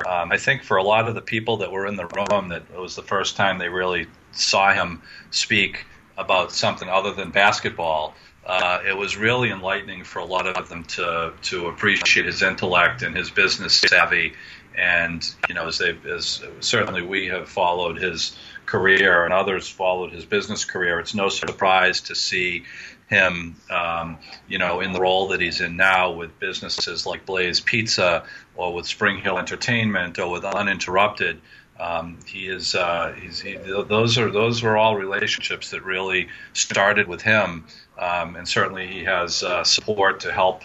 um, 0.06 0.32
I 0.32 0.38
think 0.38 0.64
for 0.64 0.78
a 0.78 0.84
lot 0.84 1.08
of 1.10 1.16
the 1.16 1.22
people 1.22 1.58
that 1.58 1.72
were 1.72 1.86
in 1.86 1.98
the 1.98 2.08
room, 2.08 2.50
that 2.50 2.64
it 2.74 2.80
was 2.80 2.96
the 2.96 3.04
first 3.04 3.36
time 3.36 3.60
they 3.60 3.70
really 3.70 4.08
saw 4.32 4.74
him 4.74 5.04
speak 5.30 5.86
about 6.18 6.52
something 6.52 6.90
other 6.90 7.14
than 7.14 7.32
basketball. 7.32 8.16
Uh, 8.46 8.80
it 8.88 8.98
was 8.98 9.18
really 9.18 9.52
enlightening 9.52 10.04
for 10.04 10.20
a 10.20 10.26
lot 10.26 10.48
of 10.48 10.68
them 10.68 10.84
to 10.84 11.32
to 11.44 11.68
appreciate 11.68 12.26
his 12.26 12.42
intellect 12.42 13.04
and 13.04 13.16
his 13.16 13.30
business 13.30 13.76
savvy, 13.76 14.34
and 14.76 15.24
you 15.48 15.54
know, 15.54 15.68
as 15.68 15.78
they 15.78 15.96
as 16.10 16.44
certainly 16.60 17.02
we 17.02 17.28
have 17.28 17.48
followed 17.48 17.98
his 17.98 18.36
career 18.66 19.26
and 19.26 19.34
others 19.34 19.68
followed 19.68 20.12
his 20.12 20.26
business 20.26 20.66
career. 20.66 21.00
It's 21.00 21.14
no 21.14 21.30
surprise 21.30 22.02
to 22.02 22.16
see 22.16 22.64
him, 23.10 23.58
um, 23.70 24.18
you 24.48 24.58
know, 24.58 24.80
in 24.80 24.94
the 24.94 25.02
role 25.02 25.28
that 25.30 25.42
he's 25.42 25.60
in 25.60 25.76
now 25.76 26.12
with 26.12 26.40
businesses 26.40 27.06
like 27.06 27.26
Blaze 27.26 27.60
Pizza 27.60 28.24
or 28.56 28.74
with 28.74 28.86
SpringHill 28.86 29.38
Entertainment 29.38 30.18
or 30.18 30.32
with 30.32 30.46
Uninterrupted. 30.46 31.42
Um, 31.78 32.20
he 32.26 32.48
is 32.48 32.76
uh, 32.76 33.14
he, 33.14 33.56
those 33.56 34.18
are 34.18 34.32
those 34.32 34.62
were 34.62 34.78
all 34.78 34.96
relationships 34.96 35.72
that 35.72 35.84
really 35.84 36.30
started 36.54 37.08
with 37.08 37.22
him, 37.24 37.66
um, 38.02 38.36
and 38.36 38.48
certainly 38.48 38.88
he 38.88 39.04
has 39.04 39.44
uh, 39.44 39.64
support 39.64 40.22
to 40.22 40.32
help 40.32 40.64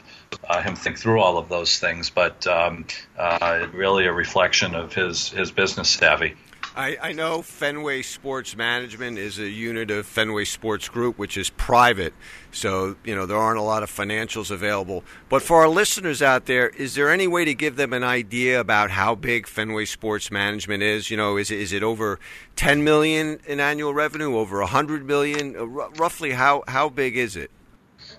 uh, 0.48 0.62
him 0.62 0.74
think 0.74 0.98
through 0.98 1.20
all 1.20 1.38
of 1.38 1.48
those 1.48 1.78
things. 1.78 2.10
But 2.10 2.46
um, 2.46 2.86
uh, 3.16 3.68
really 3.72 4.06
a 4.06 4.12
reflection 4.12 4.74
of 4.74 4.94
his 4.94 5.28
his 5.28 5.52
business 5.52 5.90
savvy. 5.90 6.34
I, 6.76 6.98
I, 7.00 7.12
know 7.12 7.40
Fenway 7.40 8.02
Sports 8.02 8.54
Management 8.54 9.16
is 9.16 9.38
a 9.38 9.48
unit 9.48 9.90
of 9.90 10.04
Fenway 10.06 10.44
Sports 10.44 10.90
Group, 10.90 11.16
which 11.18 11.38
is 11.38 11.48
private. 11.48 12.12
So, 12.52 12.96
you 13.02 13.14
know, 13.14 13.24
there 13.24 13.38
aren't 13.38 13.58
a 13.58 13.62
lot 13.62 13.82
of 13.82 13.90
financials 13.90 14.50
available. 14.50 15.02
But 15.30 15.40
for 15.40 15.56
our 15.62 15.68
listeners 15.68 16.20
out 16.20 16.44
there, 16.44 16.68
is 16.68 16.94
there 16.94 17.10
any 17.10 17.26
way 17.26 17.46
to 17.46 17.54
give 17.54 17.76
them 17.76 17.94
an 17.94 18.04
idea 18.04 18.60
about 18.60 18.90
how 18.90 19.14
big 19.14 19.46
Fenway 19.46 19.86
Sports 19.86 20.30
Management 20.30 20.82
is? 20.82 21.10
You 21.10 21.16
know, 21.16 21.38
is 21.38 21.50
is 21.50 21.72
it 21.72 21.82
over 21.82 22.20
10 22.56 22.84
million 22.84 23.40
in 23.46 23.58
annual 23.58 23.94
revenue, 23.94 24.36
over 24.36 24.58
100 24.60 25.06
million? 25.06 25.56
Uh, 25.56 25.64
roughly, 25.64 26.32
how, 26.32 26.62
how 26.68 26.90
big 26.90 27.16
is 27.16 27.36
it? 27.36 27.50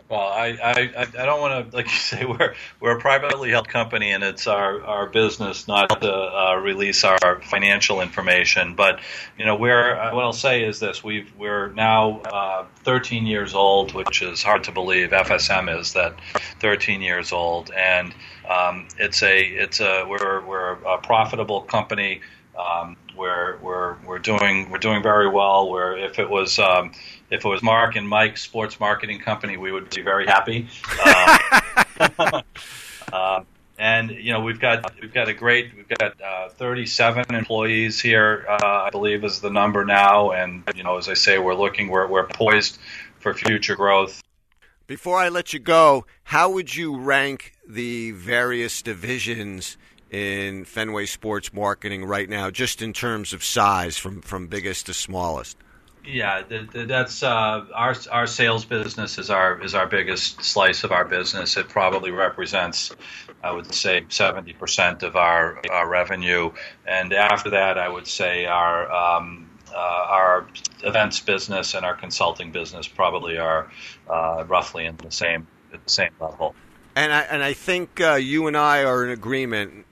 Well, 0.10 0.22
I, 0.22 0.58
I, 0.64 1.08
I 1.20 1.26
don't 1.26 1.42
want 1.42 1.70
to, 1.70 1.76
like 1.76 1.88
you 1.88 1.98
say, 1.98 2.26
we're 2.40 2.56
we're 2.80 2.98
a 2.98 3.00
privately 3.00 3.50
held 3.50 3.68
company, 3.68 4.12
and 4.12 4.24
it's 4.24 4.48
our, 4.48 4.82
our 4.84 5.08
business 5.08 5.68
not 5.68 6.02
to 6.02 6.14
uh, 6.14 6.56
release 6.56 7.04
our 7.04 7.42
financial 7.42 8.00
information. 8.00 8.76
But 8.76 9.02
you 9.38 9.46
know, 9.46 9.56
we're 9.56 9.96
uh, 9.96 10.16
what 10.16 10.24
I'll 10.24 10.32
say 10.32 10.64
is 10.64 10.80
this: 10.80 11.04
we've 11.04 11.30
we're 11.38 11.74
now 11.74 12.22
uh, 12.22 12.66
13 12.84 13.26
years 13.26 13.54
old, 13.54 13.94
which 13.94 14.22
is 14.22 14.42
hard 14.42 14.64
to 14.66 14.72
believe. 14.72 15.10
FSM 15.10 15.78
is 15.78 15.94
that 15.94 16.16
13 16.62 17.02
years 17.02 17.34
old, 17.34 17.72
and 17.72 18.14
um, 18.50 18.88
it's 18.98 19.22
a 19.24 19.44
it's 19.44 19.82
a 19.82 20.06
we're 20.08 20.46
we're 20.46 20.72
a 20.86 21.00
profitable 21.00 21.62
company. 21.62 22.22
Um, 22.58 22.96
we're 23.18 23.58
we're 23.58 23.98
we're 24.06 24.20
doing 24.20 24.70
we're 24.70 24.78
doing 24.78 25.04
very 25.04 25.30
well. 25.30 25.70
Where 25.70 25.98
if 25.98 26.18
it 26.18 26.30
was 26.30 26.60
um, 26.60 26.94
if 27.30 27.44
it 27.44 27.48
was 27.48 27.62
Mark 27.62 27.96
and 27.96 28.08
Mike's 28.08 28.42
sports 28.42 28.80
marketing 28.80 29.20
company, 29.20 29.58
we 29.58 29.72
would 29.72 29.90
be 29.90 30.02
very 30.02 30.26
happy. 30.26 30.68
Uh, 31.00 32.42
uh, 33.14 33.44
and 33.78 34.12
you 34.12 34.34
know 34.34 34.42
we've 34.42 34.60
got 34.60 34.92
we've 35.02 35.14
got 35.14 35.28
a 35.28 35.34
great 35.34 35.72
we've 35.76 35.88
got 35.88 36.20
uh, 36.22 36.50
37 36.50 37.36
employees 37.36 38.00
here, 38.00 38.46
uh, 38.50 38.84
I 38.86 38.90
believe 38.90 39.24
is 39.24 39.40
the 39.42 39.52
number 39.52 39.86
now. 39.86 40.32
And 40.32 40.64
you 40.76 40.84
know 40.84 40.98
as 40.98 41.10
I 41.10 41.14
say, 41.14 41.38
we're 41.38 41.56
looking 41.56 41.90
we're 41.90 42.08
we're 42.08 42.28
poised 42.28 42.80
for 43.20 43.34
future 43.34 43.76
growth. 43.76 44.22
Before 44.88 45.18
I 45.18 45.30
let 45.30 45.52
you 45.52 45.60
go, 45.60 46.06
how 46.24 46.50
would 46.52 46.74
you 46.74 46.98
rank 46.98 47.54
the 47.68 48.12
various 48.12 48.82
divisions? 48.82 49.78
in 50.10 50.64
Fenway 50.64 51.06
Sports 51.06 51.52
Marketing 51.52 52.06
right 52.06 52.30
now, 52.30 52.50
just 52.50 52.82
in 52.82 52.94
terms 52.94 53.34
of 53.34 53.44
size, 53.44 53.98
from 53.98 54.22
from 54.22 54.48
biggest 54.48 54.86
to 54.86 54.94
smallest? 54.94 55.58
Yeah, 56.08 56.44
that's 56.74 57.22
uh, 57.22 57.66
our 57.74 57.94
our 58.12 58.28
sales 58.28 58.64
business 58.64 59.18
is 59.18 59.30
our 59.30 59.62
is 59.62 59.76
our 59.76 59.88
biggest 59.88 60.42
slice 60.42 60.86
of 60.86 60.94
our 60.94 61.04
business. 61.04 61.58
It 61.58 61.68
probably 61.68 62.12
represents, 62.12 62.96
I 63.44 63.52
would 63.52 63.74
say, 63.74 64.06
seventy 64.08 64.54
percent 64.54 65.04
of 65.04 65.18
our, 65.18 65.62
our 65.70 65.86
revenue, 65.86 66.52
and 66.86 67.12
after 67.12 67.50
that, 67.50 67.78
I 67.78 67.90
would 67.90 68.08
say 68.08 68.46
our 68.46 68.90
um, 68.90 69.50
uh, 69.70 69.76
our 69.76 70.48
events 70.84 71.20
business 71.20 71.74
and 71.74 71.86
our 71.86 71.96
consulting 71.96 72.54
business 72.54 72.88
probably 72.88 73.38
are 73.38 73.70
uh, 74.10 74.46
roughly 74.48 74.86
in 74.86 74.96
the 74.96 75.12
same 75.12 75.46
at 75.74 75.84
the 75.84 75.90
same 75.90 76.12
level. 76.22 76.56
And 76.96 77.12
I 77.12 77.22
and 77.24 77.44
I 77.44 77.52
think 77.52 78.00
uh, 78.00 78.14
you 78.14 78.48
and 78.48 78.56
I 78.56 78.86
are 78.86 79.04
in 79.04 79.12
agreement 79.12 79.86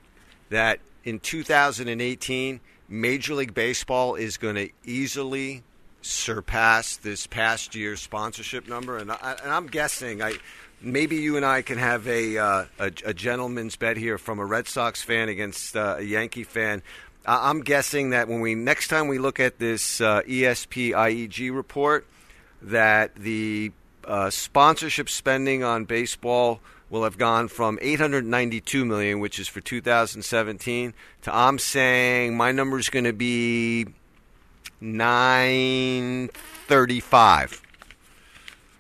that 0.48 0.80
in 1.04 1.20
2018, 1.20 2.62
Major 2.88 3.34
League 3.34 3.54
Baseball 3.54 4.16
is 4.16 4.38
going 4.38 4.56
to 4.56 4.70
easily 4.86 5.64
surpass 6.06 6.98
this 6.98 7.28
past 7.28 7.76
year's 7.76 8.02
sponsorship 8.02 8.68
number, 8.68 8.98
and, 8.98 9.12
I, 9.12 9.38
I'm 9.44 9.68
guessing 9.68 10.22
I 10.22 10.34
maybe 10.82 11.18
you 11.18 11.36
and 11.36 11.46
I 11.46 11.62
can 11.62 11.78
have 11.78 12.08
a, 12.08 12.38
uh, 12.38 12.66
a, 12.80 12.92
a 13.06 13.14
gentleman's 13.14 13.76
bet 13.76 13.98
here 13.98 14.18
from 14.18 14.40
a 14.40 14.46
Red 14.46 14.68
Sox 14.68 15.02
fan 15.02 15.30
against 15.30 15.76
uh, 15.76 15.96
a 16.00 16.04
Yankee 16.04 16.44
fan. 16.44 16.84
I'm 17.28 17.62
guessing 17.62 18.12
that 18.12 18.28
when 18.28 18.40
we 18.40 18.54
next 18.54 18.88
time 18.90 19.08
we 19.08 19.18
look 19.18 19.40
at 19.40 19.58
this 19.58 20.00
uh, 20.00 20.22
ESP 20.22 20.92
IEG 20.92 21.56
report, 21.56 22.06
that 22.62 23.16
the 23.16 23.72
uh, 24.04 24.30
sponsorship 24.30 25.10
spending 25.10 25.64
on 25.64 25.86
baseball 25.86 26.60
will 26.90 27.04
have 27.04 27.18
gone 27.18 27.48
from 27.48 27.80
892 27.82 28.86
million, 28.86 29.20
which 29.20 29.40
is 29.40 29.48
for 29.48 29.60
2017, 29.60 30.94
to 31.24 31.36
I'm 31.36 31.58
saying 31.58 32.38
my 32.38 32.52
number 32.52 32.78
is 32.78 32.90
going 32.90 33.06
to 33.06 33.14
be 33.14 33.88
935. 34.82 37.62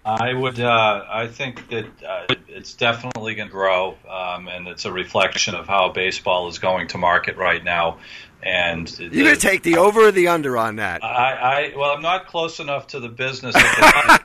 I 0.05 0.33
would. 0.33 0.59
Uh, 0.59 1.03
I 1.09 1.27
think 1.27 1.67
that 1.69 1.85
uh, 2.07 2.27
it's 2.47 2.75
definitely 2.75 3.33
going 3.33 3.47
to 3.47 3.51
grow, 3.51 3.97
um, 4.07 4.47
and 4.47 4.67
it's 4.67 4.85
a 4.85 4.91
reflection 4.91 5.55
of 5.55 5.67
how 5.67 5.89
baseball 5.89 6.47
is 6.47 6.59
going 6.59 6.89
to 6.89 6.99
market 6.99 7.37
right 7.37 7.63
now. 7.63 7.97
And 8.43 8.87
you're 8.99 9.09
going 9.09 9.33
to 9.33 9.41
take 9.41 9.63
the 9.63 9.77
over 9.77 10.01
or 10.01 10.11
the 10.11 10.27
under 10.27 10.55
on 10.55 10.75
that? 10.75 11.03
I, 11.03 11.71
I 11.73 11.75
well, 11.75 11.89
I'm 11.89 12.03
not 12.03 12.27
close 12.27 12.59
enough 12.59 12.85
to 12.87 12.99
the 12.99 13.09
business 13.09 13.55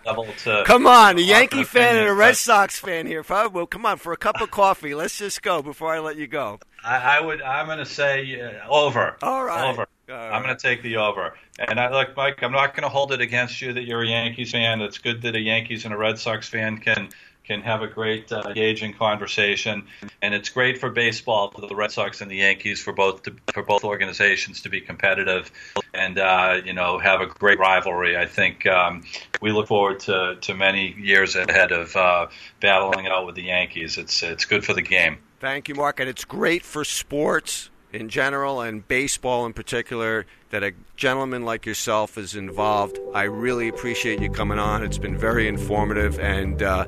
level 0.04 0.26
to. 0.44 0.62
Come 0.66 0.86
on, 0.86 1.16
a 1.16 1.22
Yankee 1.22 1.64
fan 1.64 1.96
and 1.96 2.06
a 2.06 2.12
Red 2.12 2.36
Sox 2.36 2.78
fan 2.78 3.06
here. 3.06 3.24
Well, 3.26 3.66
come 3.66 3.86
on 3.86 3.96
for 3.96 4.12
a 4.12 4.18
cup 4.18 4.42
of 4.42 4.50
coffee. 4.50 4.94
Let's 4.94 5.16
just 5.16 5.40
go 5.40 5.62
before 5.62 5.94
I 5.94 6.00
let 6.00 6.16
you 6.16 6.26
go. 6.26 6.58
I, 6.84 7.18
I 7.18 7.20
would. 7.20 7.40
I'm 7.40 7.64
going 7.64 7.78
to 7.78 7.86
say 7.86 8.38
uh, 8.38 8.68
over. 8.68 9.16
All 9.22 9.42
right. 9.42 9.70
Over. 9.70 9.86
I'm 10.14 10.42
going 10.42 10.56
to 10.56 10.60
take 10.60 10.82
the 10.82 10.96
over. 10.96 11.34
And 11.58 11.78
I 11.78 11.90
look, 11.90 12.16
Mike, 12.16 12.42
I'm 12.42 12.52
not 12.52 12.74
going 12.74 12.82
to 12.82 12.88
hold 12.88 13.12
it 13.12 13.20
against 13.20 13.60
you 13.60 13.72
that 13.72 13.84
you're 13.84 14.02
a 14.02 14.08
Yankees 14.08 14.52
fan. 14.52 14.80
It's 14.80 14.98
good 14.98 15.22
that 15.22 15.36
a 15.36 15.40
Yankees 15.40 15.84
and 15.84 15.94
a 15.94 15.96
Red 15.96 16.18
Sox 16.18 16.48
fan 16.48 16.78
can 16.78 17.10
can 17.50 17.62
have 17.62 17.82
a 17.82 17.88
great 17.88 18.30
uh, 18.30 18.42
engaging 18.46 18.92
conversation, 18.94 19.84
and 20.22 20.34
it's 20.34 20.50
great 20.50 20.78
for 20.78 20.88
baseball 20.88 21.50
for 21.50 21.66
the 21.66 21.74
Red 21.74 21.90
Sox 21.90 22.20
and 22.20 22.30
the 22.30 22.36
Yankees 22.36 22.80
for 22.80 22.92
both 22.92 23.24
to, 23.24 23.34
for 23.52 23.64
both 23.64 23.82
organizations 23.82 24.60
to 24.62 24.68
be 24.68 24.80
competitive 24.80 25.50
and 25.92 26.18
uh, 26.18 26.60
you 26.64 26.72
know 26.72 26.98
have 26.98 27.20
a 27.20 27.26
great 27.26 27.58
rivalry. 27.58 28.16
I 28.16 28.26
think 28.26 28.66
um, 28.66 29.02
we 29.42 29.50
look 29.50 29.66
forward 29.66 29.98
to, 30.00 30.36
to 30.40 30.54
many 30.54 30.94
years 30.94 31.34
ahead 31.34 31.72
of 31.72 31.96
uh, 31.96 32.28
battling 32.60 33.08
out 33.08 33.26
with 33.26 33.34
the 33.34 33.42
Yankees. 33.42 33.98
It's 33.98 34.22
it's 34.22 34.44
good 34.44 34.64
for 34.64 34.72
the 34.72 34.82
game. 34.82 35.18
Thank 35.40 35.68
you, 35.68 35.74
Mark, 35.74 35.98
and 35.98 36.08
it's 36.08 36.24
great 36.24 36.62
for 36.62 36.84
sports 36.84 37.70
in 37.92 38.08
general 38.08 38.60
and 38.60 38.86
baseball 38.86 39.46
in 39.46 39.52
particular 39.52 40.26
that 40.50 40.62
a 40.62 40.72
gentleman 40.96 41.44
like 41.44 41.66
yourself 41.66 42.18
is 42.18 42.34
involved. 42.34 42.98
I 43.14 43.24
really 43.24 43.68
appreciate 43.68 44.20
you 44.20 44.30
coming 44.30 44.58
on. 44.58 44.82
It's 44.82 44.98
been 44.98 45.16
very 45.16 45.48
informative 45.48 46.18
and. 46.18 46.62
Uh, 46.62 46.86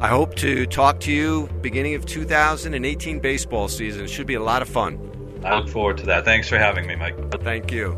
I 0.00 0.08
hope 0.08 0.34
to 0.36 0.66
talk 0.66 0.98
to 1.02 1.12
you 1.12 1.48
beginning 1.60 1.94
of 1.94 2.04
2018 2.04 3.20
baseball 3.20 3.68
season. 3.68 4.04
It 4.04 4.10
should 4.10 4.26
be 4.26 4.34
a 4.34 4.42
lot 4.42 4.60
of 4.60 4.68
fun. 4.68 4.98
I 5.44 5.56
look 5.56 5.68
forward 5.68 5.98
to 5.98 6.06
that. 6.06 6.24
Thanks 6.24 6.48
for 6.48 6.58
having 6.58 6.88
me, 6.88 6.96
Mike. 6.96 7.14
Thank 7.42 7.70
you. 7.70 7.96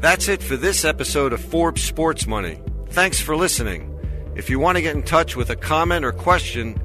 That's 0.00 0.26
it 0.26 0.42
for 0.42 0.56
this 0.56 0.84
episode 0.84 1.32
of 1.32 1.40
Forbes 1.40 1.80
Sports 1.80 2.26
Money. 2.26 2.60
Thanks 2.88 3.20
for 3.20 3.36
listening. 3.36 3.90
If 4.34 4.50
you 4.50 4.58
want 4.58 4.74
to 4.74 4.82
get 4.82 4.96
in 4.96 5.04
touch 5.04 5.36
with 5.36 5.48
a 5.50 5.56
comment 5.56 6.04
or 6.04 6.10
question, 6.10 6.76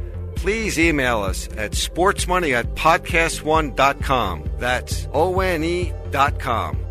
please 0.42 0.80
email 0.80 1.22
us 1.22 1.48
at 1.58 1.72
sportsmoney 1.72 2.54
at 2.54 2.74
podcast1.com. 2.76 4.50
That's 4.58 5.08
O 5.14 5.40
N 5.42 5.64
E 5.64 5.94
dot 6.12 6.40
com. 6.40 6.89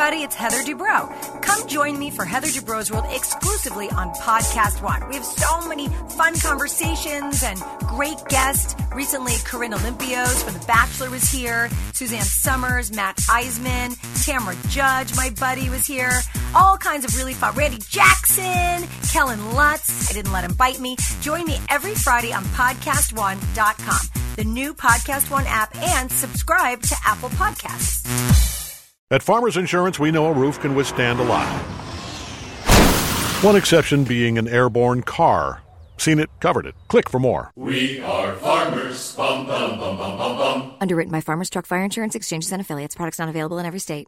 Everybody, 0.00 0.24
it's 0.24 0.34
Heather 0.34 0.62
Dubrow. 0.62 1.42
Come 1.42 1.68
join 1.68 1.98
me 1.98 2.08
for 2.10 2.24
Heather 2.24 2.46
Dubrow's 2.46 2.90
World 2.90 3.04
exclusively 3.10 3.90
on 3.90 4.08
Podcast 4.14 4.80
One. 4.80 5.06
We 5.10 5.16
have 5.16 5.24
so 5.26 5.68
many 5.68 5.88
fun 6.16 6.34
conversations 6.40 7.42
and 7.42 7.60
great 7.80 8.16
guests. 8.30 8.74
Recently, 8.94 9.34
Corinne 9.44 9.72
Olympios 9.72 10.42
from 10.42 10.54
The 10.54 10.64
Bachelor 10.64 11.10
was 11.10 11.30
here. 11.30 11.68
Suzanne 11.92 12.22
Somers, 12.22 12.90
Matt 12.90 13.16
Iseman, 13.28 13.90
Tamra 14.24 14.56
Judge, 14.70 15.14
my 15.16 15.34
buddy, 15.38 15.68
was 15.68 15.84
here. 15.84 16.18
All 16.54 16.78
kinds 16.78 17.04
of 17.04 17.14
really 17.18 17.34
fun. 17.34 17.54
Randy 17.54 17.78
Jackson, 17.86 18.88
Kellen 19.12 19.54
Lutz. 19.54 20.10
I 20.10 20.14
didn't 20.14 20.32
let 20.32 20.44
him 20.44 20.54
bite 20.54 20.80
me. 20.80 20.96
Join 21.20 21.44
me 21.44 21.58
every 21.68 21.94
Friday 21.94 22.32
on 22.32 22.44
PodcastOne.com, 22.44 24.34
the 24.36 24.44
new 24.44 24.72
Podcast 24.72 25.30
One 25.30 25.44
app, 25.46 25.76
and 25.76 26.10
subscribe 26.10 26.80
to 26.84 26.96
Apple 27.04 27.28
Podcasts. 27.28 28.59
At 29.12 29.24
Farmers 29.24 29.56
Insurance, 29.56 29.98
we 29.98 30.12
know 30.12 30.26
a 30.26 30.32
roof 30.32 30.60
can 30.60 30.76
withstand 30.76 31.18
a 31.18 31.24
lot. 31.24 31.44
One 33.42 33.56
exception 33.56 34.04
being 34.04 34.38
an 34.38 34.46
airborne 34.46 35.02
car. 35.02 35.62
Seen 35.96 36.20
it, 36.20 36.30
covered 36.38 36.64
it. 36.64 36.76
Click 36.86 37.10
for 37.10 37.18
more. 37.18 37.50
We 37.56 38.00
are 38.02 38.36
farmers. 38.36 39.16
Bum, 39.16 39.48
bum, 39.48 39.80
bum, 39.80 39.98
bum, 39.98 40.16
bum, 40.16 40.36
bum. 40.36 40.74
Underwritten 40.80 41.10
by 41.10 41.20
Farmers 41.20 41.50
Truck 41.50 41.66
Fire 41.66 41.82
Insurance 41.82 42.14
Exchanges 42.14 42.52
and 42.52 42.60
Affiliates. 42.60 42.94
Products 42.94 43.18
not 43.18 43.28
available 43.28 43.58
in 43.58 43.66
every 43.66 43.80
state. 43.80 44.06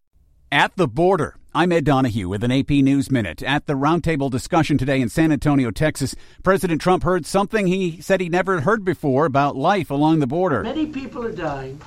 At 0.52 0.76
the 0.76 0.86
border, 0.86 1.34
I'm 1.52 1.72
Ed 1.72 1.84
Donahue 1.84 2.28
with 2.28 2.44
an 2.44 2.52
AP 2.52 2.70
News 2.70 3.10
Minute. 3.10 3.42
At 3.42 3.66
the 3.66 3.74
roundtable 3.74 4.30
discussion 4.30 4.78
today 4.78 5.00
in 5.00 5.08
San 5.08 5.32
Antonio, 5.32 5.72
Texas, 5.72 6.14
President 6.44 6.80
Trump 6.80 7.02
heard 7.02 7.26
something 7.26 7.66
he 7.66 8.00
said 8.00 8.20
he 8.20 8.28
never 8.28 8.60
heard 8.60 8.84
before 8.84 9.24
about 9.24 9.56
life 9.56 9.90
along 9.90 10.20
the 10.20 10.28
border. 10.28 10.62
Many 10.62 10.86
people 10.86 11.24
are 11.26 11.32
dying, 11.32 11.80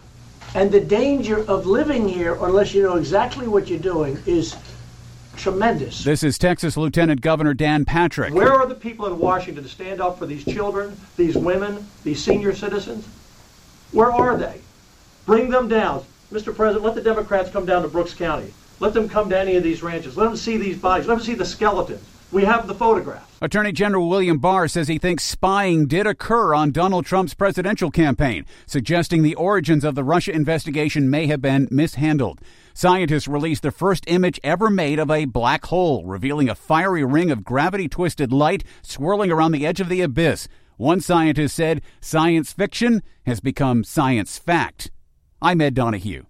and 0.55 0.71
the 0.71 0.79
danger 0.79 1.39
of 1.49 1.65
living 1.65 2.07
here, 2.07 2.37
unless 2.41 2.73
you 2.73 2.81
know 2.81 2.95
exactly 2.95 3.45
what 3.45 3.67
you're 3.67 3.77
doing, 3.77 4.17
is 4.25 4.55
tremendous. 5.35 6.05
This 6.05 6.23
is 6.23 6.37
Texas 6.37 6.77
Lieutenant 6.77 7.19
Governor 7.19 7.53
Dan 7.53 7.83
Patrick. 7.83 8.33
Where 8.33 8.53
are 8.53 8.65
the 8.65 8.73
people 8.73 9.05
in 9.05 9.19
Washington 9.19 9.63
to 9.65 9.69
stand 9.69 9.99
up 9.99 10.17
for 10.17 10.25
these 10.25 10.45
children, 10.45 10.95
these 11.17 11.35
women, 11.35 11.85
these 12.05 12.23
senior 12.23 12.55
citizens? 12.55 13.05
Where 13.91 14.11
are 14.11 14.37
they? 14.37 14.61
Bring 15.25 15.49
them 15.49 15.67
down. 15.67 16.05
Mr. 16.31 16.55
President, 16.55 16.85
let 16.85 16.95
the 16.95 17.01
Democrats 17.01 17.51
come 17.51 17.65
down 17.65 17.81
to 17.81 17.89
Brooks 17.89 18.13
County. 18.13 18.53
Let 18.79 18.93
them 18.93 19.09
come 19.09 19.29
to 19.31 19.37
any 19.37 19.57
of 19.57 19.63
these 19.63 19.83
ranches. 19.83 20.15
Let 20.15 20.25
them 20.25 20.37
see 20.37 20.55
these 20.55 20.77
bodies. 20.77 21.05
Let 21.05 21.15
them 21.15 21.25
see 21.25 21.33
the 21.33 21.45
skeletons. 21.45 22.03
We 22.31 22.45
have 22.45 22.67
the 22.67 22.75
photographs. 22.75 23.34
Attorney 23.45 23.73
General 23.73 24.09
William 24.09 24.39
Barr 24.39 24.67
says 24.67 24.87
he 24.87 24.97
thinks 24.97 25.23
spying 25.23 25.85
did 25.85 26.07
occur 26.07 26.55
on 26.55 26.71
Donald 26.71 27.05
Trump's 27.05 27.35
presidential 27.35 27.91
campaign, 27.91 28.43
suggesting 28.65 29.21
the 29.21 29.35
origins 29.35 29.83
of 29.83 29.93
the 29.93 30.03
Russia 30.03 30.31
investigation 30.31 31.11
may 31.11 31.27
have 31.27 31.43
been 31.43 31.67
mishandled. 31.69 32.41
Scientists 32.73 33.27
released 33.27 33.61
the 33.61 33.69
first 33.69 34.03
image 34.07 34.39
ever 34.43 34.71
made 34.71 34.97
of 34.97 35.11
a 35.11 35.25
black 35.25 35.63
hole, 35.65 36.03
revealing 36.07 36.49
a 36.49 36.55
fiery 36.55 37.03
ring 37.03 37.29
of 37.29 37.43
gravity 37.43 37.87
twisted 37.87 38.33
light 38.33 38.63
swirling 38.81 39.31
around 39.31 39.51
the 39.51 39.67
edge 39.67 39.79
of 39.79 39.89
the 39.89 40.01
abyss. 40.01 40.47
One 40.77 40.99
scientist 40.99 41.55
said 41.55 41.83
science 42.01 42.51
fiction 42.51 43.03
has 43.27 43.41
become 43.41 43.83
science 43.83 44.39
fact. 44.39 44.89
I'm 45.39 45.61
Ed 45.61 45.75
Donahue. 45.75 46.23